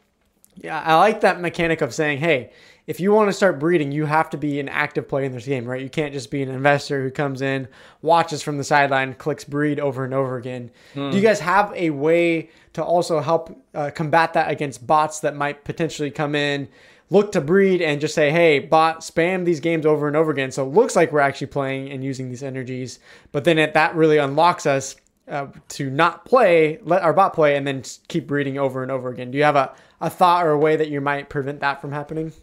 Yeah, 0.56 0.80
I 0.80 0.98
like 0.98 1.22
that 1.22 1.42
mechanic 1.42 1.82
of 1.82 1.96
saying, 1.96 2.20
hey 2.20 2.52
if 2.86 3.00
you 3.00 3.12
want 3.14 3.30
to 3.30 3.34
start 3.34 3.60
breeding, 3.60 3.92
you 3.92 4.06
have 4.06 4.30
to 4.32 4.38
be 4.38 4.60
an 4.60 4.68
active 4.68 5.08
player 5.08 5.26
in 5.26 5.32
this 5.32 5.46
game, 5.46 5.66
right? 5.66 5.82
You 5.82 5.90
can't 5.90 6.14
just 6.14 6.30
be 6.30 6.42
an 6.42 6.50
investor 6.50 7.02
who 7.02 7.12
comes 7.12 7.42
in, 7.42 7.68
watches 8.02 8.44
from 8.44 8.58
the 8.58 8.64
sideline, 8.64 9.14
clicks 9.14 9.46
breed 9.46 9.80
over 9.80 10.04
and 10.04 10.14
over 10.14 10.38
again. 10.38 10.70
Hmm. 10.94 11.12
Do 11.12 11.18
you 11.18 11.24
guys 11.24 11.40
have 11.40 11.72
a 11.76 11.92
way 11.92 12.50
to 12.74 12.84
also 12.84 13.22
help 13.22 13.58
uh, 13.74 13.92
combat 13.92 14.34
that 14.34 14.52
against 14.52 14.86
bots 14.86 15.22
that 15.22 15.36
might 15.36 15.64
potentially 15.64 16.12
come 16.12 16.36
in, 16.36 16.68
look 17.10 17.32
to 17.34 17.42
breed, 17.42 17.82
and 17.82 18.02
just 18.02 18.16
say, 18.16 18.32
hey, 18.32 18.60
bot, 18.60 19.00
spam 19.00 19.46
these 19.46 19.62
games 19.62 19.86
over 19.86 20.08
and 20.08 20.18
over 20.18 20.32
again? 20.32 20.52
So 20.52 20.68
it 20.68 20.74
looks 20.74 20.96
like 20.96 21.14
we're 21.14 21.20
actually 21.22 21.48
playing 21.48 21.90
and 21.90 22.04
using 22.04 22.28
these 22.28 22.44
energies, 22.44 23.00
but 23.32 23.46
then 23.46 23.60
it, 23.60 23.74
that 23.76 23.96
really 23.96 24.18
unlocks 24.18 24.66
us 24.66 24.98
uh, 25.30 25.48
to 25.70 25.90
not 25.90 26.26
play, 26.26 26.80
let 26.84 27.02
our 27.02 27.14
bot 27.14 27.34
play, 27.34 27.56
and 27.56 27.66
then 27.66 27.84
keep 28.10 28.28
breeding 28.28 28.58
over 28.58 28.84
and 28.84 28.92
over 28.92 29.08
again. 29.08 29.32
Do 29.32 29.38
you 29.38 29.46
have 29.46 29.56
a, 29.56 29.74
a 30.02 30.10
thought 30.10 30.46
or 30.46 30.52
a 30.52 30.58
way 30.58 30.76
that 30.76 30.90
you 30.90 31.00
might 31.00 31.30
prevent 31.30 31.62
that 31.62 31.80
from 31.80 31.94
happening? 31.94 32.34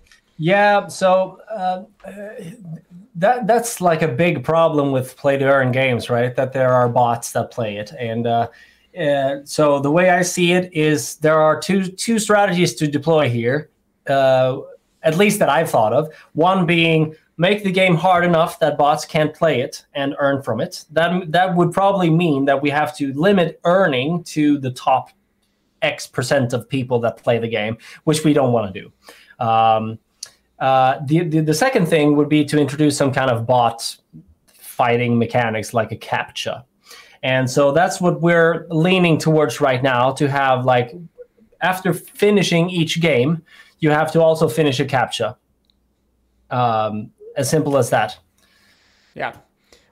Yeah, 0.43 0.87
so 0.87 1.39
uh, 1.51 1.83
that 3.15 3.47
that's 3.47 3.83
like 3.83 4.01
a 4.01 4.09
big 4.09 4.43
problem 4.43 4.91
with 4.91 5.15
play 5.19 5.37
to 5.37 5.45
earn 5.45 5.71
games, 5.71 6.09
right? 6.09 6.35
That 6.35 6.55
there 6.55 6.73
are 6.73 6.89
bots 6.89 7.33
that 7.33 7.51
play 7.51 7.77
it, 7.77 7.93
and 7.99 8.27
uh, 8.27 8.49
uh, 8.99 9.41
so 9.45 9.81
the 9.81 9.91
way 9.91 10.09
I 10.09 10.23
see 10.23 10.53
it 10.53 10.73
is 10.73 11.17
there 11.17 11.39
are 11.39 11.61
two 11.61 11.89
two 11.89 12.19
strategies 12.19 12.75
to 12.77 12.87
deploy 12.87 13.29
here, 13.29 13.69
uh, 14.09 14.61
at 15.03 15.19
least 15.19 15.41
that 15.41 15.51
I've 15.51 15.69
thought 15.69 15.93
of. 15.93 16.09
One 16.33 16.65
being 16.65 17.15
make 17.37 17.63
the 17.63 17.71
game 17.71 17.95
hard 17.95 18.25
enough 18.25 18.59
that 18.61 18.79
bots 18.79 19.05
can't 19.05 19.35
play 19.35 19.61
it 19.61 19.85
and 19.93 20.15
earn 20.19 20.43
from 20.43 20.63
it. 20.63 20.87
That 20.93 21.33
that 21.33 21.55
would 21.55 21.71
probably 21.71 22.09
mean 22.09 22.47
that 22.47 22.63
we 22.63 22.71
have 22.71 22.97
to 22.97 23.13
limit 23.13 23.61
earning 23.65 24.25
to 24.25 24.57
the 24.57 24.71
top 24.71 25.11
X 25.83 26.07
percent 26.07 26.55
of 26.55 26.67
people 26.67 26.99
that 27.01 27.19
play 27.19 27.39
the 27.39 27.49
game, 27.49 27.77
which 28.05 28.25
we 28.25 28.33
don't 28.33 28.55
want 28.55 28.73
to 28.73 28.81
do. 28.81 28.91
Um, 29.45 29.99
uh, 30.61 30.99
the, 31.07 31.21
the, 31.25 31.41
the 31.41 31.55
second 31.55 31.87
thing 31.87 32.17
would 32.17 32.29
be 32.29 32.45
to 32.45 32.59
introduce 32.59 32.97
some 32.97 33.13
kind 33.13 33.31
of 33.31 33.47
bot 33.47 33.97
fighting 34.53 35.19
mechanics 35.19 35.75
like 35.75 35.91
a 35.93 35.97
captcha. 35.97 36.65
And 37.23 37.51
so 37.51 37.73
that's 37.73 38.01
what 38.01 38.21
we're 38.21 38.67
leaning 38.71 39.19
towards 39.19 39.61
right 39.61 39.83
now 39.83 40.13
to 40.13 40.29
have 40.29 40.65
like 40.65 40.95
after 41.61 41.93
finishing 41.93 42.71
each 42.71 43.01
game, 43.01 43.43
you 43.79 43.91
have 43.91 44.11
to 44.13 44.23
also 44.23 44.49
finish 44.49 44.81
a 44.81 44.85
captcha. 44.85 45.37
Um, 46.51 47.11
as 47.37 47.49
simple 47.49 47.77
as 47.77 47.91
that. 47.91 48.19
Yeah. 49.15 49.37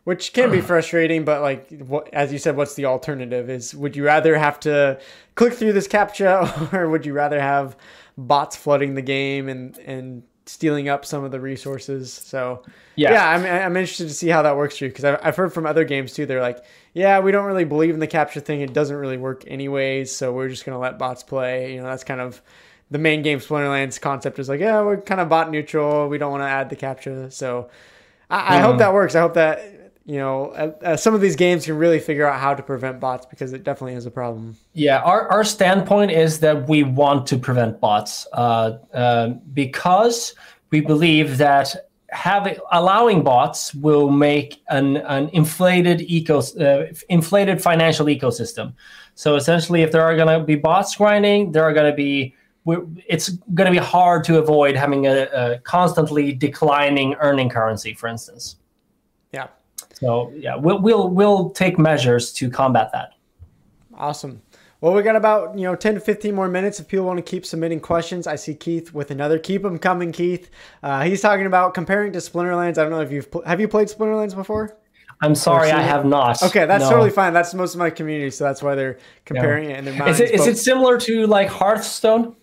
Which 0.05 0.33
can 0.33 0.51
be 0.51 0.63
frustrating, 0.63 1.25
but 1.25 1.43
like 1.43 1.71
what, 1.81 2.13
as 2.15 2.33
you 2.33 2.39
said, 2.39 2.57
what's 2.57 2.75
the 2.75 2.87
alternative? 2.87 3.51
Is 3.51 3.75
would 3.75 3.95
you 3.95 4.05
rather 4.05 4.39
have 4.39 4.59
to 4.61 4.99
click 5.35 5.53
through 5.53 5.75
this 5.75 5.87
captcha, 5.87 6.73
or 6.75 6.89
would 6.89 7.05
you 7.05 7.13
rather 7.13 7.39
have 7.39 7.77
bots 8.17 8.57
flooding 8.57 8.95
the 8.95 9.03
game 9.03 9.51
and 9.51 9.77
and 9.81 10.23
stealing 10.49 10.89
up 10.89 11.05
some 11.05 11.25
of 11.25 11.31
the 11.31 11.41
resources. 11.41 12.13
So 12.13 12.63
yeah, 12.97 13.13
yeah 13.13 13.31
I'm, 13.31 13.45
I'm 13.45 13.77
interested 13.77 14.09
to 14.09 14.15
see 14.15 14.29
how 14.29 14.43
that 14.43 14.57
works 14.57 14.79
for 14.79 14.85
you 14.85 14.91
because 14.91 15.05
I've, 15.05 15.19
I've 15.23 15.37
heard 15.37 15.53
from 15.53 15.67
other 15.67 15.85
games 15.85 16.15
too. 16.15 16.27
They're 16.27 16.41
like, 16.41 16.65
yeah, 16.95 17.21
we 17.21 17.33
don't 17.33 17.45
really 17.45 17.65
believe 17.65 17.95
in 17.95 18.01
the 18.01 18.09
captcha 18.09 18.43
thing. 18.43 18.61
It 18.61 18.73
doesn't 18.73 18.97
really 18.97 19.19
work 19.19 19.45
anyways. 19.47 20.15
So 20.15 20.33
we're 20.33 20.49
just 20.49 20.65
gonna 20.65 20.79
let 20.79 20.99
bots 20.99 21.23
play. 21.23 21.75
You 21.75 21.83
know, 21.83 21.87
that's 21.87 22.05
kind 22.05 22.21
of 22.21 22.41
the 22.91 22.99
main 22.99 23.23
game 23.23 23.39
Splinterlands 23.39 24.01
concept 24.01 24.39
is 24.39 24.49
like, 24.49 24.61
yeah, 24.61 24.81
we're 24.81 25.01
kind 25.01 25.21
of 25.21 25.29
bot 25.29 25.51
neutral. 25.51 26.09
We 26.09 26.19
don't 26.19 26.31
want 26.31 26.43
to 26.43 26.49
add 26.49 26.71
the 26.71 26.77
captcha. 26.77 27.33
So 27.33 27.69
I, 28.31 28.57
I 28.57 28.61
hope 28.61 28.77
mm. 28.77 28.79
that 28.79 28.95
works. 28.95 29.15
I 29.15 29.21
hope 29.21 29.35
that 29.35 29.61
you 30.09 30.17
know, 30.17 30.47
uh, 30.53 30.73
uh, 30.83 30.97
some 30.97 31.15
of 31.15 31.21
these 31.21 31.37
games 31.37 31.67
can 31.67 31.77
really 31.77 32.01
figure 32.01 32.27
out 32.27 32.41
how 32.41 32.55
to 32.55 32.63
prevent 32.63 32.99
bots 32.99 33.27
because 33.27 33.53
it 33.53 33.63
definitely 33.63 33.93
is 33.93 34.07
a 34.07 34.11
problem. 34.11 34.57
Yeah, 34.73 35.01
our, 35.01 35.29
our 35.29 35.45
standpoint 35.45 36.13
is 36.13 36.41
that 36.41 36.67
we 36.67 36.83
want 36.83 37.27
to 37.27 37.37
prevent 37.37 37.79
bots 37.79 38.27
uh, 38.33 38.79
uh, 38.95 39.29
because 39.53 40.35
we 40.71 40.81
believe 40.81 41.37
that 41.37 41.77
having 42.09 42.57
allowing 42.73 43.23
bots 43.23 43.75
will 43.75 44.09
make 44.09 44.63
an, 44.71 44.97
an 44.97 45.29
inflated 45.35 46.01
eco 46.01 46.39
uh, 46.39 46.87
inflated 47.11 47.63
financial 47.63 48.07
ecosystem. 48.07 48.73
So 49.15 49.37
essentially, 49.37 49.83
if 49.83 49.93
there 49.93 50.03
are 50.03 50.17
going 50.17 50.41
to 50.41 50.43
be 50.43 50.57
bots 50.57 50.97
grinding, 50.97 51.53
there 51.53 51.65
are 51.65 51.75
going 51.75 51.91
to 51.91 51.97
be 51.97 52.35
it's 53.07 53.29
going 53.29 53.67
to 53.67 53.79
be 53.79 53.85
hard 53.85 54.25
to 54.25 54.39
avoid 54.39 54.75
having 54.75 55.07
a, 55.07 55.29
a 55.35 55.59
constantly 55.59 56.33
declining 56.33 57.15
earning 57.21 57.51
currency, 57.51 57.93
for 57.93 58.09
instance. 58.09 58.57
Yeah. 59.33 59.49
So 59.99 60.33
yeah, 60.37 60.55
we'll 60.55 60.81
we'll 60.81 61.09
we'll 61.09 61.51
take 61.51 61.79
measures 61.79 62.33
to 62.35 62.51
combat 62.51 62.91
that. 62.93 63.15
Awesome. 63.95 64.43
Well, 64.81 64.95
we 64.95 65.03
got 65.03 65.17
about 65.17 65.59
you 65.59 65.65
know 65.65 65.75
ten 65.75 65.95
to 65.95 66.01
fifteen 66.01 66.35
more 66.37 66.49
minutes. 66.49 66.79
If 66.79 66.87
people 66.87 67.07
want 67.07 67.19
to 67.19 67.23
keep 67.23 67.45
submitting 67.45 67.81
questions, 67.81 68.29
I 68.29 68.37
see 68.37 68.55
Keith 68.55 68.95
with 68.95 69.11
another. 69.11 69.39
Keep 69.39 69.63
them 69.63 69.79
coming, 69.79 70.13
Keith. 70.13 70.51
Uh, 70.85 71.03
he's 71.03 71.21
talking 71.21 71.47
about 71.47 71.75
comparing 71.75 72.13
to 72.13 72.21
Splinterlands. 72.21 72.79
I 72.79 72.83
don't 72.83 72.91
know 72.91 73.01
if 73.01 73.11
you've 73.11 73.31
pl- 73.31 73.43
have 73.43 73.61
you 73.61 73.67
played 73.67 73.89
Splinterlands 73.89 74.37
before. 74.37 74.77
I'm 75.21 75.35
sorry, 75.35 75.73
I 75.73 75.83
have 75.83 76.05
not. 76.05 76.41
Okay, 76.45 76.65
that's 76.65 76.85
no. 76.85 76.91
totally 76.91 77.11
fine. 77.11 77.33
That's 77.33 77.53
most 77.53 77.75
of 77.75 77.81
my 77.81 77.91
community, 77.91 78.31
so 78.31 78.45
that's 78.45 78.63
why 78.63 78.77
they're 78.77 78.99
comparing 79.25 79.69
yeah. 79.69 79.75
it 79.75 79.79
in 79.81 79.85
their 79.87 79.95
minds. 79.95 80.21
Is 80.21 80.31
it, 80.31 80.35
is 80.35 80.47
it 80.47 80.59
similar 80.59 80.97
to 81.01 81.27
like 81.27 81.49
Hearthstone? 81.49 82.37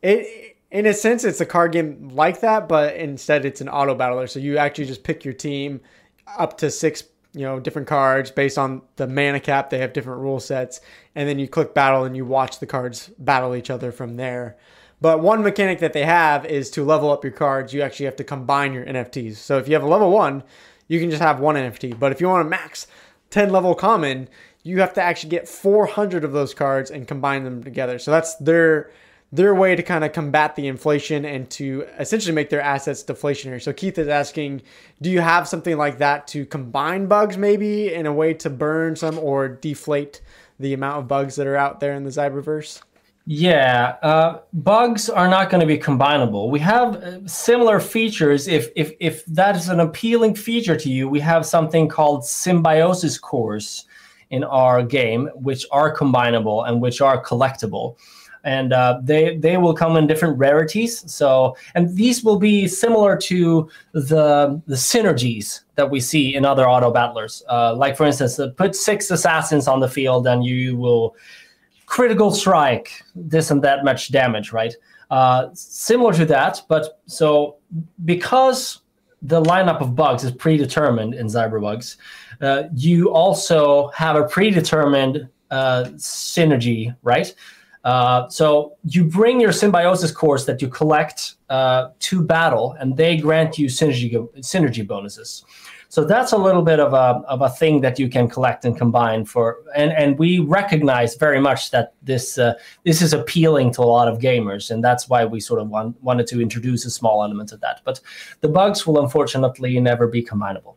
It 0.00 0.56
in 0.70 0.86
a 0.86 0.94
sense, 0.94 1.24
it's 1.24 1.40
a 1.40 1.46
card 1.46 1.72
game 1.72 2.08
like 2.08 2.40
that, 2.40 2.68
but 2.68 2.96
instead 2.96 3.44
it's 3.44 3.60
an 3.60 3.68
auto 3.68 3.94
battler. 3.94 4.26
So 4.26 4.38
you 4.38 4.58
actually 4.58 4.86
just 4.86 5.04
pick 5.04 5.24
your 5.24 5.34
team 5.34 5.80
up 6.26 6.58
to 6.58 6.70
six 6.70 7.04
you 7.32 7.42
know 7.42 7.60
different 7.60 7.88
cards 7.88 8.30
based 8.30 8.58
on 8.58 8.82
the 8.96 9.06
mana 9.06 9.40
cap. 9.40 9.70
They 9.70 9.78
have 9.78 9.92
different 9.92 10.20
rule 10.20 10.40
sets. 10.40 10.80
And 11.14 11.28
then 11.28 11.38
you 11.38 11.48
click 11.48 11.74
battle 11.74 12.04
and 12.04 12.16
you 12.16 12.24
watch 12.24 12.58
the 12.58 12.66
cards 12.66 13.10
battle 13.18 13.54
each 13.54 13.70
other 13.70 13.92
from 13.92 14.16
there. 14.16 14.56
But 15.00 15.20
one 15.20 15.42
mechanic 15.42 15.80
that 15.80 15.92
they 15.92 16.04
have 16.04 16.46
is 16.46 16.70
to 16.72 16.84
level 16.84 17.10
up 17.10 17.22
your 17.22 17.32
cards 17.32 17.74
you 17.74 17.82
actually 17.82 18.06
have 18.06 18.16
to 18.16 18.24
combine 18.24 18.72
your 18.72 18.86
nfts 18.86 19.36
so 19.36 19.58
if 19.58 19.68
you 19.68 19.74
have 19.74 19.82
a 19.82 19.86
level 19.86 20.10
one 20.10 20.42
you 20.88 20.98
can 20.98 21.10
just 21.10 21.20
have 21.20 21.38
one 21.38 21.54
nft 21.54 21.98
but 21.98 22.12
if 22.12 22.20
you 22.22 22.28
want 22.28 22.46
to 22.46 22.48
max 22.48 22.86
10 23.28 23.50
level 23.50 23.74
common 23.74 24.26
you 24.66 24.80
have 24.80 24.92
to 24.92 25.00
actually 25.00 25.30
get 25.30 25.48
400 25.48 26.24
of 26.24 26.32
those 26.32 26.52
cards 26.52 26.90
and 26.90 27.06
combine 27.06 27.44
them 27.44 27.62
together. 27.62 28.00
So 28.00 28.10
that's 28.10 28.34
their 28.36 28.90
their 29.32 29.54
way 29.54 29.74
to 29.74 29.82
kind 29.82 30.04
of 30.04 30.12
combat 30.12 30.54
the 30.56 30.66
inflation 30.66 31.24
and 31.24 31.50
to 31.50 31.86
essentially 31.98 32.34
make 32.34 32.48
their 32.48 32.60
assets 32.60 33.02
deflationary. 33.02 33.60
So 33.60 33.72
Keith 33.72 33.98
is 33.98 34.08
asking, 34.08 34.62
do 35.02 35.10
you 35.10 35.20
have 35.20 35.48
something 35.48 35.76
like 35.76 35.98
that 35.98 36.26
to 36.28 36.46
combine 36.46 37.06
bugs 37.06 37.36
maybe 37.36 37.92
in 37.92 38.06
a 38.06 38.12
way 38.12 38.34
to 38.34 38.50
burn 38.50 38.94
some 38.96 39.18
or 39.18 39.48
deflate 39.48 40.20
the 40.60 40.72
amount 40.72 40.98
of 40.98 41.08
bugs 41.08 41.36
that 41.36 41.46
are 41.46 41.56
out 41.56 41.80
there 41.80 41.94
in 41.94 42.04
the 42.04 42.10
Ziberverse? 42.10 42.82
Yeah, 43.28 43.96
uh, 44.02 44.38
bugs 44.52 45.10
are 45.10 45.26
not 45.26 45.50
going 45.50 45.60
to 45.60 45.66
be 45.66 45.78
combinable. 45.78 46.48
We 46.48 46.60
have 46.60 46.94
uh, 46.94 47.26
similar 47.26 47.80
features. 47.80 48.46
If 48.46 48.68
if 48.76 48.92
if 49.00 49.26
that 49.26 49.56
is 49.56 49.68
an 49.68 49.80
appealing 49.80 50.36
feature 50.36 50.76
to 50.76 50.88
you, 50.88 51.08
we 51.08 51.18
have 51.18 51.44
something 51.44 51.88
called 51.88 52.24
symbiosis 52.24 53.18
cores 53.18 53.86
in 54.30 54.44
our 54.44 54.84
game, 54.84 55.28
which 55.34 55.66
are 55.72 55.92
combinable 55.92 56.68
and 56.68 56.80
which 56.80 57.00
are 57.00 57.20
collectible 57.20 57.96
and 58.46 58.72
uh, 58.72 59.00
they 59.02 59.36
they 59.36 59.56
will 59.56 59.74
come 59.74 59.96
in 59.96 60.06
different 60.06 60.38
rarities. 60.38 61.04
So, 61.12 61.56
and 61.74 61.94
these 61.96 62.22
will 62.22 62.38
be 62.38 62.68
similar 62.68 63.16
to 63.16 63.68
the 63.92 64.62
the 64.66 64.76
synergies 64.76 65.62
that 65.74 65.90
we 65.90 66.00
see 66.00 66.34
in 66.34 66.44
other 66.46 66.66
auto 66.66 66.90
battlers. 66.92 67.42
Uh, 67.50 67.74
like 67.74 67.96
for 67.96 68.06
instance, 68.06 68.38
uh, 68.38 68.50
put 68.56 68.74
six 68.76 69.10
assassins 69.10 69.66
on 69.68 69.80
the 69.80 69.88
field, 69.88 70.26
and 70.26 70.44
you 70.44 70.76
will 70.76 71.16
critical 71.86 72.30
strike 72.30 73.02
this 73.14 73.50
and 73.50 73.62
that 73.62 73.84
much 73.84 74.12
damage, 74.12 74.52
right? 74.52 74.74
Uh, 75.10 75.48
similar 75.52 76.12
to 76.12 76.24
that, 76.24 76.62
but 76.68 77.00
so 77.06 77.56
because 78.04 78.80
the 79.22 79.42
lineup 79.42 79.80
of 79.80 79.94
bugs 79.96 80.22
is 80.22 80.32
predetermined 80.32 81.14
in 81.14 81.26
ZiberBugs, 81.26 81.96
uh, 82.40 82.64
you 82.74 83.10
also 83.12 83.88
have 83.88 84.14
a 84.14 84.24
predetermined 84.28 85.28
uh, 85.50 85.84
synergy, 85.96 86.94
right? 87.02 87.34
Uh, 87.86 88.28
so 88.28 88.76
you 88.82 89.04
bring 89.04 89.40
your 89.40 89.52
symbiosis 89.52 90.10
cores 90.10 90.44
that 90.44 90.60
you 90.60 90.66
collect 90.68 91.36
uh, 91.50 91.90
to 92.00 92.20
battle, 92.20 92.74
and 92.80 92.96
they 92.96 93.16
grant 93.16 93.60
you 93.60 93.68
synergy 93.68 94.12
synergy 94.40 94.84
bonuses. 94.84 95.44
So 95.88 96.04
that's 96.04 96.32
a 96.32 96.36
little 96.36 96.62
bit 96.62 96.80
of 96.80 96.94
a 96.94 97.22
of 97.28 97.42
a 97.42 97.48
thing 97.48 97.82
that 97.82 97.96
you 97.96 98.08
can 98.08 98.28
collect 98.28 98.64
and 98.64 98.76
combine 98.76 99.24
for, 99.24 99.58
and 99.76 99.92
and 99.92 100.18
we 100.18 100.40
recognize 100.40 101.14
very 101.14 101.40
much 101.40 101.70
that 101.70 101.94
this 102.02 102.38
uh, 102.38 102.54
this 102.82 103.00
is 103.00 103.12
appealing 103.12 103.72
to 103.74 103.82
a 103.82 103.88
lot 103.96 104.08
of 104.08 104.18
gamers, 104.18 104.72
and 104.72 104.82
that's 104.82 105.08
why 105.08 105.24
we 105.24 105.38
sort 105.38 105.60
of 105.60 105.68
want, 105.68 106.02
wanted 106.02 106.26
to 106.26 106.40
introduce 106.40 106.84
a 106.86 106.90
small 106.90 107.22
element 107.22 107.52
of 107.52 107.60
that. 107.60 107.82
But 107.84 108.00
the 108.40 108.48
bugs 108.48 108.84
will 108.84 109.00
unfortunately 109.00 109.78
never 109.78 110.08
be 110.08 110.24
combinable. 110.24 110.74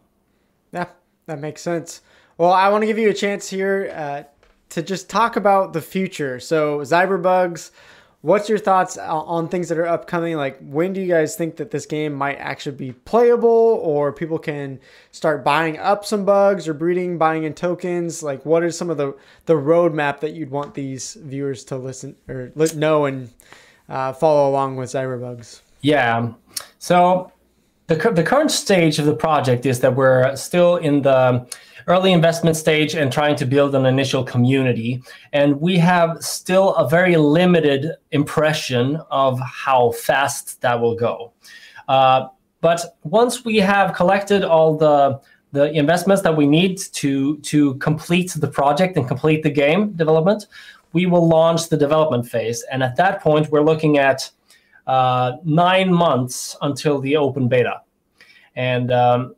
Yeah, 0.72 0.86
that 1.26 1.40
makes 1.40 1.64
sense. 1.64 2.02
Well, 2.38 2.54
I 2.54 2.70
want 2.70 2.84
to 2.84 2.86
give 2.86 3.00
you 3.00 3.10
a 3.10 3.16
chance 3.16 3.50
here 3.50 3.92
uh, 3.96 4.24
to 4.70 4.82
just 4.82 5.10
talk 5.10 5.36
about 5.36 5.74
the 5.74 5.82
future. 5.82 6.40
So, 6.40 6.80
ZiberBugs, 6.80 7.72
what's 8.22 8.50
your 8.50 8.58
thoughts 8.58 8.98
on 8.98 9.48
things 9.48 9.70
that 9.70 9.78
are 9.78 9.88
upcoming? 9.88 10.36
Like, 10.36 10.60
when 10.60 10.94
do 10.94 11.02
you 11.02 11.08
guys 11.08 11.36
think 11.36 11.56
that 11.58 11.72
this 11.72 11.86
game 11.86 12.14
might 12.14 12.36
actually 12.36 12.76
be 12.76 12.92
playable, 12.92 13.80
or 13.82 14.12
people 14.14 14.38
can 14.38 14.80
start 15.12 15.44
buying 15.44 15.78
up 15.78 16.06
some 16.06 16.26
bugs 16.26 16.68
or 16.68 16.74
breeding, 16.74 17.18
buying 17.18 17.44
in 17.44 17.54
tokens? 17.54 18.22
Like, 18.22 18.46
what 18.46 18.64
is 18.64 18.78
some 18.78 18.90
of 18.90 18.98
the 18.98 19.16
the 19.46 19.56
roadmap 19.56 20.20
that 20.20 20.34
you'd 20.34 20.52
want 20.52 20.74
these 20.74 21.16
viewers 21.16 21.64
to 21.66 21.78
listen 21.78 22.16
or 22.28 22.52
know 22.76 23.06
and 23.06 23.30
uh, 23.88 24.14
follow 24.14 24.50
along 24.50 24.76
with 24.76 24.92
ZiberBugs? 24.92 25.62
Yeah. 25.82 26.34
So 26.78 27.32
the, 27.90 28.12
the 28.12 28.24
current 28.24 28.52
stage 28.52 29.00
of 29.00 29.06
the 29.06 29.16
project 29.16 29.66
is 29.66 29.80
that 29.80 29.96
we're 29.96 30.36
still 30.36 30.78
in 30.78 31.02
the 31.02 31.46
early 31.88 32.14
investment 32.14 32.56
stage 32.56 32.94
and 32.94 33.12
trying 33.12 33.36
to 33.36 33.46
build 33.46 33.74
an 33.74 33.88
initial 33.88 34.24
community. 34.24 35.02
And 35.34 35.60
we 35.60 35.78
have 35.80 36.24
still 36.24 36.76
a 36.76 36.88
very 36.88 37.18
limited 37.18 37.96
impression 38.12 39.02
of 39.10 39.40
how 39.40 39.92
fast 39.92 40.62
that 40.62 40.80
will 40.80 40.96
go. 40.96 41.34
Uh, 41.88 42.28
but 42.62 42.98
once 43.04 43.44
we 43.44 43.58
have 43.58 43.96
collected 43.96 44.44
all 44.44 44.78
the 44.78 45.20
the 45.52 45.72
investments 45.72 46.22
that 46.22 46.38
we 46.38 46.46
need 46.46 46.78
to 46.78 47.40
to 47.40 47.74
complete 47.76 48.32
the 48.36 48.48
project 48.48 48.98
and 48.98 49.08
complete 49.08 49.42
the 49.42 49.50
game 49.50 49.94
development, 49.94 50.46
we 50.94 51.08
will 51.08 51.28
launch 51.28 51.70
the 51.70 51.78
development 51.78 52.30
phase. 52.30 52.64
And 52.72 52.84
at 52.84 52.96
that 52.98 53.22
point, 53.22 53.50
we're 53.50 53.64
looking 53.64 53.98
at 53.98 54.30
uh, 54.90 55.38
nine 55.44 55.94
months 55.94 56.58
until 56.64 57.00
the 57.00 57.16
open 57.16 57.48
beta. 57.48 57.82
And 58.56 58.92
um, 58.92 59.36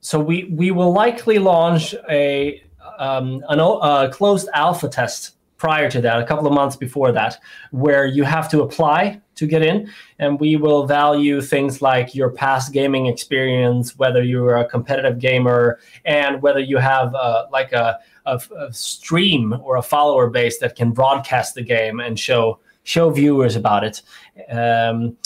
so 0.00 0.18
we, 0.18 0.50
we 0.52 0.72
will 0.72 0.92
likely 0.92 1.38
launch 1.38 1.94
a, 2.10 2.60
um, 2.98 3.44
an, 3.48 3.60
a 3.60 4.10
closed 4.12 4.48
alpha 4.54 4.88
test 4.88 5.36
prior 5.56 5.88
to 5.88 6.00
that, 6.00 6.20
a 6.20 6.26
couple 6.26 6.48
of 6.48 6.52
months 6.52 6.74
before 6.74 7.12
that, 7.12 7.38
where 7.70 8.06
you 8.06 8.24
have 8.24 8.50
to 8.50 8.62
apply 8.62 9.20
to 9.36 9.46
get 9.46 9.62
in. 9.62 9.88
And 10.18 10.40
we 10.40 10.56
will 10.56 10.84
value 10.84 11.40
things 11.42 11.80
like 11.80 12.12
your 12.12 12.30
past 12.30 12.72
gaming 12.72 13.06
experience, 13.06 13.96
whether 13.98 14.24
you're 14.24 14.56
a 14.56 14.68
competitive 14.68 15.20
gamer, 15.20 15.78
and 16.04 16.42
whether 16.42 16.60
you 16.60 16.78
have 16.78 17.14
uh, 17.14 17.46
like 17.52 17.72
a, 17.72 18.00
a, 18.26 18.40
a, 18.56 18.72
stream 18.72 19.56
or 19.62 19.76
a 19.76 19.82
follower 19.82 20.28
base 20.28 20.58
that 20.58 20.74
can 20.74 20.90
broadcast 20.90 21.54
the 21.54 21.62
game 21.62 22.00
and 22.00 22.18
show 22.18 22.58
show 22.88 23.10
viewers 23.10 23.54
about 23.54 23.84
it. 23.84 24.02
Um, 24.50 25.16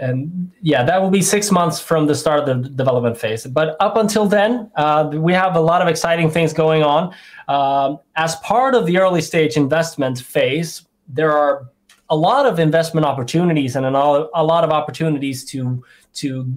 and 0.00 0.50
yeah, 0.60 0.82
that 0.84 1.00
will 1.00 1.10
be 1.10 1.22
six 1.22 1.50
months 1.50 1.80
from 1.80 2.06
the 2.06 2.14
start 2.14 2.48
of 2.48 2.62
the 2.62 2.68
development 2.68 3.16
phase. 3.16 3.46
But 3.46 3.76
up 3.80 3.96
until 3.96 4.26
then, 4.26 4.70
uh, 4.76 5.10
we 5.12 5.32
have 5.32 5.56
a 5.56 5.60
lot 5.60 5.82
of 5.82 5.88
exciting 5.88 6.30
things 6.30 6.52
going 6.52 6.82
on. 6.82 7.14
Um, 7.48 7.98
as 8.16 8.36
part 8.36 8.74
of 8.74 8.86
the 8.86 8.98
early 8.98 9.22
stage 9.22 9.56
investment 9.56 10.20
phase, 10.20 10.86
there 11.08 11.32
are 11.32 11.68
a 12.10 12.16
lot 12.16 12.46
of 12.46 12.58
investment 12.58 13.06
opportunities 13.06 13.76
and 13.76 13.84
an, 13.84 13.94
a 13.94 14.44
lot 14.44 14.64
of 14.64 14.70
opportunities 14.70 15.44
to 15.46 15.82
to 16.14 16.52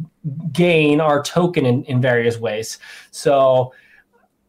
gain 0.51 1.01
our 1.01 1.21
token 1.21 1.65
in, 1.65 1.83
in 1.85 2.01
various 2.01 2.37
ways. 2.37 2.79
So. 3.11 3.73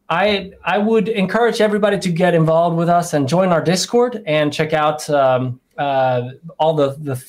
I, 0.08 0.50
I 0.62 0.76
would 0.76 1.08
encourage 1.08 1.62
everybody 1.62 1.98
to 2.00 2.10
get 2.10 2.34
involved 2.34 2.76
with 2.76 2.90
us 2.90 3.14
and 3.14 3.26
join 3.26 3.48
our 3.48 3.62
Discord 3.62 4.22
and 4.26 4.52
check 4.52 4.74
out 4.74 5.08
um, 5.08 5.58
uh, 5.78 6.30
all 6.58 6.74
the, 6.74 6.96
the 6.98 7.24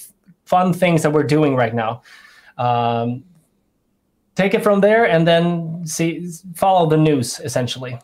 fun 0.45 0.73
things 0.73 1.03
that 1.03 1.11
we're 1.11 1.23
doing 1.23 1.55
right 1.55 1.73
now. 1.73 2.01
Um, 2.57 3.23
take 4.35 4.53
it 4.53 4.63
from 4.63 4.81
there 4.81 5.05
and 5.05 5.27
then 5.27 5.85
see 5.85 6.29
follow 6.55 6.89
the 6.89 6.97
news 6.97 7.39
essentially. 7.39 7.99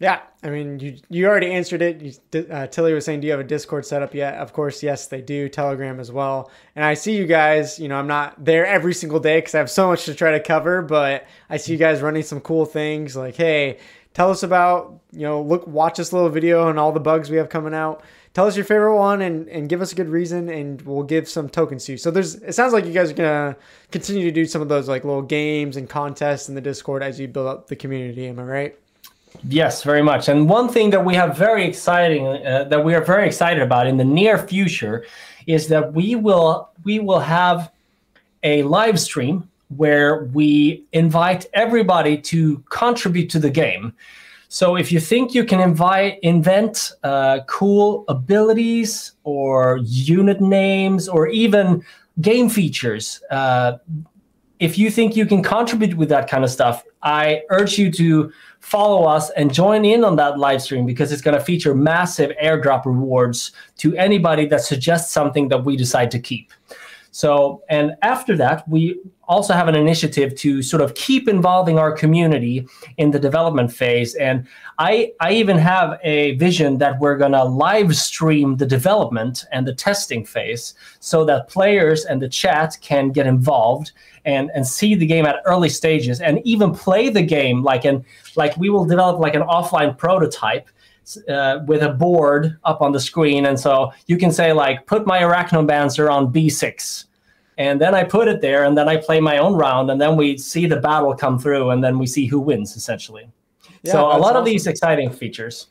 Yeah, 0.00 0.20
I 0.42 0.50
mean, 0.50 0.80
you 0.80 0.98
you 1.08 1.26
already 1.26 1.52
answered 1.52 1.80
it. 1.80 2.02
You, 2.02 2.46
uh, 2.50 2.66
Tilly 2.66 2.92
was 2.92 3.04
saying, 3.04 3.20
"Do 3.20 3.26
you 3.26 3.30
have 3.30 3.40
a 3.40 3.44
Discord 3.44 3.86
set 3.86 4.02
up 4.02 4.12
yet?" 4.12 4.34
Of 4.34 4.52
course, 4.52 4.82
yes, 4.82 5.06
they 5.06 5.22
do. 5.22 5.48
Telegram 5.48 6.00
as 6.00 6.10
well. 6.10 6.50
And 6.74 6.84
I 6.84 6.94
see 6.94 7.16
you 7.16 7.26
guys. 7.26 7.78
You 7.78 7.88
know, 7.88 7.96
I'm 7.96 8.08
not 8.08 8.44
there 8.44 8.66
every 8.66 8.92
single 8.92 9.20
day 9.20 9.38
because 9.38 9.54
I 9.54 9.58
have 9.58 9.70
so 9.70 9.86
much 9.86 10.04
to 10.06 10.14
try 10.14 10.32
to 10.32 10.40
cover. 10.40 10.82
But 10.82 11.26
I 11.48 11.58
see 11.58 11.72
you 11.72 11.78
guys 11.78 12.02
running 12.02 12.24
some 12.24 12.40
cool 12.40 12.66
things. 12.66 13.14
Like, 13.16 13.36
hey, 13.36 13.78
tell 14.14 14.30
us 14.30 14.42
about 14.42 15.00
you 15.12 15.22
know, 15.22 15.40
look, 15.40 15.66
watch 15.68 15.96
this 15.96 16.12
little 16.12 16.28
video 16.28 16.68
and 16.68 16.78
all 16.78 16.90
the 16.90 17.00
bugs 17.00 17.30
we 17.30 17.36
have 17.36 17.48
coming 17.48 17.72
out 17.72 18.02
tell 18.34 18.46
us 18.46 18.56
your 18.56 18.64
favorite 18.64 18.96
one 18.96 19.22
and, 19.22 19.48
and 19.48 19.68
give 19.68 19.80
us 19.80 19.92
a 19.92 19.94
good 19.94 20.08
reason 20.08 20.50
and 20.50 20.82
we'll 20.82 21.04
give 21.04 21.28
some 21.28 21.48
tokens 21.48 21.86
to 21.86 21.92
you. 21.92 21.98
So 21.98 22.10
there's 22.10 22.34
it 22.34 22.54
sounds 22.54 22.72
like 22.72 22.84
you 22.84 22.92
guys 22.92 23.10
are 23.10 23.14
gonna 23.14 23.56
continue 23.90 24.24
to 24.24 24.30
do 24.32 24.44
some 24.44 24.60
of 24.60 24.68
those 24.68 24.88
like 24.88 25.04
little 25.04 25.22
games 25.22 25.76
and 25.76 25.88
contests 25.88 26.48
in 26.48 26.54
the 26.54 26.60
Discord 26.60 27.02
as 27.02 27.18
you 27.18 27.28
build 27.28 27.46
up 27.46 27.68
the 27.68 27.76
community. 27.76 28.26
Am 28.26 28.38
I 28.38 28.42
right? 28.42 28.78
Yes, 29.48 29.82
very 29.82 30.02
much. 30.02 30.28
And 30.28 30.48
one 30.48 30.68
thing 30.68 30.90
that 30.90 31.04
we 31.04 31.14
have 31.14 31.36
very 31.36 31.64
exciting 31.66 32.26
uh, 32.26 32.64
that 32.70 32.84
we 32.84 32.94
are 32.94 33.02
very 33.02 33.26
excited 33.26 33.62
about 33.62 33.86
in 33.86 33.96
the 33.96 34.04
near 34.04 34.38
future 34.38 35.06
is 35.46 35.68
that 35.68 35.92
we 35.92 36.14
will 36.14 36.70
we 36.84 36.98
will 36.98 37.20
have 37.20 37.72
a 38.42 38.62
live 38.64 39.00
stream 39.00 39.48
where 39.76 40.24
we 40.32 40.84
invite 40.92 41.46
everybody 41.52 42.16
to 42.18 42.58
contribute 42.70 43.30
to 43.30 43.38
the 43.38 43.50
game. 43.50 43.92
So 44.54 44.76
if 44.76 44.92
you 44.92 45.00
think 45.00 45.34
you 45.34 45.44
can 45.44 45.58
invite, 45.58 46.20
invent 46.22 46.92
uh, 47.02 47.40
cool 47.48 48.04
abilities 48.06 49.10
or 49.24 49.80
unit 49.82 50.40
names 50.40 51.08
or 51.08 51.26
even 51.26 51.82
game 52.20 52.48
features, 52.48 53.20
uh, 53.32 53.78
if 54.60 54.78
you 54.78 54.92
think 54.92 55.16
you 55.16 55.26
can 55.26 55.42
contribute 55.42 55.96
with 55.96 56.08
that 56.10 56.30
kind 56.30 56.44
of 56.44 56.50
stuff, 56.50 56.84
I 57.02 57.42
urge 57.50 57.78
you 57.78 57.90
to 57.94 58.32
follow 58.60 59.06
us 59.06 59.30
and 59.30 59.52
join 59.52 59.84
in 59.84 60.04
on 60.04 60.14
that 60.16 60.38
live 60.38 60.62
stream 60.62 60.86
because 60.86 61.10
it's 61.10 61.20
going 61.20 61.36
to 61.36 61.44
feature 61.44 61.74
massive 61.74 62.30
airdrop 62.40 62.86
rewards 62.86 63.50
to 63.78 63.96
anybody 63.96 64.46
that 64.46 64.60
suggests 64.60 65.12
something 65.12 65.48
that 65.48 65.64
we 65.64 65.76
decide 65.76 66.12
to 66.12 66.20
keep. 66.20 66.52
So, 67.14 67.62
and 67.68 67.94
after 68.02 68.36
that, 68.38 68.68
we 68.68 68.98
also 69.28 69.54
have 69.54 69.68
an 69.68 69.76
initiative 69.76 70.34
to 70.34 70.64
sort 70.64 70.82
of 70.82 70.96
keep 70.96 71.28
involving 71.28 71.78
our 71.78 71.92
community 71.92 72.66
in 72.96 73.12
the 73.12 73.20
development 73.20 73.72
phase. 73.72 74.16
And 74.16 74.48
I, 74.80 75.12
I 75.20 75.30
even 75.34 75.56
have 75.58 76.00
a 76.02 76.34
vision 76.38 76.78
that 76.78 76.98
we're 76.98 77.16
going 77.16 77.30
to 77.30 77.44
live 77.44 77.94
stream 77.94 78.56
the 78.56 78.66
development 78.66 79.44
and 79.52 79.64
the 79.64 79.72
testing 79.72 80.26
phase 80.26 80.74
so 80.98 81.24
that 81.26 81.48
players 81.48 82.04
and 82.04 82.20
the 82.20 82.28
chat 82.28 82.78
can 82.80 83.12
get 83.12 83.28
involved 83.28 83.92
and, 84.24 84.50
and 84.52 84.66
see 84.66 84.96
the 84.96 85.06
game 85.06 85.24
at 85.24 85.36
early 85.46 85.68
stages 85.68 86.20
and 86.20 86.44
even 86.44 86.74
play 86.74 87.10
the 87.10 87.22
game 87.22 87.62
like 87.62 87.84
an 87.84 88.04
like 88.34 88.56
we 88.56 88.70
will 88.70 88.84
develop 88.84 89.20
like 89.20 89.36
an 89.36 89.42
offline 89.42 89.96
prototype 89.96 90.68
uh, 91.28 91.60
with 91.66 91.82
a 91.82 91.90
board 91.90 92.58
up 92.64 92.80
on 92.82 92.92
the 92.92 93.00
screen. 93.00 93.46
And 93.46 93.58
so 93.58 93.92
you 94.06 94.16
can 94.16 94.30
say 94.30 94.52
like, 94.52 94.86
put 94.86 95.06
my 95.06 95.20
Arachnomancer 95.20 96.10
on 96.10 96.32
B6. 96.32 97.04
And 97.56 97.80
then 97.80 97.94
I 97.94 98.02
put 98.02 98.26
it 98.28 98.40
there 98.40 98.64
and 98.64 98.76
then 98.76 98.88
I 98.88 98.96
play 98.96 99.20
my 99.20 99.38
own 99.38 99.54
round 99.54 99.90
and 99.90 100.00
then 100.00 100.16
we 100.16 100.36
see 100.38 100.66
the 100.66 100.80
battle 100.80 101.14
come 101.14 101.38
through 101.38 101.70
and 101.70 101.84
then 101.84 101.98
we 101.98 102.06
see 102.06 102.26
who 102.26 102.40
wins 102.40 102.76
essentially. 102.76 103.28
Yeah, 103.82 103.92
so 103.92 104.00
a 104.00 104.02
lot 104.06 104.20
awesome. 104.20 104.36
of 104.38 104.44
these 104.44 104.66
exciting 104.66 105.10
features. 105.10 105.68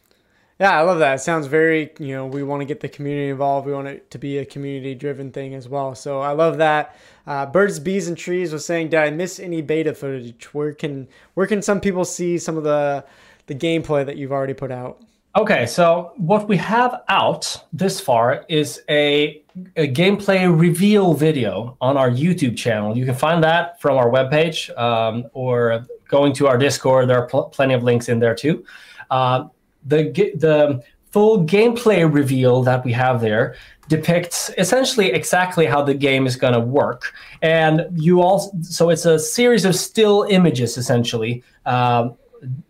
Yeah, 0.60 0.78
I 0.78 0.82
love 0.82 1.00
that. 1.00 1.16
It 1.16 1.20
sounds 1.20 1.48
very, 1.48 1.92
you 2.00 2.14
know, 2.14 2.28
we 2.28 2.44
want 2.44 2.62
to 2.62 2.66
get 2.66 2.80
the 2.80 2.88
community 2.88 3.30
involved. 3.30 3.66
We 3.66 3.74
want 3.74 3.88
it 3.88 4.12
to 4.12 4.20
be 4.20 4.38
a 4.38 4.46
community 4.46 4.94
driven 4.94 5.32
thing 5.32 5.56
as 5.56 5.68
well. 5.68 5.96
So 5.96 6.22
I 6.22 6.32
love 6.32 6.58
that. 6.60 6.96
Uh, 7.26 7.48
Birds, 7.48 7.80
Bees, 7.80 8.08
and 8.08 8.18
Trees 8.18 8.54
was 8.54 8.66
saying, 8.66 8.90
did 8.90 9.00
I 9.00 9.10
miss 9.10 9.40
any 9.40 9.62
beta 9.62 9.94
footage? 9.96 10.54
Where 10.54 10.74
can 10.74 11.08
where 11.34 11.48
can 11.48 11.62
some 11.62 11.82
people 11.82 12.06
see 12.06 12.38
some 12.38 12.56
of 12.56 12.64
the 12.64 13.04
the 13.48 13.56
gameplay 13.56 14.06
that 14.06 14.16
you've 14.16 14.32
already 14.32 14.54
put 14.54 14.72
out? 14.72 15.02
Okay, 15.36 15.66
so 15.66 16.14
what 16.18 16.48
we 16.48 16.58
have 16.58 17.02
out 17.10 17.66
this 17.74 18.00
far 18.00 18.46
is 18.50 18.84
a, 18.88 19.42
a, 19.76 19.92
gameplay 19.92 20.48
reveal 20.48 21.16
video 21.16 21.76
on 21.82 21.98
our 21.98 22.12
YouTube 22.12 22.56
channel. 22.56 22.96
You 22.96 23.04
can 23.04 23.16
find 23.16 23.44
that 23.44 23.82
from 23.82 23.98
our 23.98 24.12
webpage 24.12 24.70
um, 24.78 25.26
or 25.34 25.88
going 26.08 26.34
to 26.34 26.48
our 26.48 26.60
Discord. 26.60 27.10
There 27.10 27.18
are 27.18 27.26
pl- 27.26 27.46
plenty 27.46 27.74
of 27.74 27.82
links 27.82 28.10
in 28.10 28.20
there 28.20 28.36
too. 28.36 28.64
Uh, 29.10 29.46
the 29.86 30.12
the 30.36 30.84
full 31.10 31.44
gameplay 31.46 32.12
reveal 32.12 32.62
that 32.62 32.86
we 32.86 32.92
have 32.92 33.20
there 33.20 33.56
depicts 33.88 34.52
essentially 34.60 35.12
exactly 35.12 35.66
how 35.66 35.82
the 35.82 35.96
game 35.96 36.28
is 36.28 36.36
going 36.36 36.54
to 36.54 36.60
work 36.60 37.14
and 37.42 37.86
you 37.94 38.22
also 38.22 38.50
so 38.62 38.90
it's 38.90 39.06
a 39.06 39.20
series 39.20 39.66
of 39.66 39.76
still 39.76 40.26
images 40.30 40.78
essentially 40.78 41.44
uh, 41.66 42.10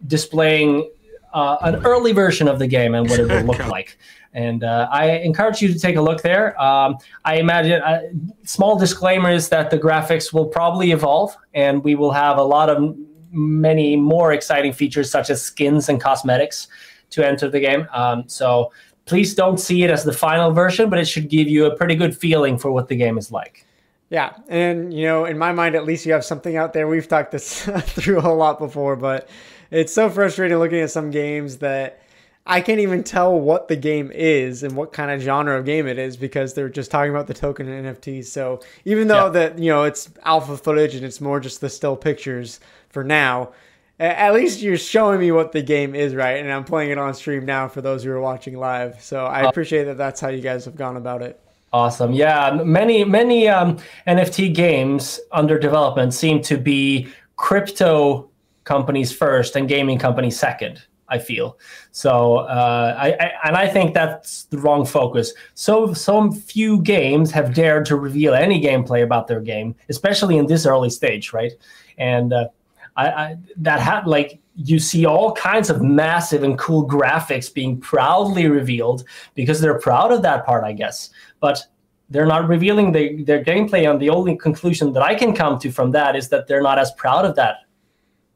displaying 0.08 0.90
uh, 1.34 1.58
an 1.62 1.86
early 1.86 2.12
version 2.12 2.48
of 2.48 2.60
the 2.60 2.68
game 2.68 2.96
and 2.96 3.10
what 3.10 3.20
it 3.20 3.28
will 3.28 3.44
look 3.56 3.66
like. 3.68 3.98
And 4.34 4.64
uh, 4.64 4.88
I 4.92 5.12
encourage 5.18 5.62
you 5.62 5.72
to 5.72 5.78
take 5.78 5.96
a 5.96 6.02
look 6.02 6.22
there. 6.22 6.60
Um, 6.60 6.98
I 7.24 7.36
imagine 7.36 7.82
uh, 7.82 8.02
small 8.44 8.78
disclaimers 8.78 9.50
that 9.50 9.70
the 9.70 9.78
graphics 9.78 10.34
will 10.34 10.48
probably 10.48 10.92
evolve, 10.92 11.36
and 11.54 11.84
we 11.84 11.94
will 11.96 12.12
have 12.12 12.38
a 12.38 12.44
lot 12.44 12.70
of 12.70 12.96
many 13.32 13.96
more 13.96 14.32
exciting 14.32 14.74
features 14.74 15.10
such 15.10 15.30
as 15.30 15.42
skins 15.42 15.90
and 15.90 16.02
cosmetics 16.02 16.68
to 17.12 17.26
enter 17.26 17.50
the 17.50 17.60
game. 17.60 17.88
Um, 17.94 18.24
so 18.28 18.72
please 19.06 19.36
don't 19.36 19.60
see 19.60 19.84
it 19.84 19.92
as 19.92 20.04
the 20.04 20.14
final 20.14 20.52
version, 20.52 20.90
but 20.90 20.98
it 21.00 21.06
should 21.06 21.30
give 21.30 21.48
you 21.48 21.66
a 21.66 21.76
pretty 21.76 21.96
good 21.96 22.18
feeling 22.18 22.58
for 22.58 22.72
what 22.72 22.88
the 22.88 22.96
game 22.96 23.18
is 23.18 23.32
like. 23.32 23.66
Yeah, 24.10 24.34
and 24.48 24.94
you 24.94 25.06
know, 25.06 25.26
in 25.26 25.38
my 25.40 25.52
mind, 25.52 25.76
at 25.76 25.86
least 25.86 26.06
you 26.06 26.14
have 26.14 26.24
something 26.24 26.56
out 26.56 26.74
there. 26.74 26.88
We've 26.88 27.08
talked 27.08 27.32
this 27.32 27.64
through 27.82 28.20
a 28.20 28.34
lot 28.34 28.60
before, 28.60 28.96
but 28.96 29.28
it's 29.74 29.92
so 29.92 30.10
frustrating 30.10 30.58
looking 30.58 30.80
at 30.80 30.92
some 30.92 31.10
games 31.10 31.58
that 31.58 32.00
I 32.46 32.62
can't 32.62 32.80
even 32.80 33.04
tell 33.04 33.40
what 33.40 33.70
the 33.70 33.76
game 33.76 34.12
is 34.14 34.64
and 34.64 34.76
what 34.76 34.92
kind 34.92 35.10
of 35.10 35.22
genre 35.22 35.58
of 35.58 35.66
game 35.66 35.88
it 35.88 35.98
is 35.98 36.18
because 36.18 36.54
they're 36.54 36.70
just 36.70 36.92
talking 36.92 37.10
about 37.10 37.28
the 37.28 37.34
token 37.34 37.68
and 37.68 37.88
NFTs. 37.88 38.26
So 38.26 38.60
even 38.86 39.08
though 39.08 39.26
yeah. 39.26 39.30
that 39.30 39.60
you 39.60 39.70
know 39.70 39.84
it's 39.84 40.10
alpha 40.24 40.58
footage 40.58 40.94
and 40.96 41.04
it's 41.04 41.20
more 41.20 41.40
just 41.40 41.62
the 41.62 41.70
still 41.70 41.96
pictures 41.96 42.60
for 42.90 43.04
now, 43.04 43.54
at 44.00 44.34
least 44.34 44.62
you're 44.62 44.78
showing 44.78 45.20
me 45.20 45.32
what 45.32 45.54
the 45.54 45.62
game 45.62 45.96
is, 45.96 46.14
right? 46.14 46.38
And 46.38 46.52
I'm 46.52 46.66
playing 46.66 46.92
it 46.92 46.98
on 46.98 47.14
stream 47.14 47.46
now 47.46 47.68
for 47.68 47.82
those 47.82 48.04
who 48.04 48.12
are 48.12 48.22
watching 48.22 48.58
live. 48.58 49.02
So 49.02 49.26
I 49.26 49.44
uh, 49.44 49.50
appreciate 49.50 49.86
that. 49.86 49.98
That's 49.98 50.20
how 50.20 50.28
you 50.28 50.42
guys 50.42 50.66
have 50.66 50.76
gone 50.76 50.98
about 50.98 51.22
it. 51.22 51.40
Awesome. 51.72 52.12
Yeah, 52.12 52.62
many 52.64 53.06
many 53.06 53.48
um, 53.48 53.80
NFT 54.06 54.54
games 54.54 55.20
under 55.32 55.58
development 55.58 56.14
seem 56.14 56.42
to 56.44 56.58
be 56.58 57.08
crypto 57.38 58.30
companies 58.64 59.12
first 59.12 59.56
and 59.56 59.68
gaming 59.68 59.98
companies 60.00 60.40
second. 60.40 60.82
I 61.10 61.20
feel 61.20 61.60
so, 61.92 62.38
uh, 62.38 62.96
I, 62.98 63.10
I, 63.12 63.32
and 63.44 63.56
I 63.56 63.68
think 63.68 63.94
that's 63.94 64.46
the 64.46 64.58
wrong 64.58 64.86
focus. 64.86 65.34
So, 65.54 65.94
so 65.94 66.32
few 66.32 66.82
games 66.82 67.30
have 67.32 67.54
dared 67.54 67.86
to 67.88 67.98
reveal 67.98 68.34
any 68.34 68.60
gameplay 68.60 69.04
about 69.04 69.28
their 69.28 69.42
game, 69.42 69.76
especially 69.90 70.38
in 70.38 70.48
this 70.48 70.66
early 70.66 70.90
stage, 70.90 71.34
right? 71.34 71.52
And 71.98 72.34
uh, 72.34 72.48
I, 72.96 73.08
I 73.10 73.38
that 73.58 73.80
had 73.80 74.08
like 74.08 74.40
you 74.56 74.80
see 74.80 75.06
all 75.06 75.34
kinds 75.34 75.70
of 75.70 75.82
massive 75.82 76.44
and 76.44 76.58
cool 76.58 76.88
graphics 76.88 77.54
being 77.54 77.80
proudly 77.80 78.48
revealed 78.48 79.04
because 79.36 79.60
they're 79.62 79.80
proud 79.80 80.12
of 80.12 80.22
that 80.22 80.46
part, 80.46 80.64
I 80.64 80.74
guess. 80.74 81.10
But 81.40 81.66
they're 82.10 82.28
not 82.28 82.48
revealing 82.48 82.92
the, 82.92 83.24
their 83.24 83.44
gameplay, 83.44 83.90
and 83.90 84.00
the 84.00 84.10
only 84.10 84.38
conclusion 84.38 84.94
that 84.94 85.02
I 85.04 85.16
can 85.16 85.34
come 85.34 85.60
to 85.60 85.72
from 85.72 85.92
that 85.92 86.16
is 86.16 86.30
that 86.30 86.48
they're 86.48 86.62
not 86.62 86.78
as 86.78 86.92
proud 86.94 87.26
of 87.26 87.36
that 87.36 87.58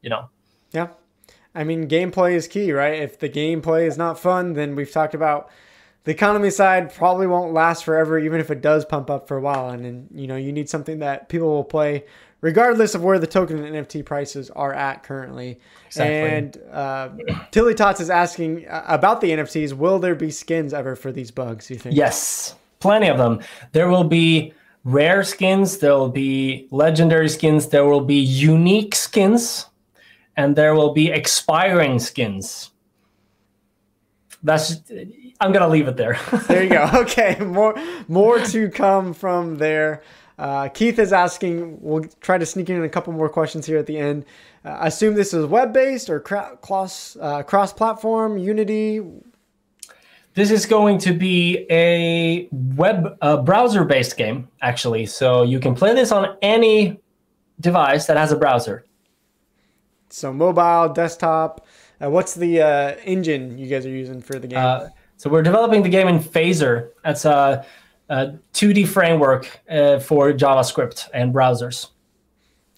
you 0.02 0.10
know. 0.10 0.28
Yeah. 0.72 0.88
I 1.54 1.64
mean, 1.64 1.88
gameplay 1.88 2.34
is 2.34 2.46
key, 2.46 2.72
right? 2.72 3.00
If 3.00 3.18
the 3.18 3.28
gameplay 3.28 3.86
is 3.86 3.98
not 3.98 4.18
fun, 4.18 4.52
then 4.52 4.76
we've 4.76 4.90
talked 4.90 5.14
about 5.14 5.50
the 6.04 6.12
economy 6.12 6.50
side 6.50 6.94
probably 6.94 7.26
won't 7.26 7.52
last 7.52 7.84
forever, 7.84 8.18
even 8.18 8.40
if 8.40 8.50
it 8.50 8.60
does 8.60 8.84
pump 8.84 9.10
up 9.10 9.28
for 9.28 9.36
a 9.36 9.40
while. 9.40 9.70
And 9.70 9.84
then, 9.84 10.08
you 10.14 10.26
know, 10.26 10.36
you 10.36 10.52
need 10.52 10.68
something 10.68 11.00
that 11.00 11.28
people 11.28 11.48
will 11.48 11.64
play 11.64 12.04
regardless 12.40 12.94
of 12.94 13.02
where 13.02 13.18
the 13.18 13.26
token 13.26 13.62
and 13.62 13.74
NFT 13.74 14.04
prices 14.04 14.50
are 14.50 14.72
at 14.72 15.02
currently. 15.02 15.58
Exactly. 15.86 16.14
And 16.14 16.56
uh, 16.70 17.08
Tilly 17.50 17.74
Tots 17.74 18.00
is 18.00 18.10
asking 18.10 18.68
uh, 18.68 18.84
about 18.86 19.20
the 19.20 19.30
NFTs. 19.30 19.72
Will 19.72 19.98
there 19.98 20.14
be 20.14 20.30
skins 20.30 20.72
ever 20.72 20.94
for 20.94 21.12
these 21.12 21.30
bugs, 21.30 21.68
you 21.70 21.76
think? 21.76 21.96
Yes, 21.96 22.54
plenty 22.80 23.08
of 23.08 23.18
them. 23.18 23.40
There 23.72 23.88
will 23.88 24.04
be 24.04 24.52
rare 24.84 25.24
skins, 25.24 25.78
there 25.78 25.94
will 25.94 26.08
be 26.08 26.68
legendary 26.70 27.28
skins, 27.28 27.68
there 27.68 27.84
will 27.84 28.00
be 28.00 28.18
unique 28.18 28.94
skins 28.94 29.66
and 30.38 30.54
there 30.54 30.74
will 30.74 30.94
be 30.94 31.08
expiring 31.10 31.98
skins. 31.98 32.70
That's 34.44 34.76
I'm 35.40 35.52
gonna 35.52 35.68
leave 35.68 35.88
it 35.88 35.96
there. 35.96 36.18
there 36.48 36.62
you 36.62 36.70
go. 36.70 36.88
Okay, 36.94 37.36
more 37.40 37.74
more 38.06 38.38
to 38.38 38.70
come 38.70 39.12
from 39.12 39.56
there. 39.56 40.02
Uh, 40.38 40.68
Keith 40.68 41.00
is 41.00 41.12
asking. 41.12 41.78
We'll 41.80 42.04
try 42.20 42.38
to 42.38 42.46
sneak 42.46 42.70
in 42.70 42.82
a 42.84 42.88
couple 42.88 43.12
more 43.12 43.28
questions 43.28 43.66
here 43.66 43.78
at 43.78 43.86
the 43.86 43.98
end. 43.98 44.24
Uh, 44.64 44.78
assume 44.82 45.14
this 45.14 45.34
is 45.34 45.44
web 45.44 45.72
based 45.72 46.08
or 46.08 46.20
cross 46.20 47.16
uh, 47.20 47.42
cross 47.42 47.72
platform 47.72 48.38
Unity. 48.38 49.02
This 50.34 50.52
is 50.52 50.66
going 50.66 50.98
to 50.98 51.12
be 51.12 51.66
a 51.68 52.48
web 52.52 53.18
browser 53.44 53.84
based 53.84 54.16
game, 54.16 54.46
actually. 54.62 55.06
So 55.06 55.42
you 55.42 55.58
can 55.58 55.74
play 55.74 55.94
this 55.94 56.12
on 56.12 56.36
any 56.42 57.00
device 57.58 58.06
that 58.06 58.16
has 58.16 58.30
a 58.30 58.36
browser. 58.36 58.84
So 60.10 60.32
mobile, 60.32 60.92
desktop. 60.92 61.66
Uh, 62.02 62.10
what's 62.10 62.34
the 62.34 62.62
uh, 62.62 62.96
engine 63.04 63.58
you 63.58 63.68
guys 63.68 63.84
are 63.86 63.90
using 63.90 64.20
for 64.20 64.38
the 64.38 64.46
game? 64.46 64.58
Uh, 64.58 64.88
so 65.16 65.28
we're 65.28 65.42
developing 65.42 65.82
the 65.82 65.88
game 65.88 66.08
in 66.08 66.20
Phaser. 66.20 66.90
That's 67.04 67.24
a, 67.24 67.66
a 68.08 68.34
2D 68.54 68.86
framework 68.86 69.60
uh, 69.68 69.98
for 69.98 70.32
JavaScript 70.32 71.08
and 71.12 71.34
browsers. 71.34 71.88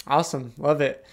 Awesome, 0.07 0.53
love 0.57 0.81
it. 0.81 1.05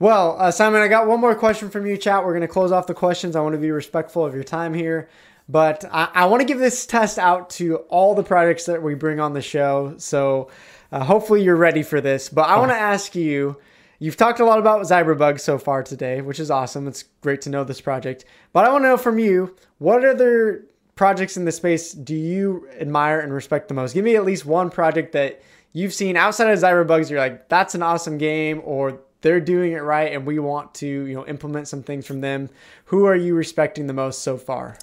Well, 0.00 0.36
uh, 0.40 0.50
Simon, 0.50 0.82
I 0.82 0.88
got 0.88 1.06
one 1.06 1.20
more 1.20 1.34
question 1.34 1.70
from 1.70 1.86
you, 1.86 1.96
chat. 1.96 2.24
We're 2.24 2.32
going 2.32 2.42
to 2.42 2.48
close 2.48 2.72
off 2.72 2.86
the 2.86 2.94
questions. 2.94 3.36
I 3.36 3.40
want 3.40 3.54
to 3.54 3.60
be 3.60 3.70
respectful 3.70 4.24
of 4.24 4.34
your 4.34 4.44
time 4.44 4.74
here. 4.74 5.08
But 5.48 5.84
I, 5.90 6.08
I 6.14 6.24
want 6.26 6.40
to 6.40 6.46
give 6.46 6.58
this 6.58 6.86
test 6.86 7.18
out 7.18 7.50
to 7.50 7.76
all 7.88 8.14
the 8.14 8.22
projects 8.22 8.66
that 8.66 8.82
we 8.82 8.94
bring 8.94 9.20
on 9.20 9.34
the 9.34 9.42
show. 9.42 9.94
So 9.98 10.50
uh, 10.90 11.04
hopefully 11.04 11.42
you're 11.42 11.56
ready 11.56 11.82
for 11.82 12.00
this. 12.00 12.28
But 12.28 12.48
I 12.48 12.58
want 12.58 12.70
to 12.72 12.76
ask 12.76 13.14
you 13.14 13.56
You've 14.04 14.18
talked 14.18 14.38
a 14.38 14.44
lot 14.44 14.58
about 14.58 14.82
ZiberBug 14.82 15.40
so 15.40 15.56
far 15.56 15.82
today, 15.82 16.20
which 16.20 16.38
is 16.38 16.50
awesome. 16.50 16.86
It's 16.86 17.04
great 17.22 17.40
to 17.40 17.48
know 17.48 17.64
this 17.64 17.80
project. 17.80 18.26
But 18.52 18.66
I 18.66 18.70
want 18.70 18.84
to 18.84 18.88
know 18.88 18.96
from 18.98 19.18
you, 19.18 19.56
what 19.78 20.04
other 20.04 20.66
projects 20.94 21.38
in 21.38 21.46
the 21.46 21.52
space 21.52 21.92
do 21.92 22.14
you 22.14 22.68
admire 22.78 23.20
and 23.20 23.32
respect 23.32 23.68
the 23.68 23.72
most? 23.72 23.94
Give 23.94 24.04
me 24.04 24.14
at 24.16 24.26
least 24.26 24.44
one 24.44 24.68
project 24.68 25.12
that 25.12 25.40
you've 25.72 25.94
seen 25.94 26.18
outside 26.18 26.50
of 26.50 26.58
ZiberBugs. 26.58 27.08
You're 27.08 27.18
like, 27.18 27.48
that's 27.48 27.74
an 27.74 27.82
awesome 27.82 28.18
game, 28.18 28.60
or 28.66 29.00
they're 29.22 29.40
doing 29.40 29.72
it 29.72 29.78
right, 29.78 30.12
and 30.12 30.26
we 30.26 30.38
want 30.38 30.74
to, 30.74 30.86
you 30.86 31.14
know, 31.14 31.26
implement 31.26 31.66
some 31.66 31.82
things 31.82 32.06
from 32.06 32.20
them. 32.20 32.50
Who 32.84 33.06
are 33.06 33.16
you 33.16 33.34
respecting 33.34 33.86
the 33.86 33.94
most 33.94 34.20
so 34.20 34.36
far? 34.36 34.76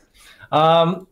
Um, 0.51 1.07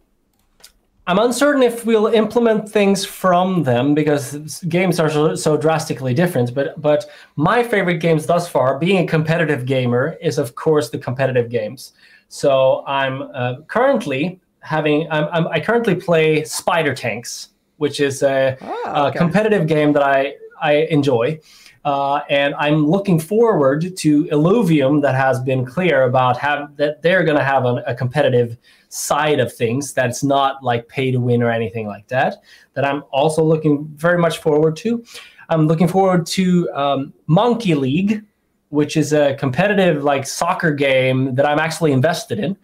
I'm 1.10 1.18
uncertain 1.18 1.64
if 1.64 1.88
we'll 1.88 2.05
implement 2.05 2.70
things 2.70 3.03
from 3.03 3.64
them 3.64 3.95
because 3.95 4.62
games 4.70 4.99
are 4.99 5.10
so, 5.10 5.34
so, 5.34 5.57
drastically 5.57 6.14
different. 6.14 6.53
But 6.53 6.80
but 6.80 7.10
my 7.36 7.64
favorite 7.64 7.97
games 7.97 8.28
thus 8.28 8.47
far, 8.47 8.78
being 8.78 9.03
a 9.03 9.07
competitive 9.07 9.66
gamer, 9.66 10.18
is 10.22 10.38
of 10.38 10.53
course 10.53 10.91
the 10.91 10.99
competitive 10.99 11.49
games. 11.49 11.93
So 12.28 12.86
I'm 12.86 13.24
uh, 13.34 13.62
currently 13.68 14.39
having 14.60 15.12
I'm, 15.12 15.26
I'm, 15.32 15.47
i 15.47 15.60
currently 15.60 15.95
play 15.95 16.43
Spider 16.43 16.93
Tanks, 16.93 17.49
which 17.78 17.99
is 17.99 18.22
a, 18.22 18.55
oh, 18.62 19.07
okay. 19.07 19.18
a 19.18 19.20
competitive 19.20 19.66
game 19.66 19.93
that 19.93 20.03
I 20.03 20.36
I 20.62 20.74
enjoy. 20.91 21.39
Uh, 21.86 22.21
and 22.30 22.53
I'm 22.55 22.86
looking 22.86 23.19
forward 23.19 23.95
to 23.97 24.25
Illuvium 24.25 25.01
that 25.01 25.15
has 25.15 25.39
been 25.39 25.65
clear 25.65 26.03
about 26.03 26.38
have 26.38 26.75
that 26.75 27.01
they're 27.01 27.23
going 27.23 27.38
to 27.38 27.43
have 27.43 27.65
an, 27.65 27.82
a 27.88 27.95
competitive 27.95 28.57
side 28.89 29.39
of 29.39 29.53
things 29.53 29.93
that's 29.93 30.23
not 30.23 30.61
like 30.63 30.88
pay 30.89 31.11
to 31.11 31.19
win 31.19 31.41
or 31.41 31.51
anything 31.51 31.88
like 31.88 32.07
that. 32.07 32.38
That 32.73 32.86
I'm 32.86 33.03
also 33.11 33.43
looking 33.43 33.86
very 33.95 34.17
much 34.17 34.39
forward 34.39 34.75
to. 34.77 35.03
I'm 35.49 35.67
looking 35.67 35.88
forward 35.88 36.25
to 36.27 36.69
um, 36.73 37.13
Monkey 37.27 37.75
League, 37.75 38.23
which 38.69 38.97
is 38.97 39.13
a 39.13 39.36
competitive 39.36 40.03
like 40.03 40.27
soccer 40.27 40.71
game 40.71 41.34
that 41.36 41.45
I'm 41.45 41.59
actually 41.59 41.91
invested 41.91 42.39
in, 42.39 42.57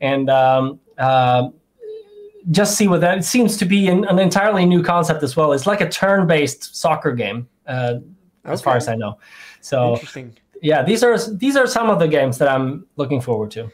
and 0.00 0.28
um, 0.28 0.80
uh, 0.98 1.50
just 2.50 2.76
see 2.76 2.88
what 2.88 3.00
that. 3.02 3.18
It 3.18 3.24
seems 3.24 3.56
to 3.58 3.64
be 3.64 3.88
an, 3.88 4.04
an, 4.06 4.18
entirely 4.18 4.66
new 4.66 4.82
concept 4.82 5.22
as 5.22 5.36
well. 5.36 5.52
It's 5.52 5.66
like 5.66 5.80
a 5.80 5.88
turn-based 5.88 6.74
soccer 6.74 7.12
game, 7.12 7.48
uh, 7.66 7.96
okay. 8.44 8.52
as 8.52 8.62
far 8.62 8.76
as 8.76 8.88
I 8.88 8.94
know. 8.94 9.18
So, 9.60 9.98
yeah, 10.60 10.82
these 10.82 11.02
are 11.02 11.18
these 11.30 11.56
are 11.56 11.66
some 11.66 11.90
of 11.90 11.98
the 11.98 12.08
games 12.08 12.38
that 12.38 12.48
I'm 12.48 12.86
looking 12.96 13.20
forward 13.20 13.50
to. 13.52 13.70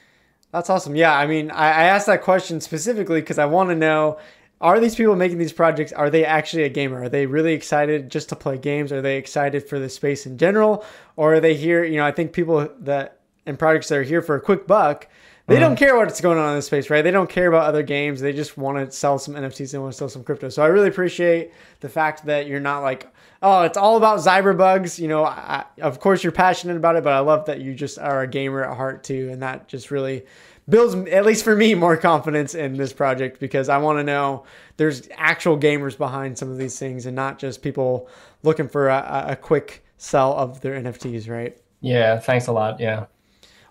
That's 0.53 0.71
awesome. 0.71 0.97
Yeah, 0.97 1.17
I 1.17 1.27
mean, 1.27 1.51
I, 1.51 1.67
I 1.67 1.83
asked 1.85 2.07
that 2.07 2.23
question 2.23 2.61
specifically 2.61 3.21
because 3.21 3.39
I 3.39 3.45
want 3.45 3.69
to 3.69 3.75
know 3.75 4.19
are 4.61 4.81
these 4.81 4.95
people 4.95 5.15
making 5.15 5.39
these 5.39 5.53
projects 5.53 5.93
are 5.93 6.11
they 6.11 6.25
actually 6.25 6.65
a 6.65 6.69
gamer 6.69 7.03
are 7.03 7.09
they 7.09 7.27
really 7.27 7.53
excited 7.53 8.11
just 8.11 8.29
to 8.29 8.37
play 8.37 8.59
games 8.59 8.93
are 8.93 9.03
they 9.03 9.17
excited 9.17 9.69
for 9.69 9.79
the 9.79 9.89
space 9.89 10.27
in 10.27 10.37
general 10.37 10.85
or 11.17 11.35
are 11.35 11.41
they 11.41 11.55
here 11.55 11.85
you 11.85 11.97
know 11.97 12.05
i 12.05 12.13
think 12.13 12.33
people 12.33 12.69
that 12.81 13.21
and 13.47 13.59
projects 13.59 13.89
that 13.89 13.99
are 13.99 14.03
here 14.03 14.23
for 14.23 14.35
a 14.35 14.41
quick 14.41 14.67
buck 14.67 15.07
they 15.47 15.55
mm-hmm. 15.55 15.63
don't 15.63 15.77
care 15.77 15.97
what's 15.97 16.21
going 16.21 16.39
on 16.39 16.51
in 16.51 16.57
the 16.57 16.63
space 16.63 16.91
right 16.91 17.03
they 17.03 17.11
don't 17.11 17.31
care 17.31 17.47
about 17.47 17.67
other 17.67 17.83
games 17.83 18.21
they 18.21 18.33
just 18.33 18.57
want 18.59 18.77
to 18.79 18.91
sell 18.91 19.19
some 19.19 19.35
nfts 19.35 19.75
and 19.75 19.83
want 19.83 19.93
to 19.93 19.99
sell 19.99 20.09
some 20.09 20.25
crypto 20.25 20.49
so 20.49 20.63
i 20.63 20.67
really 20.67 20.89
appreciate 20.89 21.53
the 21.81 21.89
fact 21.89 22.27
that 22.27 22.47
you're 22.47 22.61
not 22.61 22.81
like 22.81 23.07
oh 23.43 23.63
it's 23.63 23.77
all 23.77 23.97
about 23.97 24.19
ZiberBugs 24.19 24.99
you 24.99 25.09
know 25.09 25.25
I, 25.25 25.65
of 25.81 26.01
course 26.01 26.23
you're 26.23 26.33
passionate 26.33 26.77
about 26.77 26.97
it 26.97 27.05
but 27.05 27.13
i 27.13 27.21
love 27.21 27.47
that 27.47 27.61
you 27.61 27.75
just 27.75 27.99
are 27.99 28.23
a 28.23 28.27
gamer 28.27 28.65
at 28.65 28.77
heart 28.77 29.05
too 29.05 29.29
and 29.31 29.43
that 29.43 29.69
just 29.69 29.91
really 29.91 30.25
builds 30.69 30.95
at 31.09 31.25
least 31.25 31.45
for 31.45 31.57
me 31.57 31.75
more 31.75 31.97
confidence 31.97 32.55
in 32.55 32.77
this 32.77 32.93
project 32.93 33.41
because 33.41 33.69
I 33.69 33.79
want 33.79 33.99
to 33.99 34.05
know 34.05 34.45
there's 34.77 35.09
actual 35.17 35.59
gamers 35.59 35.97
behind 35.97 36.37
some 36.37 36.51
of 36.51 36.59
these 36.59 36.79
things 36.79 37.07
and 37.07 37.17
not 37.17 37.39
just 37.39 37.63
people 37.63 38.09
looking 38.43 38.69
for 38.69 38.89
a, 38.89 39.27
a 39.29 39.37
quick 39.37 39.85
sell 39.97 40.35
of 40.35 40.61
their 40.61 40.81
NFTs, 40.81 41.29
right? 41.29 41.59
Yeah, 41.81 42.19
thanks 42.19 42.47
a 42.49 42.53
lot. 42.53 42.81
Yeah. 42.81 43.07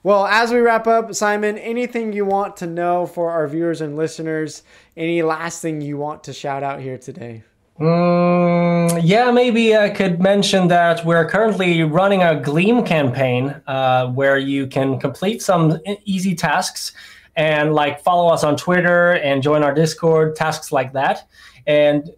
Well, 0.03 0.25
as 0.25 0.51
we 0.51 0.59
wrap 0.59 0.87
up, 0.87 1.13
Simon, 1.13 1.57
anything 1.57 2.13
you 2.13 2.25
want 2.25 2.57
to 2.57 2.67
know 2.67 3.05
for 3.05 3.31
our 3.31 3.47
viewers 3.47 3.81
and 3.81 3.97
listeners? 3.97 4.63
Any 4.95 5.21
last 5.21 5.61
thing 5.61 5.81
you 5.81 5.97
want 5.97 6.23
to 6.25 6.33
shout 6.33 6.63
out 6.63 6.79
here 6.79 6.97
today? 6.97 7.43
Mm, 7.79 9.01
yeah, 9.03 9.29
maybe 9.29 9.77
I 9.77 9.89
could 9.89 10.19
mention 10.19 10.67
that 10.69 11.05
we're 11.05 11.29
currently 11.29 11.83
running 11.83 12.23
a 12.23 12.39
Gleam 12.39 12.83
campaign 12.83 13.49
uh, 13.67 14.07
where 14.07 14.39
you 14.39 14.65
can 14.65 14.99
complete 14.99 15.43
some 15.43 15.77
easy 16.03 16.33
tasks 16.33 16.93
and 17.35 17.75
like 17.75 18.01
follow 18.01 18.33
us 18.33 18.43
on 18.43 18.57
Twitter 18.57 19.13
and 19.13 19.43
join 19.43 19.63
our 19.63 19.75
Discord, 19.75 20.35
tasks 20.35 20.71
like 20.71 20.93
that. 20.93 21.27
And 21.67 22.09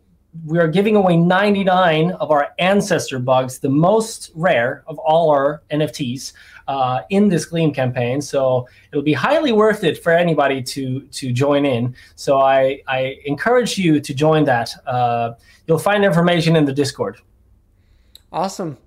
we 0.45 0.59
are 0.59 0.67
giving 0.67 0.95
away 0.95 1.17
99 1.17 2.11
of 2.11 2.31
our 2.31 2.49
ancestor 2.57 3.19
bugs, 3.19 3.59
the 3.59 3.69
most 3.69 4.31
rare 4.35 4.83
of 4.87 4.97
all 4.99 5.29
our 5.29 5.61
NFTs 5.71 6.31
uh, 6.69 7.01
in 7.09 7.27
this 7.27 7.45
Gleam 7.45 7.73
campaign. 7.73 8.21
So 8.21 8.67
it'll 8.91 9.03
be 9.03 9.13
highly 9.13 9.51
worth 9.51 9.83
it 9.83 10.01
for 10.01 10.11
anybody 10.11 10.61
to 10.63 11.01
to 11.01 11.31
join 11.33 11.65
in. 11.65 11.95
So 12.15 12.39
I, 12.39 12.81
I 12.87 13.17
encourage 13.25 13.77
you 13.77 13.99
to 13.99 14.13
join 14.13 14.45
that. 14.45 14.69
Uh, 14.85 15.33
you'll 15.65 15.79
find 15.79 16.05
information 16.05 16.55
in 16.55 16.65
the 16.65 16.73
Discord. 16.73 17.17
Awesome. 18.31 18.77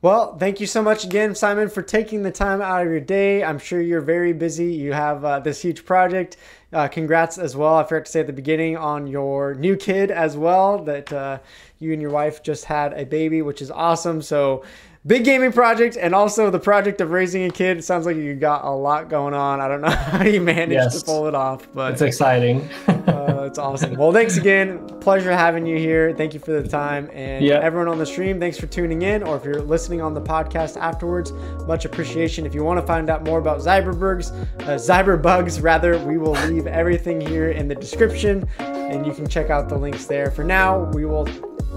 Well, 0.00 0.36
thank 0.36 0.60
you 0.60 0.66
so 0.66 0.80
much 0.80 1.04
again, 1.04 1.34
Simon, 1.34 1.68
for 1.68 1.82
taking 1.82 2.22
the 2.22 2.30
time 2.30 2.60
out 2.60 2.82
of 2.82 2.88
your 2.88 3.00
day. 3.00 3.42
I'm 3.42 3.58
sure 3.58 3.80
you're 3.80 4.00
very 4.00 4.32
busy. 4.32 4.72
You 4.72 4.92
have 4.92 5.24
uh, 5.24 5.40
this 5.40 5.60
huge 5.60 5.84
project. 5.84 6.36
Uh, 6.72 6.86
congrats 6.86 7.38
as 7.38 7.56
well. 7.56 7.74
I 7.74 7.84
forgot 7.84 8.06
to 8.06 8.12
say 8.12 8.20
at 8.20 8.28
the 8.28 8.32
beginning 8.32 8.76
on 8.76 9.08
your 9.08 9.54
new 9.54 9.76
kid 9.76 10.12
as 10.12 10.36
well 10.36 10.84
that 10.84 11.12
uh, 11.12 11.38
you 11.80 11.92
and 11.92 12.00
your 12.00 12.12
wife 12.12 12.44
just 12.44 12.64
had 12.64 12.92
a 12.92 13.04
baby, 13.04 13.42
which 13.42 13.60
is 13.60 13.72
awesome. 13.72 14.22
So 14.22 14.64
big 15.08 15.24
gaming 15.24 15.50
project 15.50 15.96
and 15.98 16.14
also 16.14 16.50
the 16.50 16.58
project 16.58 17.00
of 17.00 17.10
raising 17.10 17.44
a 17.44 17.50
kid. 17.50 17.78
It 17.78 17.82
sounds 17.82 18.04
like 18.04 18.16
you 18.16 18.34
got 18.34 18.64
a 18.64 18.70
lot 18.70 19.08
going 19.08 19.32
on. 19.32 19.58
I 19.60 19.66
don't 19.66 19.80
know 19.80 19.90
how 19.90 20.24
you 20.24 20.40
managed 20.40 20.72
yes. 20.72 21.00
to 21.00 21.04
pull 21.04 21.26
it 21.26 21.34
off, 21.34 21.66
but 21.74 21.94
it's 21.94 22.02
exciting. 22.02 22.68
uh, 22.88 23.44
it's 23.46 23.58
awesome. 23.58 23.94
Well, 23.94 24.12
thanks 24.12 24.36
again. 24.36 24.86
Pleasure 25.00 25.32
having 25.32 25.66
you 25.66 25.78
here. 25.78 26.12
Thank 26.12 26.34
you 26.34 26.40
for 26.40 26.52
the 26.52 26.68
time. 26.68 27.08
And 27.12 27.42
yep. 27.42 27.62
everyone 27.62 27.88
on 27.88 27.98
the 27.98 28.06
stream, 28.06 28.38
thanks 28.38 28.58
for 28.58 28.66
tuning 28.66 29.02
in. 29.02 29.22
Or 29.22 29.36
if 29.36 29.44
you're 29.44 29.62
listening 29.62 30.02
on 30.02 30.12
the 30.12 30.20
podcast 30.20 30.76
afterwards, 30.76 31.32
much 31.66 31.86
appreciation. 31.86 32.44
If 32.44 32.54
you 32.54 32.62
want 32.62 32.78
to 32.78 32.86
find 32.86 33.08
out 33.08 33.24
more 33.24 33.38
about 33.38 33.60
Zyberbergs, 33.60 34.30
uh, 34.60 34.74
ZiberBugs, 34.74 35.62
rather, 35.62 35.98
we 36.04 36.18
will 36.18 36.32
leave 36.32 36.66
everything 36.66 37.18
here 37.18 37.50
in 37.50 37.66
the 37.66 37.74
description 37.74 38.46
and 38.58 39.06
you 39.06 39.14
can 39.14 39.26
check 39.26 39.48
out 39.48 39.70
the 39.70 39.76
links 39.76 40.04
there. 40.04 40.30
For 40.30 40.44
now, 40.44 40.84
we 40.92 41.06
will 41.06 41.26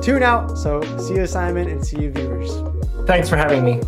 tune 0.02 0.24
out. 0.24 0.58
So 0.58 0.82
see 0.98 1.16
you, 1.16 1.28
Simon, 1.28 1.70
and 1.70 1.86
see 1.86 2.02
you, 2.02 2.12
viewers. 2.12 2.52
Thanks 3.08 3.30
for 3.30 3.38
having 3.38 3.64
me. 3.64 3.82